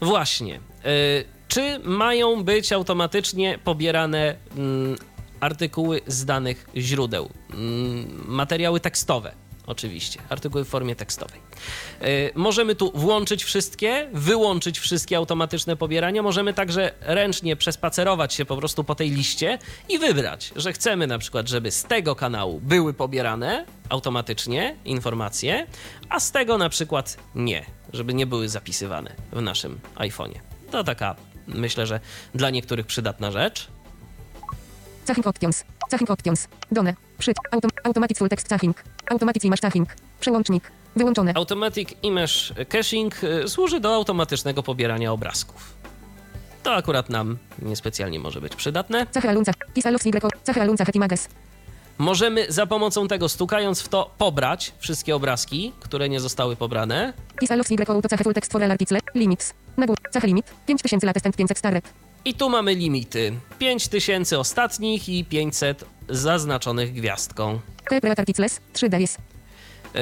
Właśnie. 0.00 0.56
Y, 0.56 1.24
czy 1.48 1.78
mają 1.84 2.44
być 2.44 2.72
automatycznie 2.72 3.58
pobierane 3.64 4.36
mm, 4.56 4.96
artykuły 5.40 6.00
z 6.06 6.24
danych 6.24 6.66
źródeł? 6.76 7.28
Mm, 7.50 8.24
materiały 8.28 8.80
tekstowe, 8.80 9.32
oczywiście. 9.66 10.20
Artykuły 10.28 10.64
w 10.64 10.68
formie 10.68 10.96
tekstowej. 10.96 11.40
Y, 12.02 12.30
możemy 12.34 12.74
tu 12.74 12.92
włączyć 12.94 13.44
wszystkie, 13.44 14.08
wyłączyć 14.12 14.78
wszystkie 14.78 15.16
automatyczne 15.16 15.76
pobierania. 15.76 16.22
Możemy 16.22 16.54
także 16.54 16.92
ręcznie 17.00 17.56
przespacerować 17.56 18.34
się 18.34 18.44
po 18.44 18.56
prostu 18.56 18.84
po 18.84 18.94
tej 18.94 19.10
liście 19.10 19.58
i 19.88 19.98
wybrać, 19.98 20.52
że 20.56 20.72
chcemy 20.72 21.06
na 21.06 21.18
przykład, 21.18 21.48
żeby 21.48 21.70
z 21.70 21.82
tego 21.82 22.14
kanału 22.14 22.60
były 22.60 22.94
pobierane 22.94 23.66
automatycznie 23.88 24.76
informacje, 24.84 25.66
a 26.08 26.20
z 26.20 26.32
tego 26.32 26.58
na 26.58 26.68
przykład 26.68 27.16
nie, 27.34 27.66
żeby 27.92 28.14
nie 28.14 28.26
były 28.26 28.48
zapisywane 28.48 29.14
w 29.32 29.42
naszym 29.42 29.80
iPhone'ie. 29.94 30.40
To 30.70 30.84
taka, 30.84 31.16
myślę, 31.46 31.86
że 31.86 32.00
dla 32.34 32.50
niektórych 32.50 32.86
przydatna 32.86 33.30
rzecz. 33.30 33.68
Caching 35.06 35.26
options. 35.26 35.64
Caching 35.90 36.10
options. 36.10 36.48
Done. 36.72 36.94
Przy. 37.18 37.32
Autom 37.50 37.70
automatic 37.84 38.18
full 38.18 38.28
text 38.28 38.48
caching. 38.48 38.84
Automatic 39.10 39.44
image 39.44 39.60
caching. 39.60 39.88
Przełącznik. 40.20 40.72
Wyłączone. 40.96 41.32
Automatic 41.34 41.88
Image 42.02 42.32
Caching 42.68 43.24
y, 43.24 43.48
służy 43.48 43.80
do 43.80 43.94
automatycznego 43.94 44.62
pobierania 44.62 45.12
obrazków. 45.12 45.74
To 46.62 46.74
akurat 46.74 47.10
nam 47.10 47.38
niespecjalnie 47.62 48.20
może 48.20 48.40
być 48.40 48.56
przydatne. 48.56 49.06
Możemy 51.98 52.46
za 52.48 52.66
pomocą 52.66 53.08
tego, 53.08 53.28
stukając 53.28 53.80
w 53.80 53.88
to, 53.88 54.14
pobrać 54.18 54.72
wszystkie 54.78 55.16
obrazki, 55.16 55.72
które 55.80 56.08
nie 56.08 56.20
zostały 56.20 56.56
pobrane. 56.56 57.12
Limits. 59.14 59.54
Nagłów. 59.76 59.98
Cachy 60.12 60.26
limit. 60.26 60.46
5000 60.66 61.06
latest 61.06 61.36
500 61.36 61.58
staret. 61.58 61.84
I 62.24 62.34
tu 62.34 62.48
mamy 62.48 62.74
limity. 62.74 63.32
5000 63.58 64.38
ostatnich 64.38 65.08
i 65.08 65.24
500 65.24 65.84
zaznaczonych 66.08 66.92
gwiazdką. 66.92 67.60
Articles. 68.18 68.60
3 68.72 68.88
days. 68.88 69.18
Yy, 69.94 70.00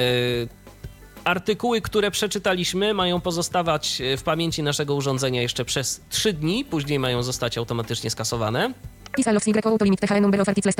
artykuły, 1.23 1.81
które 1.81 2.11
przeczytaliśmy, 2.11 2.93
mają 2.93 3.21
pozostawać 3.21 4.01
w 4.17 4.23
pamięci 4.23 4.63
naszego 4.63 4.95
urządzenia 4.95 5.41
jeszcze 5.41 5.65
przez 5.65 6.01
3 6.09 6.33
dni, 6.33 6.65
później 6.65 6.99
mają 6.99 7.23
zostać 7.23 7.57
automatycznie 7.57 8.09
skasowane. 8.09 8.73
Y. 9.19 9.83
limit 9.83 9.99
THE 9.99 10.21
number 10.21 10.41
of 10.41 10.49
articles. 10.49 10.75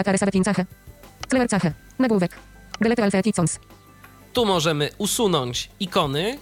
Nagłówek. 2.00 2.32
Delete 2.82 3.18
eticons. 3.18 3.60
Tu 4.34 4.46
możemy 4.46 4.90
usunąć 4.98 5.70
ikony 5.80 6.38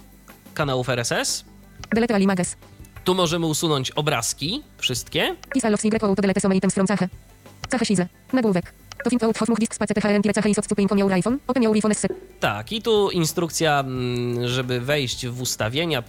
kanałów 0.54 0.88
RSS. 0.88 1.44
Delete. 1.94 2.69
Tu 3.04 3.14
możemy 3.14 3.46
usunąć 3.46 3.90
obrazki, 3.90 4.62
wszystkie. 4.78 5.36
Kisalos 5.54 5.84
y. 5.84 5.98
to 6.00 6.14
delete 6.14 6.40
some 6.40 6.56
items 6.56 6.74
from 6.74 6.86
cachę. 6.86 7.08
Cachę 7.70 7.86
size. 7.86 8.08
Nagłówek. 8.32 8.72
To 9.04 9.26
out 9.26 9.38
hotmuch 9.38 9.58
disk 9.58 9.74
space 9.74 9.94
THN 9.94 10.22
tire 10.22 10.34
cachę 10.34 10.50
i 10.50 10.54
soft 10.54 10.72
on 10.90 10.98
your 10.98 11.12
iPhone. 11.12 11.38
Open 11.46 11.62
your 11.62 11.76
iPhone 11.76 11.92
S. 11.92 12.06
Tak, 12.40 12.72
i 12.72 12.82
tu 12.82 13.10
instrukcja, 13.10 13.80
mm, 13.80 14.48
żeby 14.48 14.80
wejść 14.80 15.26
w 15.26 15.40
ustawienia 15.40 16.02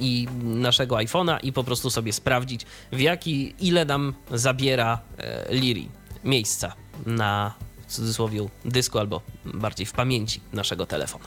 i 0.00 0.28
naszego 0.42 0.96
iPhone'a 0.96 1.38
i 1.42 1.52
po 1.52 1.64
prostu 1.64 1.90
sobie 1.90 2.12
sprawdzić, 2.12 2.66
w 2.92 3.00
jaki, 3.00 3.54
ile 3.60 3.84
nam 3.84 4.14
zabiera 4.30 4.98
e, 5.18 5.54
Liri 5.54 5.88
miejsca 6.24 6.72
na 7.06 7.54
w 7.86 7.92
cudzysłowie 7.92 8.46
dysku 8.64 8.98
albo 8.98 9.20
bardziej 9.44 9.86
w 9.86 9.92
pamięci 9.92 10.40
naszego 10.52 10.86
telefonu. 10.86 11.24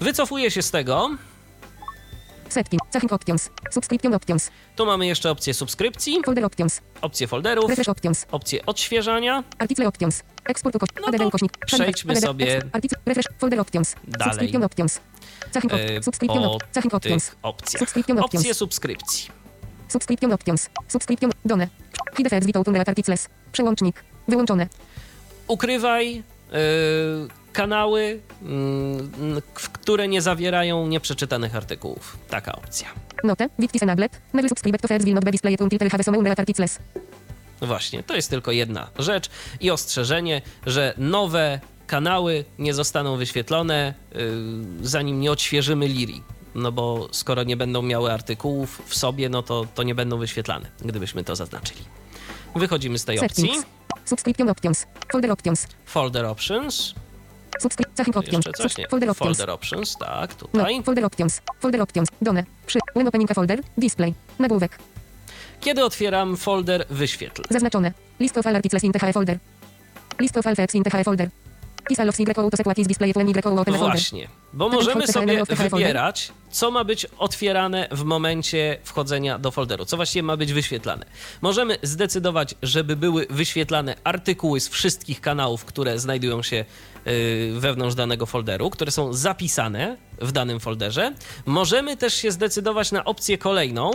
Wycofuję 0.00 0.50
się 0.50 0.62
z 0.62 0.70
tego. 0.70 1.10
Setting. 2.50 2.80
Caching 2.92 3.12
options. 3.12 3.50
Subscription 3.70 4.14
options. 4.14 4.50
Tu 4.76 4.86
mamy 4.86 5.06
jeszcze 5.06 5.30
opcję 5.30 5.54
subskrypcji, 5.54 6.20
Folder 6.24 6.44
options. 6.44 6.80
opcję 7.00 7.26
folderów, 7.26 7.70
Refresh 7.70 7.88
options. 7.88 8.26
opcję 8.30 8.66
odświeżania. 8.66 9.44
Article 9.58 9.88
options. 9.88 10.22
Export 10.44 10.76
ukośnik. 10.76 11.00
No 11.06 11.18
to 11.18 11.28
ukośnik. 11.28 11.52
przejdźmy 11.66 12.16
sobie 12.20 12.62
Article. 12.72 12.98
Refresh. 13.06 13.26
Folder 13.38 13.60
options. 13.60 13.94
dalej. 14.04 14.24
Subscription 14.32 14.64
options. 14.64 15.00
Caching 15.52 15.72
e, 15.72 15.76
op- 16.00 16.04
Subscription 16.04 16.44
options. 16.92 17.36
Subscription 17.78 18.18
options. 18.18 18.40
Opcje 18.40 18.54
subskrypcji. 18.54 19.30
Subscription 19.88 20.32
options. 20.32 20.70
Subscription. 20.88 21.30
Done. 21.44 21.68
Hide 22.16 22.26
effects 22.26 22.46
without 22.46 22.88
articles. 22.88 23.28
Przełącznik. 23.52 24.04
Wyłączone. 24.28 24.66
ukrywaj 25.48 26.16
y, 26.16 26.22
kanały, 27.52 28.20
mm, 28.42 29.40
w 29.54 29.70
które 29.70 30.08
nie 30.08 30.22
zawierają 30.22 30.86
nieprzeczytanych 30.86 31.56
artykułów. 31.56 32.18
Taka 32.28 32.52
opcja. 32.52 32.88
Note. 33.24 33.48
Wittis 33.58 33.82
enablet. 33.82 34.20
Never 34.32 34.48
subscribe 34.48 34.78
to 34.78 34.88
feeds 34.88 35.04
will 35.04 35.14
not 35.14 35.24
be 35.24 35.30
displayed 35.30 35.60
until 35.60 35.90
have 35.90 36.04
some 36.04 36.30
articles. 36.30 36.78
Właśnie, 37.62 38.02
to 38.02 38.16
jest 38.16 38.30
tylko 38.30 38.52
jedna 38.52 38.90
rzecz 38.98 39.30
i 39.60 39.70
ostrzeżenie, 39.70 40.42
że 40.66 40.94
nowe 40.98 41.60
kanały 41.86 42.44
nie 42.58 42.74
zostaną 42.74 43.16
wyświetlone, 43.16 43.94
y, 44.16 44.86
zanim 44.88 45.20
nie 45.20 45.32
odświeżymy 45.32 45.88
Liri. 45.88 46.22
No 46.54 46.72
bo 46.72 47.08
skoro 47.12 47.44
nie 47.44 47.56
będą 47.56 47.82
miały 47.82 48.12
artykułów 48.12 48.82
w 48.86 48.94
sobie, 48.94 49.28
no 49.28 49.42
to, 49.42 49.66
to 49.74 49.82
nie 49.82 49.94
będą 49.94 50.18
wyświetlane, 50.18 50.70
gdybyśmy 50.84 51.24
to 51.24 51.36
zaznaczyli. 51.36 51.80
Wychodzimy 52.56 52.98
z 52.98 53.04
tej 53.04 53.20
opcji. 53.20 53.44
Settings. 53.48 53.66
Subscription 54.04 54.48
options. 54.48 54.86
Folder 55.12 55.30
options. 55.30 55.66
Folder 55.86 56.24
options. 56.24 56.94
Subscription. 57.60 57.96
Caching 57.96 58.16
options. 58.16 58.46
Coś 58.56 58.76
nie. 58.78 58.88
Folder 58.88 59.10
options. 59.10 59.36
Folder 59.38 59.50
options, 59.54 59.96
tak, 59.96 60.30
No. 60.30 60.48
tutaj. 60.48 60.82
Folder 60.82 61.04
options. 61.04 61.42
Folder 61.60 61.82
options. 61.82 62.08
Done. 62.22 62.44
Przy. 62.66 62.78
When 62.94 63.08
opening 63.08 63.34
folder. 63.34 63.60
Display. 63.78 64.14
Nagłówek. 64.38 64.78
Kiedy 65.60 65.84
otwieram 65.84 66.36
folder, 66.36 66.84
wyświetl. 66.90 67.42
Zaznaczone. 67.50 67.92
List 68.20 68.38
of 68.38 68.46
all 68.46 68.56
articles 68.56 68.84
in 68.84 68.92
THE 68.92 69.12
folder. 69.12 69.38
List 70.20 70.36
of 70.36 70.46
all 70.46 70.56
facts 70.56 70.74
in 70.74 70.84
THE 70.84 71.04
folder. 71.04 71.30
Pisal 71.88 72.08
of 72.08 72.20
Y 72.20 72.34
to 72.34 72.56
set 72.56 72.66
what 72.66 72.78
is 72.78 72.86
displayed 72.86 73.16
when 73.16 73.28
Y 73.28 73.46
open. 73.46 73.74
Właśnie. 73.74 74.28
Bo 74.52 74.68
możemy 74.68 75.06
sobie 75.06 75.44
wybierać, 75.44 76.32
co 76.50 76.70
ma 76.70 76.84
być 76.84 77.06
otwierane 77.18 77.88
w 77.90 78.04
momencie 78.04 78.78
wchodzenia 78.84 79.38
do 79.38 79.50
folderu, 79.50 79.84
co 79.84 79.96
właściwie 79.96 80.22
ma 80.22 80.36
być 80.36 80.52
wyświetlane. 80.52 81.06
Możemy 81.40 81.78
zdecydować, 81.82 82.54
żeby 82.62 82.96
były 82.96 83.26
wyświetlane 83.30 83.94
artykuły 84.04 84.60
z 84.60 84.68
wszystkich 84.68 85.20
kanałów, 85.20 85.64
które 85.64 85.98
znajdują 85.98 86.42
się 86.42 86.64
wewnątrz 87.58 87.94
danego 87.94 88.26
folderu, 88.26 88.70
które 88.70 88.90
są 88.90 89.12
zapisane 89.12 89.96
w 90.20 90.32
danym 90.32 90.60
folderze. 90.60 91.12
Możemy 91.46 91.96
też 91.96 92.14
się 92.14 92.30
zdecydować 92.30 92.92
na 92.92 93.04
opcję 93.04 93.38
kolejną, 93.38 93.90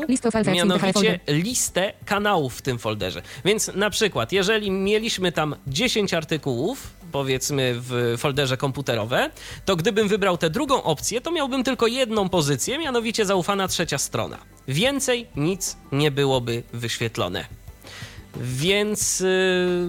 mianowicie 0.54 1.20
listę 1.28 1.94
kanałów 2.06 2.58
w 2.58 2.62
tym 2.62 2.80
folderze. 2.80 3.22
Więc 3.46 3.72
na 3.76 3.90
przykład, 3.90 4.32
jeżeli 4.32 4.72
mieliśmy 4.72 5.32
tam 5.32 5.56
10 5.68 6.14
artykułów, 6.14 6.94
powiedzmy 7.12 7.76
w 7.78 8.16
folderze 8.18 8.58
komputerowe, 8.58 9.30
to 9.66 9.76
gdybym 9.76 10.08
wybrał 10.08 10.38
tę 10.38 10.50
drugą 10.50 10.84
opcję, 10.84 11.22
to 11.22 11.32
miałbym 11.32 11.64
tylko 11.64 11.88
jedną 11.88 12.30
pozycję, 12.30 12.78
mianowicie 12.78 13.26
zaufana 13.26 13.68
trzecia 13.68 13.98
strona. 13.98 14.38
Więcej 14.68 15.28
nic 15.36 15.78
nie 15.92 16.12
byłoby 16.12 16.64
wyświetlone. 16.74 17.46
Więc 18.42 19.22
y, 19.22 19.88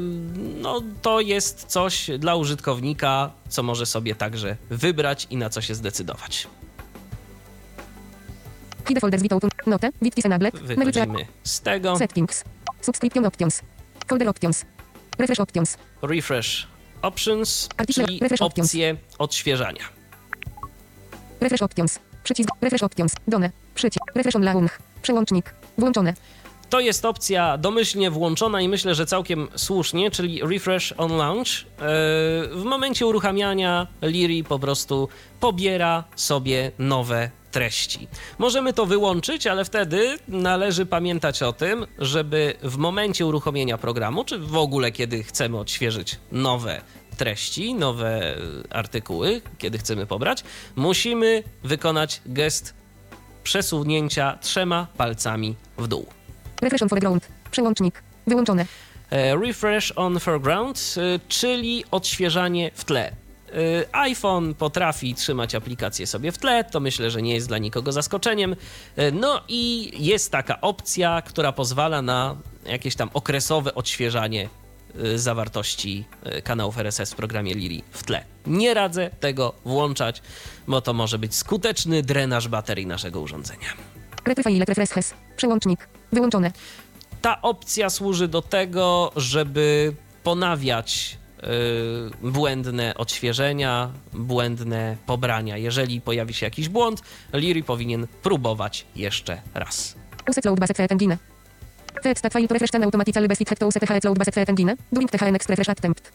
no, 0.60 0.82
to 1.02 1.20
jest 1.20 1.64
coś 1.64 2.10
dla 2.18 2.34
użytkownika, 2.34 3.30
co 3.48 3.62
może 3.62 3.86
sobie 3.86 4.14
także 4.14 4.56
wybrać 4.70 5.26
i 5.30 5.36
na 5.36 5.50
co 5.50 5.60
się 5.60 5.74
zdecydować. 5.74 6.46
Hide 8.88 9.00
folder 9.00 9.20
with 9.20 9.34
note, 9.66 9.90
with 10.02 10.14
Wychodzimy 10.62 11.26
z 11.44 11.60
tego. 11.60 11.96
Settings. 11.96 12.44
Subscription 12.80 13.26
options. 13.26 13.62
Folder 14.08 14.28
options. 14.28 14.64
Refresh 15.18 15.40
options. 15.40 15.78
Refresh 16.02 16.66
options, 17.02 17.68
czyli 17.94 18.20
opcje 18.40 18.96
odświeżania. 19.18 19.84
Refresh 21.40 21.62
options. 21.62 21.98
Przycisk 22.24 22.50
Refresh 22.60 22.82
options. 22.82 23.12
Done. 23.28 23.50
Przycisk 23.74 24.04
Refresh 24.14 24.36
on 24.36 24.42
launch. 24.42 24.78
Przełącznik. 25.02 25.54
Włączone. 25.78 26.14
To 26.70 26.80
jest 26.80 27.04
opcja 27.04 27.58
domyślnie 27.58 28.10
włączona 28.10 28.60
i 28.60 28.68
myślę, 28.68 28.94
że 28.94 29.06
całkiem 29.06 29.48
słusznie, 29.56 30.10
czyli 30.10 30.40
Refresh 30.42 30.94
on 30.96 31.16
Launch. 31.16 31.48
E, 31.48 31.66
w 32.52 32.62
momencie 32.64 33.06
uruchamiania 33.06 33.86
Liri 34.02 34.44
po 34.44 34.58
prostu 34.58 35.08
pobiera 35.40 36.04
sobie 36.16 36.72
nowe 36.78 37.30
treści. 37.50 38.08
Możemy 38.38 38.72
to 38.72 38.86
wyłączyć, 38.86 39.46
ale 39.46 39.64
wtedy 39.64 40.18
należy 40.28 40.86
pamiętać 40.86 41.42
o 41.42 41.52
tym, 41.52 41.86
żeby 41.98 42.54
w 42.62 42.76
momencie 42.76 43.26
uruchomienia 43.26 43.78
programu, 43.78 44.24
czy 44.24 44.38
w 44.38 44.56
ogóle 44.56 44.92
kiedy 44.92 45.22
chcemy 45.22 45.58
odświeżyć 45.58 46.16
nowe 46.32 46.80
treści, 47.16 47.74
nowe 47.74 48.36
artykuły, 48.70 49.42
kiedy 49.58 49.78
chcemy 49.78 50.06
pobrać, 50.06 50.44
musimy 50.76 51.42
wykonać 51.64 52.20
gest 52.26 52.74
przesunięcia 53.44 54.38
trzema 54.40 54.86
palcami 54.96 55.54
w 55.78 55.88
dół. 55.88 56.06
Refresh 56.62 56.82
on 56.82 56.88
foreground. 56.88 57.28
Przełącznik. 57.50 58.02
Wyłączone. 58.26 58.66
E, 59.10 59.36
refresh 59.36 59.92
on 59.96 60.20
foreground, 60.20 60.94
e, 60.96 61.20
czyli 61.28 61.84
odświeżanie 61.90 62.70
w 62.74 62.84
tle. 62.84 63.08
E, 63.08 63.12
iPhone 63.92 64.54
potrafi 64.54 65.14
trzymać 65.14 65.54
aplikację 65.54 66.06
sobie 66.06 66.32
w 66.32 66.38
tle, 66.38 66.64
to 66.64 66.80
myślę, 66.80 67.10
że 67.10 67.22
nie 67.22 67.34
jest 67.34 67.48
dla 67.48 67.58
nikogo 67.58 67.92
zaskoczeniem. 67.92 68.56
No 69.12 69.40
i 69.48 69.92
jest 70.06 70.32
taka 70.32 70.60
opcja, 70.60 71.22
która 71.22 71.52
pozwala 71.52 72.02
na 72.02 72.36
jakieś 72.66 72.96
tam 72.96 73.10
okresowe 73.14 73.74
odświeżanie 73.74 74.48
zawartości 75.14 76.04
kanałów 76.44 76.78
RSS 76.78 77.12
w 77.12 77.16
programie 77.16 77.54
Liri 77.54 77.84
w 77.90 78.02
tle. 78.02 78.24
Nie 78.46 78.74
radzę 78.74 79.10
tego 79.20 79.52
włączać, 79.64 80.22
bo 80.68 80.80
to 80.80 80.92
może 80.92 81.18
być 81.18 81.34
skuteczny 81.34 82.02
drenaż 82.02 82.48
baterii 82.48 82.86
naszego 82.86 83.20
urządzenia. 83.20 83.68
Przełącznik. 85.36 85.88
Wyłączone. 86.12 86.52
Ta 87.22 87.42
opcja 87.42 87.90
służy 87.90 88.28
do 88.28 88.42
tego, 88.42 89.12
żeby 89.16 89.94
ponawiać 90.22 91.18
yy, 92.22 92.30
błędne 92.30 92.94
odświeżenia, 92.94 93.90
błędne 94.12 94.96
pobrania. 95.06 95.56
Jeżeli 95.56 96.00
pojawi 96.00 96.34
się 96.34 96.46
jakiś 96.46 96.68
błąd, 96.68 97.02
Liri 97.32 97.62
powinien 97.62 98.06
próbować 98.22 98.86
jeszcze 98.96 99.40
raz. 99.54 99.94
Uset 100.28 100.44
load 100.44 100.60
based 100.60 100.92
engine. 100.92 101.16
Text 102.02 102.26
file 102.32 102.48
to 102.48 102.54
refresh 102.54 102.70
ten 102.70 102.84
automatically 102.84 103.28
best 103.28 103.38
fit 103.38 103.58
to 103.58 103.66
uset 103.66 104.04
load 104.04 104.18
based 104.18 104.48
engine. 104.48 104.76
During 104.92 105.10
thn 105.10 105.32
refresh 105.48 105.68
attempt. 105.68 106.12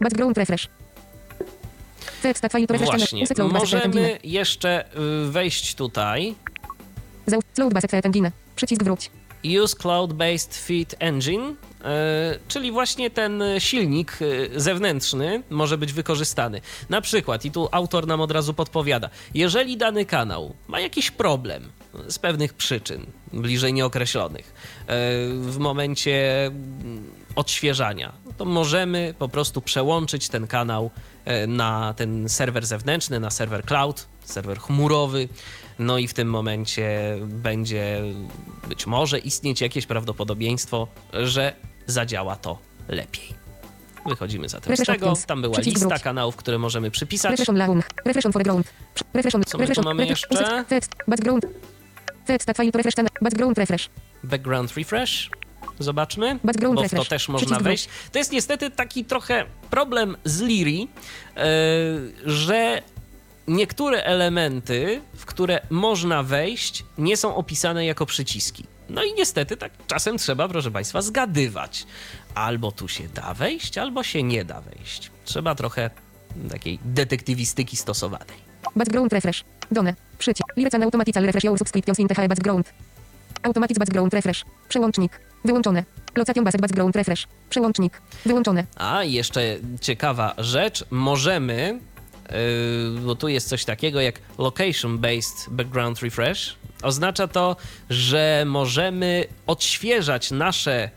Background 0.00 0.38
refresh. 0.38 0.68
Text 2.22 2.44
file 2.52 2.66
to 2.66 2.72
refresh 2.72 2.90
Właśnie, 2.90 3.44
możemy 3.44 4.18
jeszcze 4.24 4.84
y, 5.26 5.30
wejść 5.30 5.74
tutaj. 5.74 6.34
Load 7.58 7.74
based 7.74 8.06
engine. 8.06 8.30
Przycisk 8.56 8.82
wróć. 8.84 9.10
Use 9.44 9.76
Cloud-Based 9.76 10.54
Feed 10.54 10.94
Engine, 10.98 11.56
e, 11.84 12.38
czyli 12.48 12.72
właśnie 12.72 13.10
ten 13.10 13.42
silnik 13.58 14.18
e, 14.20 14.60
zewnętrzny 14.60 15.42
może 15.50 15.78
być 15.78 15.92
wykorzystany. 15.92 16.60
Na 16.88 17.00
przykład, 17.00 17.44
i 17.44 17.50
tu 17.50 17.68
autor 17.72 18.06
nam 18.06 18.20
od 18.20 18.30
razu 18.30 18.54
podpowiada, 18.54 19.10
jeżeli 19.34 19.76
dany 19.76 20.04
kanał 20.04 20.54
ma 20.68 20.80
jakiś 20.80 21.10
problem 21.10 21.68
z 22.08 22.18
pewnych 22.18 22.54
przyczyn, 22.54 23.06
bliżej 23.32 23.72
nieokreślonych, 23.72 24.46
e, 24.46 24.86
w 25.28 25.56
momencie 25.58 26.50
odświeżania, 27.36 28.12
to 28.36 28.44
możemy 28.44 29.14
po 29.18 29.28
prostu 29.28 29.60
przełączyć 29.60 30.28
ten 30.28 30.46
kanał 30.46 30.90
na 31.48 31.94
ten 31.96 32.28
serwer 32.28 32.66
zewnętrzny, 32.66 33.20
na 33.20 33.30
serwer 33.30 33.64
cloud, 33.64 34.06
serwer 34.24 34.58
chmurowy 34.58 35.28
no 35.78 35.98
i 35.98 36.08
w 36.08 36.14
tym 36.14 36.30
momencie 36.30 37.16
będzie 37.20 38.02
być 38.68 38.86
może 38.86 39.18
istnieć 39.18 39.60
jakieś 39.60 39.86
prawdopodobieństwo, 39.86 40.88
że 41.12 41.52
zadziała 41.86 42.36
to 42.36 42.58
lepiej. 42.88 43.44
Wychodzimy 44.06 44.48
zatem 44.48 44.76
z 44.76 44.82
czego? 44.82 45.14
Tam 45.26 45.42
była 45.42 45.58
lista 45.58 45.98
kanałów, 45.98 46.36
które 46.36 46.58
możemy 46.58 46.90
przypisać. 46.90 47.40
Co 49.46 49.58
my 49.58 49.68
tu 49.68 49.82
mamy 49.82 50.06
jeszcze? 50.06 50.64
Background. 51.08 51.46
Background 53.22 53.58
refresh. 53.58 53.88
Background 54.24 54.76
refresh. 54.76 55.30
Zobaczmy, 55.78 56.38
Background 56.44 56.76
bo 56.76 56.88
w 56.88 56.90
to 56.90 57.04
też 57.04 57.28
można 57.28 57.60
wejść. 57.60 57.88
To 58.12 58.18
jest 58.18 58.32
niestety 58.32 58.70
taki 58.70 59.04
trochę 59.04 59.44
problem 59.70 60.16
z 60.24 60.40
Liri, 60.40 60.80
yy, 60.80 61.42
że 62.24 62.82
niektóre 63.48 64.04
elementy, 64.04 65.00
w 65.16 65.26
które 65.26 65.60
można 65.70 66.22
wejść, 66.22 66.84
nie 66.98 67.16
są 67.16 67.36
opisane 67.36 67.86
jako 67.86 68.06
przyciski. 68.06 68.64
No 68.88 69.04
i 69.04 69.14
niestety 69.14 69.56
tak 69.56 69.72
czasem 69.86 70.18
trzeba, 70.18 70.48
proszę 70.48 70.70
Państwa, 70.70 71.02
zgadywać. 71.02 71.86
Albo 72.34 72.72
tu 72.72 72.88
się 72.88 73.08
da 73.08 73.34
wejść, 73.34 73.78
albo 73.78 74.02
się 74.02 74.22
nie 74.22 74.44
da 74.44 74.60
wejść. 74.60 75.10
Trzeba 75.24 75.54
trochę 75.54 75.90
takiej 76.50 76.78
detektywistyki 76.84 77.76
stosowanej. 77.76 78.44
Background 78.76 79.12
refresh. 79.12 79.44
Done. 79.70 79.94
Przycisk. 80.18 80.48
Lirecan 80.56 80.82
automatical 80.82 81.24
refresh 81.24 81.44
your 81.44 81.58
subscriptions 81.58 82.00
in 82.00 82.08
the 82.08 82.28
background. 82.28 82.72
Automatic 83.42 83.78
background 83.78 84.14
refresh. 84.14 84.44
Przełącznik. 84.68 85.20
Wyłączone. 85.44 85.84
Location 86.16 86.44
based 86.44 86.60
background 86.60 86.96
refresh. 86.96 87.26
Przełącznik. 87.50 88.00
Wyłączone. 88.26 88.64
A 88.76 89.04
jeszcze 89.04 89.56
ciekawa 89.80 90.34
rzecz. 90.38 90.84
Możemy 90.90 91.78
bo 93.04 93.14
tu 93.14 93.28
jest 93.28 93.48
coś 93.48 93.64
takiego 93.64 94.00
jak 94.00 94.20
Location 94.38 94.98
Based 94.98 95.46
Background 95.50 96.00
Refresh. 96.00 96.56
Oznacza 96.82 97.28
to, 97.28 97.56
że 97.90 98.44
możemy 98.46 99.24
odświeżać 99.46 100.30
nasze 100.30 100.90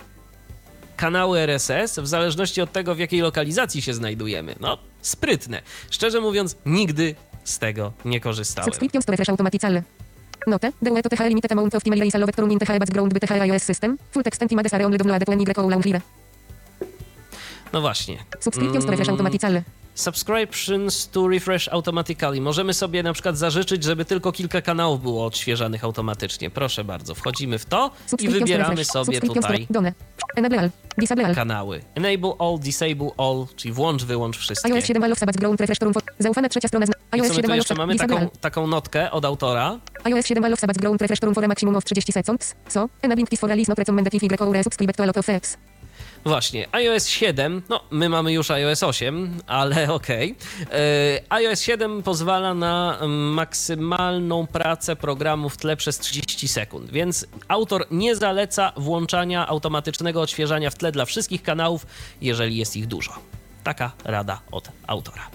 kanały 0.98 1.40
RSS 1.40 2.00
w 2.00 2.08
zależności 2.08 2.62
od 2.62 2.72
tego, 2.72 2.96
w 2.96 3.00
jakiej 3.00 3.22
lokalizacji 3.22 3.82
się 3.82 3.94
znajdujemy. 3.94 4.56
No, 4.60 4.78
sprytne. 5.02 5.62
Szczerze 5.90 6.22
mówiąc, 6.22 6.56
nigdy 6.66 7.16
z 7.44 7.60
tego 7.60 7.94
nie 8.06 8.20
korzystałem. 8.20 8.66
Subscriptions 8.66 9.06
to 9.06 9.12
refresh 9.12 9.30
automatically. 9.30 9.84
Note, 10.48 10.72
the 10.84 10.92
way 10.92 11.04
to 11.04 11.10
THR 11.10 11.28
limited 11.28 11.52
amount 11.52 11.76
of 11.76 11.88
email 11.88 12.04
is 12.04 12.16
allowed 12.16 12.36
from 12.36 12.52
in 12.52 12.60
THR 12.60 12.80
background 12.80 13.14
by 13.14 13.20
THR 13.20 13.42
iOS 13.42 13.64
system. 13.64 13.98
Full 14.12 14.24
text 14.24 14.42
and 14.42 14.52
images 14.52 14.74
are 14.74 14.86
only 14.86 14.98
downloaded 14.98 15.28
when 15.28 15.40
y 15.40 15.70
launch 15.70 16.02
No 17.74 17.82
właśnie. 17.82 18.18
Subscriptions 18.40 18.86
to 18.86 18.92
refresh 18.92 19.10
mm. 19.10 19.87
Subscriptions 19.98 21.08
to 21.08 21.28
refresh 21.28 21.68
automatically. 21.68 22.42
Możemy 22.42 22.74
sobie 22.74 23.04
na 23.04 23.14
przykład 23.14 23.38
zażyczyć, 23.38 23.84
żeby 23.84 24.06
tylko 24.06 24.32
kilka 24.32 24.62
kanałów 24.62 25.02
było 25.02 25.26
odświeżanych 25.26 25.84
automatycznie. 25.84 26.50
Proszę 26.50 26.84
bardzo, 26.84 27.16
wchodzimy 27.16 27.60
w 27.60 27.66
to 27.66 27.92
i 28.20 28.30
wybieramy 28.30 28.86
sobie 28.86 29.22
tutaj 29.22 29.68
kanały. 31.36 31.82
Enable 31.96 32.34
all, 32.40 32.60
disable 32.60 33.10
all, 33.18 33.46
czyli 33.56 33.74
włącz, 33.74 34.04
wyłącz 34.04 34.38
wszystkie. 34.38 34.74
iOS 34.74 34.86
7 34.86 35.04
Alofsa 35.04 35.26
Background 35.26 35.62
Refresh 35.62 35.80
Forum 35.80 35.94
Zaufana 36.20 36.50
trzecia 36.50 36.68
strona. 36.68 36.86
iOS 37.12 37.36
7 37.36 37.56
jeszcze 37.56 37.76
mamy 37.76 37.96
taką, 37.96 38.30
taką 38.42 38.68
notkę 38.68 39.12
od 39.12 39.26
autora. 39.26 39.80
iOS 40.04 40.26
7 40.26 40.46
Alofsa 40.46 40.68
Background 40.68 41.02
Refresh 41.02 41.20
Forum 41.20 41.36
for 41.36 41.48
maximum 41.48 41.76
of 41.76 41.86
30 41.86 42.14
seconds. 42.14 42.56
So, 42.68 42.90
enabling 43.02 43.30
this 43.30 43.40
for 43.40 43.50
release 43.50 43.70
not 43.70 43.78
recommended 43.78 44.14
if 44.14 44.24
y 44.24 44.64
subscribe 44.64 44.94
to 44.94 45.04
a 45.04 45.06
lot 45.06 45.18
of 45.18 45.30
apps. 45.30 45.58
Właśnie, 46.28 46.68
iOS 46.72 47.08
7, 47.08 47.62
no 47.70 47.84
my 47.92 48.10
mamy 48.10 48.34
już 48.34 48.52
iOS 48.52 48.84
8, 48.84 49.42
ale 49.48 49.92
okej. 49.94 50.36
Okay. 50.66 51.22
iOS 51.30 51.62
7 51.62 52.04
pozwala 52.04 52.54
na 52.54 53.00
maksymalną 53.08 54.48
pracę 54.48 54.96
programu 54.96 55.50
w 55.50 55.58
tle 55.58 55.78
przez 55.78 56.00
30 56.00 56.48
sekund, 56.48 56.92
więc 56.92 57.28
autor 57.48 57.86
nie 57.92 58.16
zaleca 58.16 58.72
włączania 58.78 59.48
automatycznego 59.48 60.22
odświeżania 60.22 60.70
w 60.70 60.76
tle 60.76 60.92
dla 60.92 61.06
wszystkich 61.06 61.44
kanałów, 61.44 61.86
jeżeli 62.22 62.58
jest 62.58 62.76
ich 62.76 62.88
dużo. 62.88 63.12
Taka 63.64 63.92
rada 64.04 64.42
od 64.52 64.70
autora. 64.88 65.30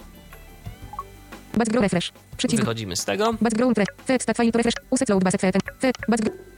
Background 1.57 1.83
refresh. 1.83 2.11
Przycisk. 2.37 2.63
Wychodzimy 2.63 2.95
z 2.95 3.05
tego. 3.05 3.33
Background 3.41 3.77
refresh. 3.77 4.37
File 4.37 4.51
refresh. 4.53 4.75
Uset 4.89 5.09
load 5.09 5.23
base 5.23 5.37
set. 5.37 5.55
Set 5.81 5.95
background. 6.09 6.53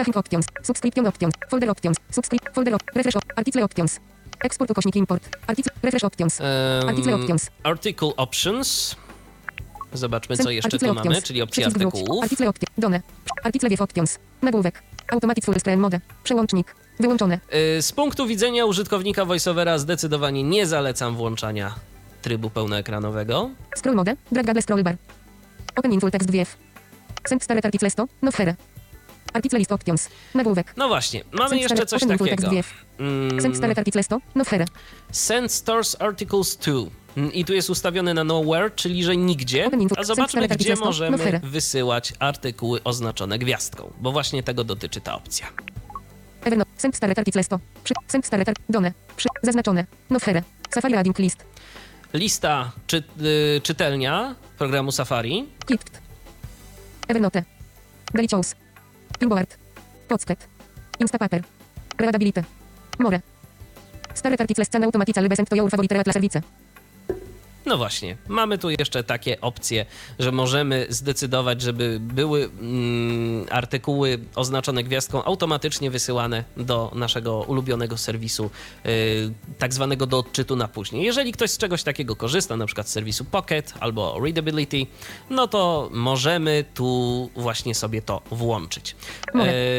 Caching 0.00 0.16
options. 0.16 0.46
Subscription 0.62 1.06
options. 1.06 1.34
Folder 1.48 1.70
options. 1.70 1.96
Subscript. 2.10 2.48
Folder 2.52 2.74
op. 2.74 2.82
Refresh 2.94 3.16
op. 3.16 3.22
Article 3.34 3.62
options. 3.62 3.98
Export 4.38 4.70
ukośnik 4.70 4.94
import. 4.94 5.28
Article. 5.46 5.72
Refresh 5.82 6.04
options. 6.04 6.40
Um, 6.40 6.46
Article 6.88 7.14
options. 7.14 7.50
Article 7.62 8.12
options. 8.16 8.96
Zobaczmy, 9.92 10.36
co 10.36 10.50
jeszcze 10.50 10.66
article 10.66 10.86
tu 10.86 10.92
options. 10.92 11.14
mamy, 11.14 11.22
czyli 11.22 11.42
opcje 11.42 11.62
Przycisk 11.62 11.82
artykułów. 11.82 12.22
Article 12.22 12.48
options. 12.48 12.70
Done. 12.78 13.00
Article 13.42 13.68
wiew 13.70 13.80
options. 13.80 14.18
Nagłówek. 14.42 14.82
Automatic 15.12 15.44
full 15.44 15.54
screen 15.60 15.80
mode. 15.80 16.00
Przełącznik. 16.22 16.74
Wyłączone. 17.00 17.40
Y, 17.78 17.82
Z 17.82 17.92
punktu 17.92 18.26
widzenia 18.26 18.64
użytkownika 18.66 19.24
VoiceOvera 19.24 19.78
zdecydowanie 19.78 20.42
nie 20.42 20.66
zalecam 20.66 21.16
włączania 21.16 21.74
trybu 22.22 22.50
pełnoekranowego. 22.50 23.50
Scroll 23.76 23.96
mode. 23.96 24.16
Drag 24.32 24.62
scroll 24.62 24.82
bar. 24.82 24.96
Open 25.76 25.92
in 25.92 26.00
full 26.00 26.10
text 26.10 26.30
wiew. 26.30 26.56
Send 27.28 27.42
stare 27.42 27.60
article 27.64 27.90
100. 27.90 28.06
No 28.22 28.30
here. 28.32 28.54
Article 29.32 29.58
list 29.58 29.72
options. 29.72 30.08
Nagłówek. 30.34 30.74
No 30.76 30.88
właśnie, 30.88 31.24
mamy 31.32 31.58
jeszcze 31.58 31.86
coś 31.86 32.00
takiego. 32.06 32.50
Mm, 32.98 33.40
Send 33.40 33.56
stare 33.56 33.74
article 33.76 34.02
100. 34.02 34.20
No 34.34 34.44
here. 34.44 34.64
Send 35.12 35.52
stores 35.52 35.96
articles 36.00 36.56
to. 36.56 36.86
Mm, 37.16 37.32
I 37.32 37.44
tu 37.44 37.52
jest 37.52 37.70
ustawione 37.70 38.14
na 38.14 38.24
nowhere, 38.24 38.70
czyli 38.70 39.04
że 39.04 39.16
nigdzie. 39.16 39.70
A 39.96 40.04
zobaczmy, 40.04 40.48
gdzie 40.48 40.76
możemy 40.76 41.16
No 41.16 41.24
here. 41.24 41.40
wysyłać 41.44 42.12
artykuły 42.18 42.82
oznaczone 42.84 43.38
gwiazdką, 43.38 43.92
bo 44.00 44.12
właśnie 44.12 44.42
tego 44.42 44.64
dotyczy 44.64 45.00
ta 45.00 45.14
opcja. 45.14 45.46
Evernote. 46.44 46.70
Send 46.76 46.96
stare 46.96 47.14
article 47.16 47.44
100. 47.44 47.58
Przy. 47.84 47.94
Send 48.08 48.26
stare 48.26 48.44
tar- 48.44 48.54
Done. 48.68 48.92
Zaznaczone. 49.42 49.86
No 50.10 50.20
here. 50.20 50.42
Safari 50.70 50.94
reading 50.94 51.18
list. 51.18 51.44
Lista 52.14 52.72
czy, 52.86 53.02
y, 53.56 53.60
czytelnia 53.62 54.34
programu 54.58 54.92
Safari. 54.92 55.46
Kipt. 55.66 56.00
Evernote. 57.08 57.44
Daily 58.14 58.28
Pinboard. 59.18 59.48
Pocket. 60.08 60.38
Instapaper. 60.98 61.44
Readability. 61.98 62.44
More. 62.98 63.22
Stare 64.14 64.36
articles 64.38 64.66
scan 64.66 64.84
automatically 64.84 65.28
besent 65.28 65.48
to 65.48 65.56
your 65.56 65.70
favorite 65.70 65.92
read 65.92 66.12
service. 66.12 66.42
No 67.66 67.76
właśnie, 67.76 68.16
mamy 68.28 68.58
tu 68.58 68.70
jeszcze 68.70 69.04
takie 69.04 69.40
opcje, 69.40 69.86
że 70.18 70.32
możemy 70.32 70.86
zdecydować, 70.88 71.62
żeby 71.62 71.98
były 72.00 72.50
mm, 72.60 73.46
artykuły 73.50 74.18
oznaczone 74.34 74.84
gwiazdką 74.84 75.24
automatycznie 75.24 75.90
wysyłane 75.90 76.44
do 76.56 76.92
naszego 76.94 77.40
ulubionego 77.40 77.96
serwisu, 77.96 78.50
y, 78.86 79.32
tak 79.58 79.74
zwanego 79.74 80.06
do 80.06 80.18
odczytu 80.18 80.56
na 80.56 80.68
później. 80.68 81.04
Jeżeli 81.04 81.32
ktoś 81.32 81.50
z 81.50 81.58
czegoś 81.58 81.82
takiego 81.82 82.16
korzysta, 82.16 82.56
na 82.56 82.66
przykład 82.66 82.88
z 82.88 82.92
serwisu 82.92 83.24
Pocket 83.24 83.74
albo 83.80 84.20
Readability, 84.24 84.86
no 85.30 85.48
to 85.48 85.88
możemy 85.92 86.64
tu 86.74 87.30
właśnie 87.36 87.74
sobie 87.74 88.02
to 88.02 88.22
włączyć. 88.30 88.96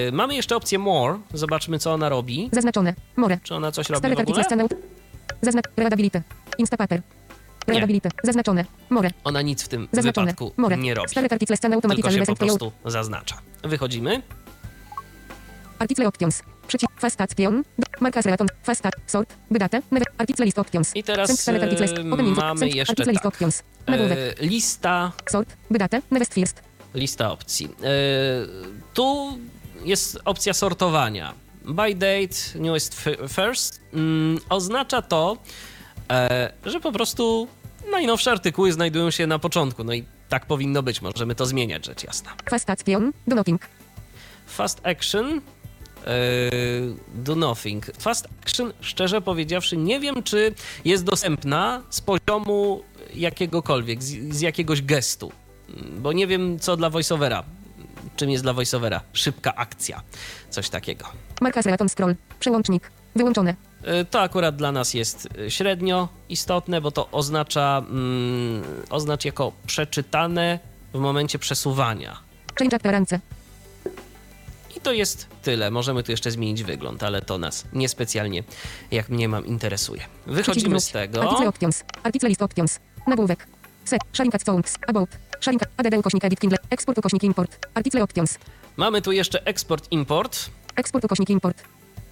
Y, 0.08 0.12
mamy 0.12 0.36
jeszcze 0.36 0.56
opcję 0.56 0.80
More, 0.80 1.20
zobaczmy 1.34 1.80
co 1.80 1.94
ona 1.94 2.10
robi. 2.10 2.50
Zaznaczone. 2.52 2.94
More. 3.16 3.40
Czy 3.44 3.56
ona 3.56 3.72
coś 3.72 3.90
robi 3.90 4.00
Stare 4.00 4.16
w 4.16 4.20
ogóle? 4.20 4.44
Zaznacz. 5.42 5.66
Readability. 5.78 6.22
Instapaper. 6.58 7.02
Readability. 7.68 8.10
Zaznaczone. 8.24 8.66
More. 8.90 9.10
Ona 9.24 9.42
nic 9.42 9.64
w 9.64 9.68
tym 9.68 9.88
Zaznaczone. 9.92 10.28
wypadku 10.28 10.54
More. 10.58 10.78
nie 10.78 10.94
robi. 10.94 11.10
Stare 11.10 11.28
articles 11.32 11.60
scan 11.60 11.72
tylko 11.72 11.88
automatically 11.88 12.26
się 12.26 12.26
po 12.26 12.36
prostu 12.36 12.72
zaznacza. 12.86 13.38
Wychodzimy. 13.64 14.22
Article 15.80 16.08
options. 16.08 16.44
Przycisk 16.68 16.92
fast 17.00 17.22
action. 17.22 17.64
Marka 18.00 18.22
relaton. 18.22 18.48
Fast. 18.64 18.84
Sort. 19.08 19.34
Never. 19.50 20.08
Article 20.18 20.46
list 20.46 20.60
options. 20.60 20.96
I 20.96 21.04
teraz 21.04 21.48
info. 21.48 22.42
mamy 22.42 22.70
jeszcze 22.70 22.92
article 22.92 23.12
list 23.12 23.24
tak. 23.24 23.34
options. 23.34 23.64
Nagłówek. 23.88 24.18
E, 24.20 24.46
lista, 24.46 25.12
Sort. 25.30 25.58
Bydate. 25.72 26.02
Next 26.12 26.34
first. 26.34 26.62
lista 26.94 27.32
opcji. 27.32 27.66
E, 27.84 27.90
tu 28.94 29.38
jest 29.86 30.20
opcja 30.26 30.54
sortowania. 30.54 31.34
By 31.66 31.96
date, 31.96 32.36
newest 32.56 32.96
first. 33.28 33.82
Mm, 33.94 34.40
oznacza 34.50 35.02
to, 35.02 35.38
że 36.66 36.80
po 36.80 36.92
prostu 36.92 37.48
najnowsze 37.92 38.32
artykuły 38.32 38.72
znajdują 38.72 39.12
się 39.12 39.28
na 39.28 39.40
początku. 39.40 39.84
No 39.84 39.94
i 39.94 40.06
tak 40.30 40.46
powinno 40.46 40.84
być. 40.84 41.02
Możemy 41.02 41.36
to 41.36 41.46
zmieniać, 41.46 41.86
rzecz 41.86 42.04
jasna. 42.04 42.32
Fast 42.50 42.70
action. 42.70 43.12
Do 43.28 43.36
nothing. 43.36 43.62
Fast 44.48 44.82
action. 44.84 45.42
e, 46.06 46.12
do 47.16 47.36
nothing. 47.36 47.86
Fast 48.00 48.28
action, 48.42 48.74
szczerze 48.82 49.22
powiedziawszy, 49.22 49.78
nie 49.78 50.00
wiem, 50.00 50.24
czy 50.24 50.54
jest 50.86 51.04
dostępna 51.04 51.82
z 51.90 52.02
poziomu 52.02 52.84
jakiegokolwiek, 53.14 54.04
z, 54.04 54.36
z 54.36 54.42
jakiegoś 54.42 54.82
gestu. 54.82 55.32
Bo 55.98 56.14
nie 56.14 56.28
wiem, 56.28 56.60
co 56.60 56.78
dla 56.78 56.90
voiceovera. 56.90 57.44
Czym 58.16 58.30
jest 58.30 58.44
dla 58.44 58.54
voiceovera? 58.54 59.02
Szybka 59.14 59.56
akcja. 59.56 60.02
Coś 60.50 60.70
takiego. 60.70 61.06
Marka 61.42 61.62
relaton 61.62 61.90
scroll. 61.90 62.16
Przełącznik. 62.40 62.92
Wyłączone. 63.16 63.56
E, 63.84 64.06
To 64.06 64.22
akurat 64.22 64.56
dla 64.56 64.72
nas 64.72 64.94
jest 64.94 65.28
e, 65.40 65.52
średnio 65.52 66.08
istotne, 66.30 66.82
bo 66.82 66.92
to 66.92 67.12
oznacza, 67.12 67.84
mm, 67.90 68.64
oznacz 68.90 69.26
jako 69.26 69.52
przeczytane 69.68 70.60
w 70.94 71.00
momencie 71.00 71.40
przesuwania. 71.40 72.18
Change 72.60 72.76
appearance. 72.76 73.20
I 74.78 74.80
to 74.82 74.92
jest 74.94 75.28
tyle. 75.44 75.72
Możemy 75.72 76.04
tu 76.04 76.12
jeszcze 76.12 76.32
zmienić 76.32 76.64
wygląd, 76.64 77.04
ale 77.04 77.22
to 77.22 77.38
nas 77.38 77.66
niespecjalnie, 77.74 78.44
jak 78.92 79.10
mnie 79.10 79.28
mam, 79.30 79.46
interesuje. 79.46 80.02
Wychodzimy 80.28 80.80
z 80.82 80.92
tego. 80.92 81.22
Article 81.24 81.48
options. 81.48 81.84
Article 82.04 82.30
list 82.30 82.42
options. 82.42 82.80
Nagłówek. 83.08 83.48
Set. 83.86 84.02
Sharing 84.14 84.36
at 84.36 84.44
songs. 84.44 84.76
About. 84.88 85.10
Sharing. 85.42 85.62
ADD 85.78 85.94
ukośnik 85.98 86.26
edit 86.26 86.40
Kindle. 86.40 86.58
Export 86.70 86.98
ukośnik 86.98 87.24
import. 87.24 87.68
Article 87.74 88.04
options. 88.04 88.38
Mamy 88.78 89.02
tu 89.02 89.12
jeszcze 89.12 89.46
eksport, 89.46 89.88
import. 89.92 90.50
Export 90.76 91.06
ukośnik 91.06 91.30
import. 91.30 91.64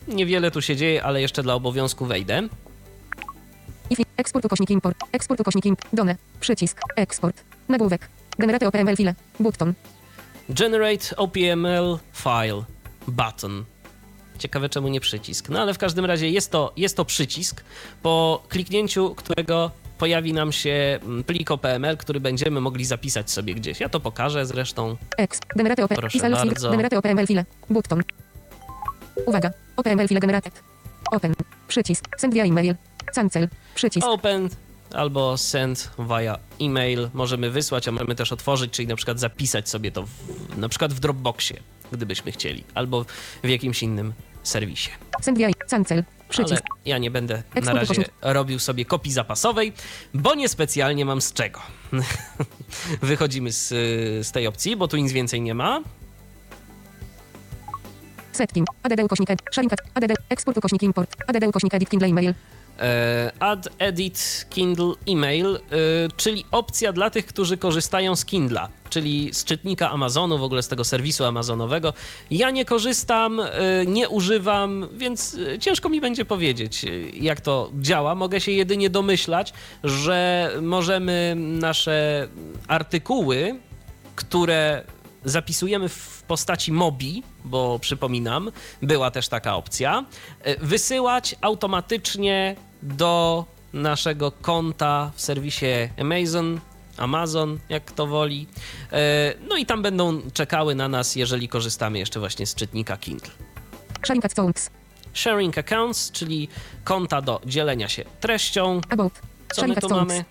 Niewiele 0.09 0.51
tu 0.51 0.61
się 0.61 0.75
dzieje, 0.75 1.03
ale 1.03 1.21
jeszcze 1.21 1.43
dla 1.43 1.53
obowiązku 1.53 2.05
wejdę. 2.05 2.47
If 3.89 4.03
Export 4.17 4.45
ukośnik 4.45 4.69
import. 4.69 4.97
Export 5.11 5.41
ukośnik 5.41 5.65
imp. 5.65 5.81
Done. 5.93 6.15
Przycisk. 6.39 6.81
Export. 6.95 7.43
Nagłówek. 7.69 8.09
Generate 8.39 8.67
OPML 8.67 8.95
file. 8.95 9.15
Button. 9.39 9.73
Generate 10.49 11.15
OPML 11.15 11.99
file 12.13 12.63
button. 13.07 13.65
Ciekawe 14.39 14.69
czemu 14.69 14.87
nie 14.87 14.99
przycisk. 14.99 15.49
No 15.49 15.61
ale 15.61 15.73
w 15.73 15.77
każdym 15.77 16.05
razie 16.05 16.29
jest 16.29 16.51
to, 16.51 16.73
jest 16.77 16.97
to 16.97 17.05
przycisk, 17.05 17.63
po 18.01 18.43
kliknięciu 18.49 19.15
którego 19.15 19.71
pojawi 19.97 20.33
nam 20.33 20.51
się 20.51 20.99
mm, 21.03 21.23
plik 21.23 21.51
OPML, 21.51 21.97
który 21.97 22.19
będziemy 22.19 22.61
mogli 22.61 22.85
zapisać 22.85 23.31
sobie 23.31 23.55
gdzieś. 23.55 23.79
Ja 23.79 23.89
to 23.89 23.99
pokażę 23.99 24.45
zresztą. 24.45 24.97
Ex. 25.17 25.39
Generate 25.55 25.83
OP. 25.83 25.93
Proszę 25.95 26.29
bardzo. 26.29 26.71
Generate 26.71 26.97
OPML 26.97 27.27
file. 27.27 27.45
Button. 27.69 28.01
Uwaga. 29.25 29.51
OPML 29.79 30.07
file 30.07 30.19
generated. 30.19 30.63
Open. 31.11 31.33
Przycisk. 31.67 32.05
Send 32.17 32.33
via 32.33 32.43
email. 32.43 32.75
Cancel. 33.15 33.47
Przycisk. 33.75 34.07
Open 34.07 34.49
albo 34.93 35.37
send 35.37 35.91
via 35.99 36.39
e-mail 36.61 37.09
możemy 37.13 37.49
wysłać, 37.49 37.87
a 37.87 37.91
możemy 37.91 38.15
też 38.15 38.31
otworzyć, 38.31 38.71
czyli 38.71 38.87
na 38.87 38.95
przykład 38.95 39.19
zapisać 39.19 39.69
sobie 39.69 39.91
to 39.91 40.03
w, 40.03 40.57
na 40.57 40.69
przykład 40.69 40.93
w 40.93 40.99
Dropboxie, 40.99 41.59
gdybyśmy 41.91 42.31
chcieli, 42.31 42.63
albo 42.73 43.05
w 43.43 43.49
jakimś 43.49 43.83
innym 43.83 44.13
serwisie. 44.43 44.89
Send 45.21 45.37
via 45.37 45.49
cancel. 45.69 46.03
Przycisk. 46.29 46.63
Ale 46.71 46.81
ja 46.85 46.97
nie 46.97 47.11
będę 47.11 47.43
na 47.63 47.73
razie 47.73 48.05
robił 48.21 48.59
sobie 48.59 48.85
kopii 48.85 49.11
zapasowej, 49.11 49.73
bo 50.13 50.35
niespecjalnie 50.35 51.05
mam 51.05 51.21
z 51.21 51.33
czego. 51.33 51.59
Wychodzimy 53.01 53.51
z, 53.51 53.67
z 54.27 54.31
tej 54.31 54.47
opcji, 54.47 54.75
bo 54.75 54.87
tu 54.87 54.97
nic 54.97 55.11
więcej 55.11 55.41
nie 55.41 55.53
ma. 55.53 55.81
Setting. 58.39 58.67
ADD 58.83 59.03
ukośnik 59.03 59.29
ed. 59.29 59.39
Sharing. 59.51 59.71
ADD. 59.93 60.13
Export 60.29 60.57
ukośnik 60.57 60.83
import. 60.83 61.15
ADD 61.27 61.43
ukośnik 61.47 61.73
edit 61.73 61.89
Kindle 61.89 62.07
email. 62.07 62.33
E, 62.79 63.31
Add 63.39 63.69
Edit 63.79 64.45
Kindle 64.49 64.93
Email, 65.07 65.55
e, 65.55 65.59
czyli 66.17 66.45
opcja 66.51 66.93
dla 66.93 67.09
tych, 67.09 67.25
którzy 67.25 67.57
korzystają 67.57 68.15
z 68.15 68.25
Kindla, 68.25 68.69
czyli 68.89 69.29
z 69.33 69.43
czytnika 69.43 69.91
Amazonu, 69.91 70.37
w 70.37 70.43
ogóle 70.43 70.63
z 70.63 70.67
tego 70.67 70.83
serwisu 70.83 71.25
amazonowego. 71.25 71.93
Ja 72.31 72.51
nie 72.51 72.65
korzystam, 72.65 73.39
e, 73.39 73.49
nie 73.85 74.09
używam, 74.09 74.87
więc 74.93 75.37
ciężko 75.59 75.89
mi 75.89 76.01
będzie 76.01 76.25
powiedzieć, 76.25 76.85
jak 77.13 77.41
to 77.41 77.71
działa. 77.79 78.15
Mogę 78.15 78.41
się 78.41 78.51
jedynie 78.51 78.89
domyślać, 78.89 79.53
że 79.83 80.51
możemy 80.61 81.33
nasze 81.37 82.27
artykuły, 82.67 83.59
które 84.15 84.83
zapisujemy 85.25 85.89
w 85.89 86.18
postaci 86.29 86.71
Mobi, 86.71 87.23
bo 87.45 87.79
przypominam, 87.79 88.51
była 88.81 89.11
też 89.11 89.27
taka 89.27 89.55
opcja, 89.55 90.05
e, 90.41 90.65
wysyłać 90.65 91.35
automatycznie 91.41 92.55
do 92.81 93.45
naszego 93.73 94.31
konta 94.31 95.11
w 95.15 95.21
serwisie 95.21 95.65
Amazon, 96.01 96.59
Amazon, 96.97 97.59
jak 97.69 97.85
kto 97.85 98.07
woli. 98.07 98.47
E, 98.91 99.33
no 99.49 99.57
i 99.57 99.65
tam 99.65 99.81
będą 99.81 100.21
czekały 100.33 100.75
na 100.75 100.87
nas, 100.87 101.15
jeżeli 101.15 101.47
korzystamy 101.47 101.99
jeszcze 101.99 102.19
właśnie 102.19 102.45
z 102.45 102.55
czytnika 102.55 102.97
Kindle. 102.97 103.31
Sharing 104.05 104.25
accounts. 104.25 104.69
Sharing 105.13 105.57
accounts, 105.57 106.11
czyli 106.11 106.47
konta 106.83 107.21
do 107.21 107.41
dzielenia 107.45 107.89
się 107.89 108.05
treścią. 108.19 108.81
About. 108.89 109.13
Co 109.13 109.21
my 109.21 109.55
Sharing 109.55 109.79
tu 109.79 109.87
accounts. 109.87 110.13
mamy? 110.13 110.25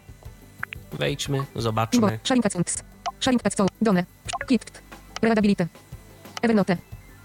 Wejdźmy, 0.93 1.45
zobaczmy. 1.57 2.19
Sharing 2.25 2.47
accounts. 2.47 2.83
Sharing 3.21 3.47
accounts. 3.47 3.75
Done. 3.83 4.05
Kipt. 4.49 4.83
Readability. 5.23 5.67
Evernote. 6.43 6.77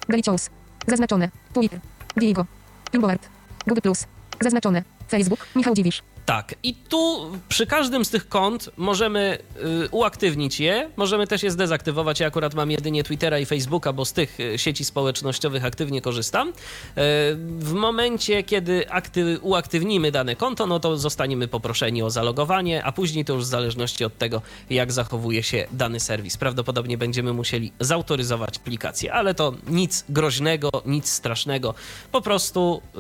Delicious. 0.10 0.50
Zaznaczone. 0.88 1.30
Twitter. 1.54 1.80
Diego. 2.18 2.46
Pinboard. 2.92 3.30
Google 3.68 3.82
Plus. 3.82 4.06
Zaznaczone. 4.42 4.84
Facebook. 5.10 5.48
Michał 5.56 5.74
Dziwisz. 5.74 6.04
Tak, 6.26 6.56
i 6.64 6.76
tu 6.76 7.32
przy 7.50 7.68
każdym 7.68 8.06
z 8.06 8.10
tych 8.10 8.30
kont 8.30 8.70
możemy 8.78 9.38
y, 9.86 9.90
uaktywnić 9.92 10.60
je, 10.60 10.90
możemy 10.98 11.28
też 11.28 11.44
je 11.44 11.52
zdezaktywować. 11.52 12.20
Ja 12.20 12.28
akurat 12.28 12.54
mam 12.54 12.72
jedynie 12.72 13.04
Twittera 13.04 13.40
i 13.40 13.46
Facebooka, 13.46 13.94
bo 13.94 14.06
z 14.06 14.14
tych 14.14 14.40
y, 14.40 14.58
sieci 14.58 14.86
społecznościowych 14.86 15.66
aktywnie 15.66 16.02
korzystam. 16.02 16.50
Y, 16.50 16.54
w 17.60 17.74
momencie, 17.74 18.44
kiedy 18.44 18.86
akty- 18.90 19.38
uaktywnimy 19.42 20.12
dane 20.12 20.36
konto, 20.36 20.68
no 20.68 20.80
to 20.80 20.98
zostaniemy 20.98 21.48
poproszeni 21.48 22.04
o 22.04 22.10
zalogowanie, 22.10 22.84
a 22.84 22.92
później 22.92 23.26
to 23.26 23.34
już 23.34 23.44
w 23.44 23.48
zależności 23.48 24.06
od 24.06 24.18
tego, 24.18 24.42
jak 24.70 24.92
zachowuje 24.92 25.44
się 25.44 25.68
dany 25.72 26.00
serwis. 26.00 26.38
Prawdopodobnie 26.38 26.98
będziemy 26.98 27.34
musieli 27.34 27.72
zautoryzować 27.80 28.58
aplikację, 28.58 29.14
ale 29.14 29.34
to 29.34 29.54
nic 29.68 30.06
groźnego, 30.10 30.70
nic 30.86 31.10
strasznego. 31.10 31.74
Po 32.12 32.22
prostu, 32.22 32.82
y, 32.96 33.00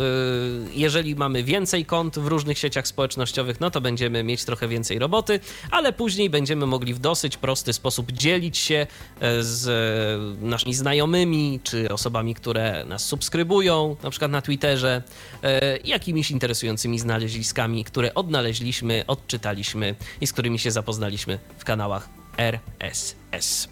jeżeli 0.74 1.16
mamy 1.16 1.44
więcej 1.44 1.86
kont 1.86 2.20
w 2.20 2.28
różnych 2.28 2.58
sieciach 2.58 2.88
społecznościowych, 2.88 3.13
no 3.60 3.72
to 3.72 3.82
będziemy 3.82 4.24
mieć 4.24 4.46
trochę 4.46 4.68
więcej 4.68 5.00
roboty, 5.00 5.40
ale 5.72 5.94
później 5.94 6.30
będziemy 6.30 6.66
mogli 6.66 6.94
w 6.94 7.00
dosyć 7.00 7.38
prosty 7.38 7.74
sposób 7.74 8.12
dzielić 8.12 8.58
się 8.58 8.88
e, 9.20 9.44
z 9.44 9.68
e, 9.68 10.46
naszymi 10.46 10.74
znajomymi 10.74 11.60
czy 11.64 11.90
osobami, 11.90 12.36
które 12.36 12.86
nas 12.86 13.06
subskrybują, 13.06 13.96
na 14.04 14.10
przykład 14.10 14.32
na 14.32 14.42
Twitterze, 14.42 15.04
e, 15.44 15.78
jakimiś 15.78 16.32
interesującymi 16.32 17.00
znaleziskami, 17.00 17.84
które 17.84 18.14
odnaleźliśmy, 18.14 19.04
odczytaliśmy 19.08 19.96
i 20.22 20.28
z 20.28 20.34
którymi 20.34 20.60
się 20.60 20.72
zapoznaliśmy 20.72 21.40
w 21.58 21.64
kanałach 21.64 22.10
RSS. 22.38 23.68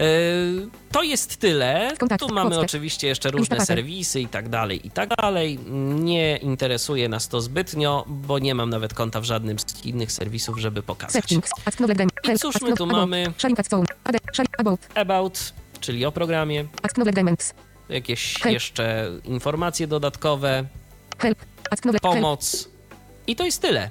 E, 0.00 0.04
To 0.92 1.02
jest 1.02 1.36
tyle. 1.36 1.92
Kontakt, 1.98 2.20
Tu 2.20 2.34
mamy 2.34 2.50
podstęp. 2.50 2.64
oczywiście 2.68 3.08
jeszcze 3.08 3.30
różne 3.30 3.56
serwisy 3.66 4.20
i 4.20 4.28
tak 4.28 4.48
dalej, 4.48 4.86
i 4.86 4.90
tak 4.90 5.08
dalej. 5.16 5.58
Nie 5.94 6.36
interesuje 6.36 7.08
nas 7.08 7.28
to 7.28 7.40
zbytnio, 7.40 8.04
bo 8.08 8.38
nie 8.38 8.54
mam 8.54 8.70
nawet 8.70 8.94
konta 8.94 9.20
w 9.20 9.24
żadnym 9.24 9.58
z 9.58 9.84
innych 9.84 10.12
serwisów, 10.12 10.58
żeby 10.58 10.82
pokazać. 10.82 11.24
I 12.34 12.38
cóż 12.38 12.54
my 12.62 12.74
tu 12.76 12.86
mamy? 12.86 13.32
About. 14.94 15.52
Czyli 15.80 16.04
o 16.06 16.12
programie, 16.12 16.64
jakieś 17.88 18.44
jeszcze 18.44 19.10
informacje 19.24 19.86
dodatkowe, 19.86 20.64
pomoc. 22.02 22.68
I 23.26 23.36
to 23.36 23.44
jest 23.44 23.62
tyle. 23.62 23.90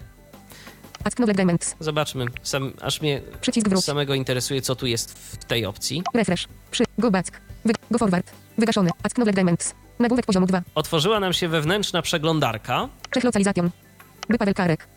Zobaczmy, 1.79 2.25
sam, 2.43 2.73
aż 2.81 3.01
mnie 3.01 3.21
Przycisk 3.41 3.69
wróć. 3.69 3.85
samego 3.85 4.13
interesuje, 4.13 4.61
co 4.61 4.75
tu 4.75 4.87
jest 4.87 5.19
w 5.19 5.37
tej 5.45 5.65
opcji. 5.65 6.03
Refresh. 6.13 6.47
Przy. 6.71 6.83
Go 6.97 7.11
back. 7.11 7.41
Wy. 7.65 7.73
Go 7.91 7.97
forward. 7.97 8.31
Wygaszone. 8.57 8.89
Acknowledgements. 9.03 9.73
Nagłówek 9.99 10.25
poziomu 10.25 10.45
2. 10.45 10.61
Otworzyła 10.75 11.19
nam 11.19 11.33
się 11.33 11.47
wewnętrzna 11.47 12.01
przeglądarka. 12.01 12.89
Czech 13.09 13.23
localization. 13.23 13.69
By 14.29 14.37
Paweł 14.37 14.53
Karek. 14.53 14.87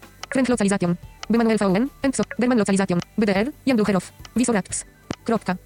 Localization. 0.48 0.94
By 1.30 1.38
Manuel 1.38 1.58
VN. 1.58 1.88
Enzo. 2.02 2.22
German 2.40 2.58
localization. 2.58 3.00
By 3.18 3.26
DR. 3.26 3.52
Jan 3.66 3.76
Ducherow. 3.76 4.12
Visorats. 4.36 4.84
Kropka. 5.24 5.56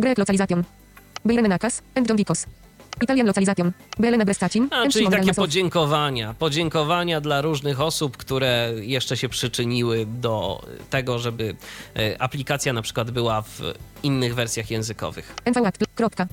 Grek 0.00 0.18
localization. 0.18 0.64
By 1.24 1.32
Irene 1.34 1.48
Nakas. 1.48 1.82
And 1.94 2.08
John 2.08 2.16
Dikos. 2.16 2.46
Italian 3.02 3.26
localization. 3.26 3.72
By 3.98 4.08
Elena 4.08 4.24
Brestacin. 4.24 4.68
A, 4.70 4.88
czyli 4.88 5.08
takie 5.08 5.34
podziękowania. 5.34 6.34
Podziękowania 6.34 7.20
dla 7.20 7.40
różnych 7.40 7.80
osób, 7.80 8.16
które 8.16 8.72
jeszcze 8.80 9.16
się 9.16 9.28
przyczyniły 9.28 10.06
do 10.06 10.62
tego, 10.90 11.18
żeby 11.18 11.56
e, 11.96 12.22
aplikacja 12.22 12.72
na 12.72 12.82
przykład 12.82 13.10
była 13.10 13.42
w 13.42 13.60
innych 14.02 14.34
wersjach 14.34 14.70
językowych. 14.70 15.34
Kropka. 15.94 16.26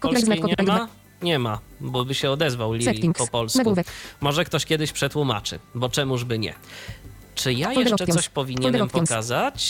Polskiej 0.00 0.24
znak 0.24 0.38
nie 0.58 0.64
ma? 0.66 0.88
Nie 1.22 1.38
ma, 1.38 1.58
bo 1.80 2.04
by 2.04 2.14
się 2.14 2.30
odezwał 2.30 2.72
Lili 2.72 3.12
po 3.18 3.26
polsku. 3.26 3.74
Może 4.20 4.44
ktoś 4.44 4.64
kiedyś 4.64 4.92
przetłumaczy, 4.92 5.58
bo 5.74 5.88
czemuż 5.88 6.24
by 6.24 6.38
nie. 6.38 6.54
Czy 7.34 7.52
ja 7.52 7.66
Folder 7.66 7.82
jeszcze 7.82 8.04
options. 8.04 8.16
coś 8.16 8.28
powinienem 8.28 8.88
Folder 8.88 9.06
pokazać? 9.06 9.64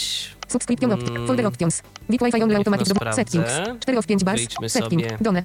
Subscription 0.49 0.93
opt. 0.93 1.09
Mm. 1.09 1.27
Folder 1.27 1.47
options. 1.47 1.83
Bit 2.11 2.21
Wi-Fi 2.21 2.43
only 2.43 2.57
automatic 2.57 2.89
no 2.95 3.13
settings. 3.13 3.51
4 3.81 3.99
of 3.99 4.07
5 4.07 4.25
bars. 4.25 4.37
Wyjdźmy 4.41 4.69
Setting. 4.69 5.03
sobie. 5.03 5.19
Done. 5.21 5.45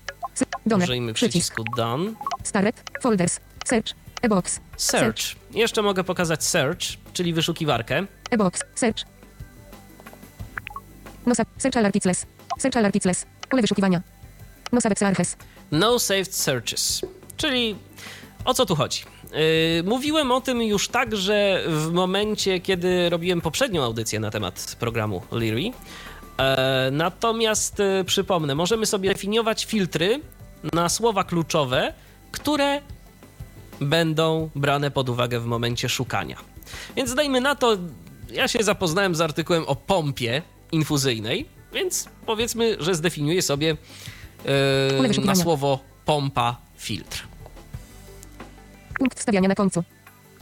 Done. 0.65 0.83
Użyjmy 0.83 1.13
Przycisk. 1.13 1.53
przycisku 1.53 1.75
Done. 1.77 2.13
Starret. 2.43 2.83
Folders. 3.01 3.39
Search. 3.65 3.93
E-box. 4.21 4.59
Search. 4.77 5.35
Jeszcze 5.51 5.81
mogę 5.81 6.03
pokazać 6.03 6.43
Search, 6.43 6.81
czyli 7.13 7.33
wyszukiwarkę. 7.33 8.05
E-box. 8.31 8.61
Search. 8.75 9.03
Nosa. 11.25 11.43
Search 11.57 11.77
alarticles. 11.77 12.25
Search 12.59 12.77
alarticles. 12.77 13.25
Pole 13.49 13.61
wyszukiwania. 13.61 14.01
Nosa 14.71 14.89
Arches. 15.05 15.37
No 15.71 15.99
Saved 15.99 16.35
Searches. 16.35 17.01
Czyli 17.37 17.75
o 18.45 18.53
co 18.53 18.65
tu 18.65 18.75
chodzi? 18.75 19.03
Yy, 19.31 19.83
mówiłem 19.83 20.31
o 20.31 20.41
tym 20.41 20.61
już 20.61 20.87
także 20.87 21.63
w 21.67 21.91
momencie, 21.91 22.59
kiedy 22.59 23.09
robiłem 23.09 23.41
poprzednią 23.41 23.83
audycję 23.83 24.19
na 24.19 24.31
temat 24.31 24.75
programu 24.79 25.21
Leary. 25.31 25.71
E, 26.39 26.89
natomiast 26.91 27.79
e, 27.79 28.03
przypomnę, 28.03 28.55
możemy 28.55 28.85
sobie 28.85 29.09
definiować 29.09 29.65
filtry 29.65 30.21
na 30.73 30.89
słowa 30.89 31.23
kluczowe, 31.23 31.93
które 32.31 32.81
będą 33.81 34.49
brane 34.55 34.91
pod 34.91 35.09
uwagę 35.09 35.39
w 35.39 35.45
momencie 35.45 35.89
szukania. 35.89 36.37
Więc 36.95 37.13
dajmy 37.13 37.41
na 37.41 37.55
to, 37.55 37.77
ja 38.31 38.47
się 38.47 38.63
zapoznałem 38.63 39.15
z 39.15 39.21
artykułem 39.21 39.63
o 39.67 39.75
pompie 39.75 40.41
infuzyjnej, 40.71 41.45
więc 41.73 42.09
powiedzmy, 42.25 42.77
że 42.79 42.95
zdefiniuję 42.95 43.41
sobie 43.41 43.77
e, 44.45 45.21
na 45.25 45.35
słowo 45.35 45.79
pompa 46.05 46.57
filtr. 46.77 47.27
Punkt 48.99 49.19
wstawiania 49.19 49.47
na 49.47 49.55
końcu. 49.55 49.83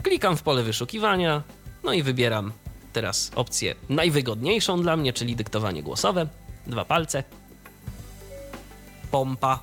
Klikam 0.02 0.36
w 0.36 0.42
pole 0.42 0.62
wyszukiwania, 0.62 1.42
no 1.84 1.92
i 1.92 2.02
wybieram 2.02 2.52
teraz 2.92 3.30
opcję 3.34 3.74
najwygodniejszą 3.88 4.82
dla 4.82 4.96
mnie, 4.96 5.12
czyli 5.12 5.36
dyktowanie 5.36 5.82
głosowe. 5.82 6.26
Dwa 6.66 6.84
palce. 6.84 7.24
Pompa. 9.10 9.58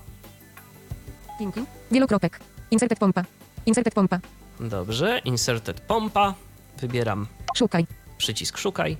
Linki. 1.39 1.62
Wielokropek. 1.91 2.39
Inserted 2.72 3.00
pompa. 3.00 3.24
Inserted 3.66 3.93
pompa. 3.93 4.20
Dobrze, 4.60 5.20
inserted 5.26 5.82
pompa. 5.82 6.34
Wybieram 6.82 7.28
Szukaj. 7.58 7.86
przycisk 8.18 8.58
szukaj. 8.58 8.98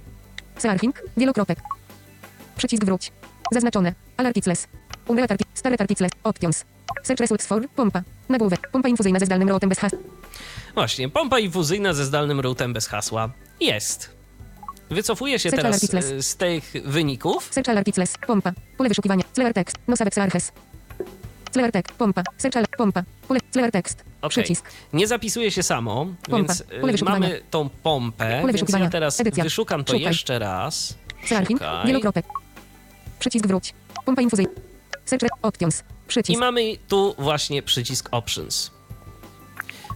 Searching. 0.58 1.02
Wielokropek. 1.18 1.60
Przycisk 2.58 2.86
wróć. 2.86 3.12
Zaznaczone. 3.52 3.94
Alarticles. 4.18 4.68
Umbrella 5.08 5.28
tarti. 5.28 5.44
Stare 5.54 5.78
tarticles. 5.78 6.12
Options. 6.24 6.66
Search 7.04 7.20
results 7.20 7.46
for. 7.48 7.70
Pompa. 7.76 8.02
Nagłówek. 8.30 8.70
Pompa 8.72 8.90
infuzyjna 8.90 9.20
ze 9.20 9.26
zdalnym 9.26 9.50
rotem 9.50 9.70
bez 9.70 9.80
has. 9.80 9.92
Właśnie, 10.74 11.10
pompa 11.10 11.40
infuzyjna 11.40 11.94
ze 11.94 12.06
zdalnym 12.06 12.40
routem 12.40 12.74
bez 12.74 12.88
hasła. 12.88 13.30
Jest. 13.60 14.16
Wycofuję 14.90 15.40
się 15.40 15.50
Search 15.50 15.62
teraz 15.64 15.94
e, 15.94 16.24
z 16.24 16.36
tych 16.36 16.74
wyników. 16.86 17.48
Search 17.52 17.70
alarticles. 17.70 18.18
Pompa. 18.28 18.52
Pole 18.78 18.90
wyszukiwania. 18.90 19.24
Clear 19.34 19.54
text. 19.54 19.78
Nosavex 19.88 20.18
arches. 20.18 20.52
Clear 21.54 21.72
text. 21.72 21.92
Pompa. 21.98 22.24
Search 22.38 22.58
al- 22.58 22.66
pompa. 22.78 23.04
Pole. 23.28 23.40
Clear 23.54 23.72
text. 23.72 24.04
Okej. 24.22 24.30
Przycisk. 24.30 24.66
Nie 24.94 25.08
zapisuje 25.08 25.52
się 25.52 25.64
samo, 25.64 26.06
Pompa. 26.30 26.54
więc 26.54 26.64
e, 27.02 27.06
mamy 27.06 27.42
tą 27.50 27.70
pompę, 27.84 28.38
Pole 28.42 28.54
więc 28.54 28.70
ja 28.70 28.90
teraz 28.90 29.20
Edycja. 29.20 29.44
wyszukam 29.44 29.84
to 29.84 29.94
Szukaj. 29.94 30.08
jeszcze 30.08 30.40
raz. 30.40 30.96
Szukaj. 31.26 31.88
Wielokropek. 31.88 32.26
Przycisk 33.20 33.48
wróć. 33.48 33.74
Pompa 34.06 34.22
infuzyjna. 34.22 34.52
Search 35.06 35.30
options. 35.42 35.80
I 35.80 36.08
Przycisk. 36.08 36.40
mamy 36.40 36.62
tu 36.88 37.16
właśnie 37.18 37.64
przycisk 37.64 38.10
Options. 38.12 38.72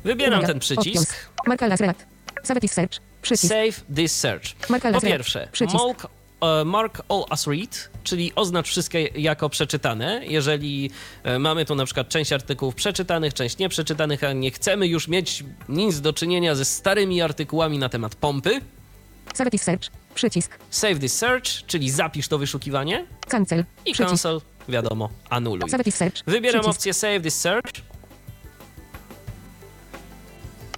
Wybieram 0.03 0.45
ten 0.45 0.60
przycisk. 0.60 1.16
Marka. 1.47 1.78
Save 2.43 2.60
this 2.62 2.72
search. 2.72 2.99
Przycisk. 3.22 3.53
Save 3.53 3.86
this 3.95 4.16
search. 4.16 4.70
Marka 4.70 4.91
Po 4.91 5.01
pierwsze, 5.01 5.49
mark, 5.74 6.07
e, 6.41 6.66
mark 6.66 7.01
all 7.10 7.26
as 7.30 7.47
read, 7.47 7.89
czyli 8.03 8.32
oznacz 8.36 8.68
wszystkie 8.68 9.01
jako 9.01 9.49
przeczytane. 9.49 10.22
Jeżeli 10.26 10.91
e, 11.24 11.39
mamy 11.39 11.66
tu 11.66 11.76
na 11.76 11.86
przykład 11.86 12.10
część 12.10 12.34
artykułów 12.34 12.76
przeczytanych, 12.76 13.34
część 13.34 13.57
nieprzeczytanych, 13.57 14.24
a 14.24 14.34
nie 14.34 14.51
chcemy 14.51 14.88
już 14.88 15.07
mieć 15.07 15.43
nic 15.70 16.01
do 16.01 16.14
czynienia 16.14 16.55
ze 16.55 16.66
starymi 16.66 17.22
artykułami 17.22 17.80
na 17.80 17.89
temat 17.89 18.16
pompy, 18.16 18.62
Save 19.34 19.50
this 19.52 19.62
search. 19.62 19.90
Przycisk. 20.16 20.52
Save 20.70 21.00
this 21.00 21.18
search, 21.18 21.46
czyli 21.68 21.90
zapisz 21.90 22.28
to 22.28 22.38
wyszukiwanie 22.38 23.06
Cancel. 23.28 23.60
i 23.86 23.94
Przycisk. 23.94 24.10
cancel, 24.10 24.42
wiadomo, 24.70 25.10
anuluj. 25.30 25.70
Save 25.70 25.84
this 25.84 25.96
search. 25.96 26.24
Wybieram 26.28 26.62
Przycisk. 26.62 26.78
opcję 26.78 26.94
Save 26.94 27.22
this 27.22 27.40
search, 27.40 27.72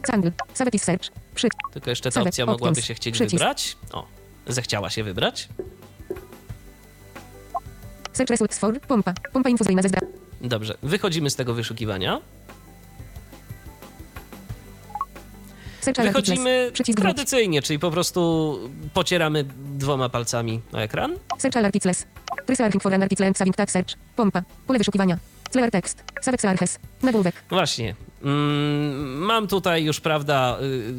Cancel. 0.01 0.31
Save 0.53 0.71
this 0.71 0.83
search. 0.83 1.09
Przy... 1.35 1.47
tylko 1.73 1.89
jeszcze 1.89 2.09
ta 2.11 2.13
Select 2.13 2.27
opcja 2.33 2.45
mogłaby 2.45 2.69
options. 2.71 2.85
się 2.87 2.93
chcieć 2.93 3.13
Przycisk. 3.13 3.31
wybrać. 3.33 3.77
O, 3.91 4.07
zechciała 4.47 4.89
się 4.89 5.03
wybrać. 5.03 5.49
Search 8.13 8.29
results 8.29 8.59
for. 8.59 8.81
Pompa. 8.81 9.13
Pompa 9.33 9.49
infuzyjna 9.49 9.81
ze. 9.81 9.89
Dobrze, 10.41 10.77
wychodzimy 10.83 11.29
z 11.29 11.35
tego 11.35 11.53
wyszukiwania. 11.53 12.21
Wychodzimy 16.03 16.71
tradycyjnie, 16.95 17.61
czyli 17.61 17.79
po 17.79 17.91
prostu 17.91 18.59
pocieramy 18.93 19.45
dwoma 19.57 20.09
palcami 20.09 20.61
o 20.73 20.77
ekran. 20.77 21.15
Search 21.37 21.57
alert 21.57 21.71
articles. 21.71 22.05
Trace 22.45 22.65
arching 22.65 22.83
for 22.83 22.93
an 22.93 23.03
article 23.03 23.27
and 23.27 23.37
saving 23.37 23.55
tag 23.55 23.71
search. 23.71 23.95
Pompa. 24.15 24.43
Pole 24.67 24.79
wyszukiwania. 24.79 25.17
Clear 25.51 25.71
text. 25.71 26.03
Save 26.21 26.49
arches. 26.49 26.79
Nagłówek. 27.03 27.35
Właśnie. 27.49 27.95
Mm, 28.23 29.17
mam 29.17 29.47
tutaj 29.47 29.83
już, 29.83 29.99
prawda, 29.99 30.57
y, 30.61 30.93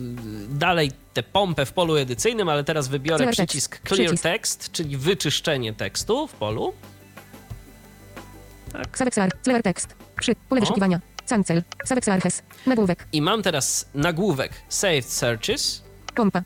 dalej 0.48 0.90
tę 1.14 1.22
pompę 1.22 1.66
w 1.66 1.72
polu 1.72 1.96
edycyjnym, 1.96 2.48
ale 2.48 2.64
teraz 2.64 2.88
wybiorę 2.88 3.18
Clear 3.18 3.36
text. 3.36 3.48
przycisk 3.48 3.80
Clear 3.88 4.06
Przycisk. 4.06 4.22
Text, 4.22 4.72
czyli 4.72 4.96
wyczyszczenie 4.96 5.72
tekstu 5.72 6.26
w 6.26 6.32
polu. 6.32 6.72
Save 8.92 9.18
ar... 9.18 9.30
Clear 9.42 9.62
text. 9.62 9.94
Przy... 10.20 10.34
Pole 10.48 10.60
O. 10.60 10.62
wyszukiwania. 10.62 11.00
Cancel. 11.28 11.62
Save 11.84 12.08
arches. 12.08 12.42
Nagłówek. 12.66 13.06
I 13.12 13.22
mam 13.22 13.42
teraz 13.42 13.88
nagłówek 13.94 14.52
Saved 14.68 15.04
Searches 15.04 15.82
Pompa. 16.14 16.42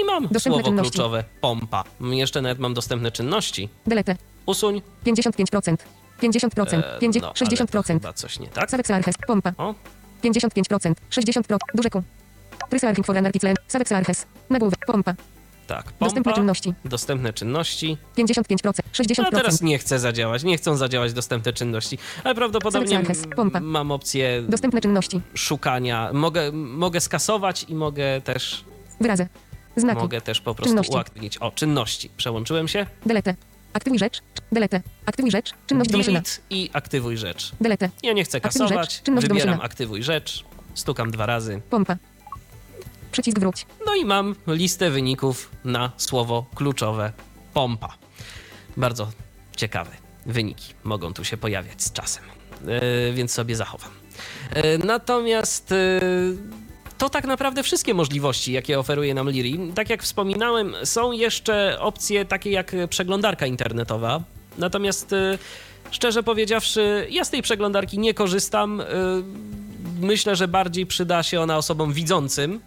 i 0.00 0.04
mam 0.04 0.22
Dostępne 0.28 0.40
słowo 0.40 0.62
czynności. 0.62 0.92
kluczowe 0.92 1.24
pompa. 1.40 1.84
Jeszcze 2.00 2.42
nawet 2.42 2.58
mam 2.58 2.74
dostępne 2.74 3.10
czynności. 3.12 3.68
Delete. 3.86 4.16
Usuń. 4.46 4.82
55%. 5.06 5.76
50%. 6.22 6.78
E, 6.78 6.98
50, 7.00 7.22
no, 7.22 7.32
ale 7.40 7.56
to 7.56 7.80
60%. 7.80 7.86
chyba 7.86 8.12
coś 8.12 8.38
nie 8.38 8.48
tak. 8.48 8.70
Save 8.70 8.90
arches. 8.90 9.14
Pompa. 9.26 9.52
O, 9.58 9.74
55%. 10.22 10.94
60%. 11.10 11.58
Duże 11.74 11.90
Q. 11.90 12.02
Trace 12.70 12.88
arching 12.88 13.06
for 13.06 13.18
an 13.18 13.26
article. 13.26 13.54
Save 13.68 13.92
arches. 13.92 14.26
Nagłówek. 14.50 14.86
Pompa. 14.86 15.14
Tak. 15.66 15.84
Dostępne 16.00 16.22
Pompa. 16.22 16.32
czynności. 16.36 16.74
Dostępne 16.84 17.32
czynności. 17.32 17.96
55%. 18.18 18.72
60%. 18.92 19.14
No 19.18 19.30
teraz 19.30 19.62
nie 19.62 19.78
chce 19.78 19.98
zadziałać, 19.98 20.42
nie 20.44 20.56
chcą 20.58 20.76
zadziałać 20.76 21.12
dostępne 21.12 21.52
czynności, 21.52 21.98
ale 22.24 22.34
prawdopodobnie 22.34 23.02
pompa. 23.36 23.60
mam 23.60 23.90
opcję 23.90 24.42
Dostępne 24.48 24.80
czynności. 24.80 25.20
szukania. 25.34 26.10
Mogę, 26.12 26.52
mogę 26.52 27.00
skasować 27.00 27.66
i 27.68 27.74
mogę 27.74 28.20
też, 28.20 28.64
Wyrazy. 29.00 29.28
Znaki. 29.76 29.98
mogę 30.00 30.20
też 30.20 30.40
po 30.40 30.54
prostu 30.54 30.70
Czynności. 30.70 30.92
uaktywnić. 30.94 31.38
O, 31.38 31.50
czynności. 31.50 32.10
Przełączyłem 32.16 32.68
się. 32.68 32.86
Delete. 33.06 33.34
Aktywuj 33.72 33.98
rzecz. 33.98 34.20
Delete. 34.52 34.80
Aktywuj 35.06 35.30
rzecz. 35.30 35.50
Czynność 35.66 35.90
domyślna. 35.90 36.12
Delete 36.20 36.30
i 36.50 36.70
aktywuj 36.72 37.16
rzecz. 37.16 37.52
Delete. 37.60 37.90
Ja 38.02 38.12
nie 38.12 38.24
chcę 38.24 38.38
Aktywuj 38.38 38.66
kasować, 38.68 38.92
rzecz, 38.94 39.02
czynność 39.02 39.26
wybieram 39.28 39.46
domyślna. 39.46 39.64
aktywuj 39.64 40.02
rzecz, 40.02 40.44
stukam 40.74 41.10
dwa 41.10 41.26
razy. 41.26 41.60
Pompa. 41.70 41.96
Przycisk 43.14 43.38
wróć. 43.38 43.66
No 43.86 43.94
i 43.94 44.04
mam 44.04 44.34
listę 44.46 44.90
wyników 44.90 45.50
na 45.64 45.92
słowo 45.96 46.46
kluczowe 46.54 47.12
pompa. 47.52 47.94
Bardzo 48.76 49.08
ciekawe 49.56 49.90
wyniki 50.26 50.74
mogą 50.84 51.14
tu 51.14 51.24
się 51.24 51.36
pojawiać 51.36 51.82
z 51.82 51.92
czasem, 51.92 52.24
E, 52.68 53.12
więc 53.12 53.32
sobie 53.32 53.56
zachowam. 53.56 53.90
E, 54.50 54.78
Natomiast 54.78 55.72
e, 55.72 56.00
to 56.98 57.10
tak 57.10 57.24
naprawdę 57.24 57.62
wszystkie 57.62 57.94
możliwości, 57.94 58.52
jakie 58.52 58.78
oferuje 58.78 59.14
nam 59.14 59.30
Liri. 59.30 59.72
Tak 59.74 59.90
jak 59.90 60.02
wspominałem, 60.02 60.74
są 60.84 61.12
jeszcze 61.12 61.76
opcje 61.80 62.24
takie 62.24 62.50
jak 62.50 62.72
przeglądarka 62.90 63.46
internetowa. 63.46 64.22
Natomiast 64.58 65.14
szczerze 65.90 66.22
powiedziawszy, 66.22 67.06
ja 67.10 67.24
z 67.24 67.30
tej 67.30 67.42
przeglądarki 67.42 67.98
nie 67.98 68.14
korzystam. 68.14 68.82
Myślę, 70.00 70.36
że 70.36 70.48
bardziej 70.48 70.86
przyda 70.86 71.22
się 71.22 71.40
ona 71.40 71.56
osobom 71.56 71.92
widzącym, 71.92 72.60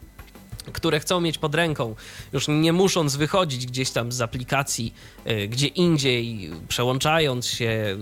które 0.73 0.99
chcą 0.99 1.21
mieć 1.21 1.37
pod 1.37 1.55
ręką, 1.55 1.95
już 2.33 2.47
nie 2.47 2.73
musząc 2.73 3.15
wychodzić 3.15 3.65
gdzieś 3.65 3.91
tam 3.91 4.11
z 4.11 4.21
aplikacji, 4.21 4.93
y, 5.27 5.47
gdzie 5.47 5.67
indziej, 5.67 6.51
przełączając 6.67 7.47
się 7.47 7.97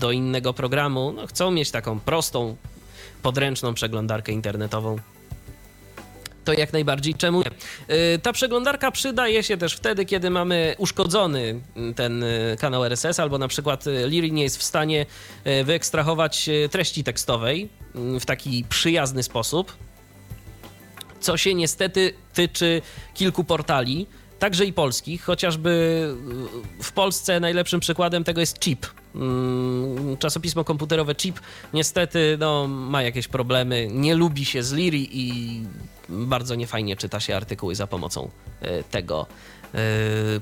do 0.00 0.12
innego 0.12 0.54
programu, 0.54 1.12
no, 1.12 1.26
chcą 1.26 1.50
mieć 1.50 1.70
taką 1.70 2.00
prostą, 2.00 2.56
podręczną 3.22 3.74
przeglądarkę 3.74 4.32
internetową. 4.32 4.96
To 6.44 6.52
jak 6.52 6.72
najbardziej 6.72 7.14
czemu 7.14 7.38
nie. 7.38 7.94
Y, 8.14 8.18
Ta 8.18 8.32
przeglądarka 8.32 8.90
przydaje 8.90 9.42
się 9.42 9.56
też 9.56 9.74
wtedy, 9.74 10.04
kiedy 10.04 10.30
mamy 10.30 10.74
uszkodzony 10.78 11.60
y, 11.90 11.94
ten 11.94 12.22
y, 12.22 12.56
kanał 12.60 12.84
RSS, 12.84 13.20
albo 13.20 13.38
na 13.38 13.48
przykład 13.48 13.84
Liri 14.06 14.32
nie 14.32 14.42
jest 14.42 14.58
w 14.58 14.62
stanie 14.62 15.06
wyekstrahować 15.64 16.50
treści 16.70 17.04
tekstowej 17.04 17.68
y, 18.16 18.20
w 18.20 18.26
taki 18.26 18.64
przyjazny 18.68 19.22
sposób 19.22 19.72
co 21.22 21.36
się 21.36 21.54
niestety 21.54 22.14
tyczy 22.34 22.82
kilku 23.14 23.44
portali, 23.44 24.06
także 24.38 24.64
i 24.64 24.72
polskich, 24.72 25.24
chociażby 25.24 25.70
w 26.82 26.92
Polsce 26.92 27.40
najlepszym 27.40 27.80
przykładem 27.80 28.24
tego 28.24 28.40
jest 28.40 28.58
Chip. 28.58 28.86
Mm, 29.14 30.16
Czasopismo 30.16 30.64
komputerowe 30.64 31.14
Chip 31.14 31.40
niestety 31.74 32.36
no, 32.40 32.68
ma 32.68 33.02
jakieś 33.02 33.28
problemy, 33.28 33.88
nie 33.90 34.14
lubi 34.14 34.44
się 34.44 34.62
z 34.62 34.72
Liri 34.72 35.08
i 35.12 35.60
bardzo 36.08 36.54
niefajnie 36.54 36.96
czyta 36.96 37.20
się 37.20 37.36
artykuły 37.36 37.74
za 37.74 37.86
pomocą 37.86 38.30
e, 38.60 38.82
tego 38.82 39.26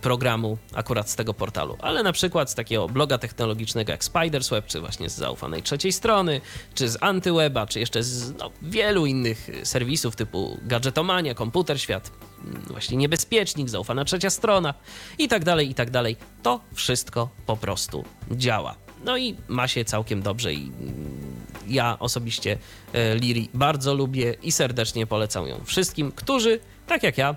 programu, 0.00 0.58
akurat 0.74 1.10
z 1.10 1.16
tego 1.16 1.34
portalu. 1.34 1.76
Ale 1.80 2.02
na 2.02 2.12
przykład 2.12 2.50
z 2.50 2.54
takiego 2.54 2.88
bloga 2.88 3.18
technologicznego 3.18 3.92
jak 3.92 4.04
Spidersweb, 4.04 4.66
czy 4.66 4.80
właśnie 4.80 5.10
z 5.10 5.16
zaufanej 5.16 5.62
trzeciej 5.62 5.92
strony, 5.92 6.40
czy 6.74 6.88
z 6.88 7.02
Antyweba, 7.02 7.66
czy 7.66 7.80
jeszcze 7.80 8.02
z 8.02 8.38
no, 8.38 8.50
wielu 8.62 9.06
innych 9.06 9.50
serwisów 9.64 10.16
typu 10.16 10.58
Gadżetomania, 10.62 11.34
Komputer 11.34 11.80
Świat, 11.80 12.10
mm, 12.44 12.62
właśnie 12.62 12.96
Niebezpiecznik, 12.96 13.68
zaufana 13.68 14.04
trzecia 14.04 14.30
strona 14.30 14.74
i 15.18 15.28
tak 15.28 15.44
dalej, 15.44 15.70
i 15.70 15.74
tak 15.74 15.90
dalej. 15.90 16.16
To 16.42 16.60
wszystko 16.74 17.28
po 17.46 17.56
prostu 17.56 18.04
działa. 18.30 18.74
No 19.04 19.16
i 19.16 19.36
ma 19.48 19.68
się 19.68 19.84
całkiem 19.84 20.22
dobrze 20.22 20.54
i 20.54 20.62
mm, 20.62 21.30
ja 21.68 21.96
osobiście 21.98 22.58
e, 22.92 23.14
Liri 23.14 23.48
bardzo 23.54 23.94
lubię 23.94 24.34
i 24.42 24.52
serdecznie 24.52 25.06
polecam 25.06 25.46
ją 25.46 25.60
wszystkim, 25.64 26.12
którzy, 26.12 26.60
tak 26.86 27.02
jak 27.02 27.18
ja, 27.18 27.36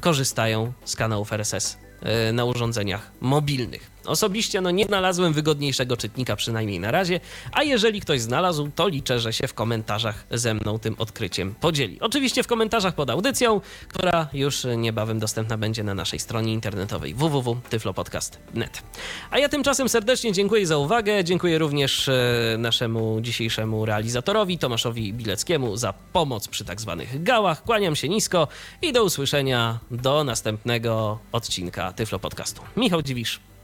korzystają 0.00 0.72
z 0.84 0.96
kanałów 0.96 1.32
RSS 1.32 1.76
e, 2.02 2.32
na 2.32 2.44
urządzeniach 2.44 3.10
mobilnych. 3.20 3.90
Osobiście 4.10 4.60
no, 4.60 4.70
nie 4.70 4.84
znalazłem 4.84 5.32
wygodniejszego 5.32 5.96
czytnika, 5.96 6.36
przynajmniej 6.36 6.80
na 6.80 6.90
razie, 6.90 7.20
a 7.52 7.62
jeżeli 7.62 8.00
ktoś 8.00 8.20
znalazł, 8.20 8.70
to 8.74 8.88
liczę, 8.88 9.20
że 9.20 9.32
się 9.32 9.48
w 9.48 9.54
komentarzach 9.54 10.26
ze 10.30 10.54
mną 10.54 10.78
tym 10.78 10.96
odkryciem 10.98 11.54
podzieli. 11.54 12.00
Oczywiście 12.00 12.42
w 12.42 12.46
komentarzach 12.46 12.94
pod 12.94 13.10
audycją, 13.10 13.60
która 13.88 14.28
już 14.32 14.66
niebawem 14.76 15.18
dostępna 15.18 15.58
będzie 15.58 15.84
na 15.84 15.94
naszej 15.94 16.18
stronie 16.18 16.52
internetowej 16.52 17.14
www.tyflopodcast.net. 17.14 18.82
A 19.30 19.38
ja 19.38 19.48
tymczasem 19.48 19.88
serdecznie 19.88 20.32
dziękuję 20.32 20.66
za 20.66 20.78
uwagę, 20.78 21.24
dziękuję 21.24 21.58
również 21.58 22.08
e, 22.08 22.56
naszemu 22.58 23.20
dzisiejszemu 23.20 23.86
realizatorowi 23.86 24.58
Tomaszowi 24.58 25.12
Bileckiemu 25.12 25.76
za 25.76 25.92
pomoc 25.92 26.48
przy 26.48 26.64
tak 26.64 26.80
zwanych 26.80 27.22
gałach. 27.22 27.62
Kłaniam 27.62 27.96
się 27.96 28.08
nisko 28.08 28.48
i 28.82 28.92
do 28.92 29.04
usłyszenia 29.04 29.78
do 29.90 30.24
następnego 30.24 31.18
odcinka 31.32 31.92
Tyflo 31.92 32.18
Podcastu. 32.18 32.62
Michał 32.76 33.02
Dziwisz, 33.02 33.40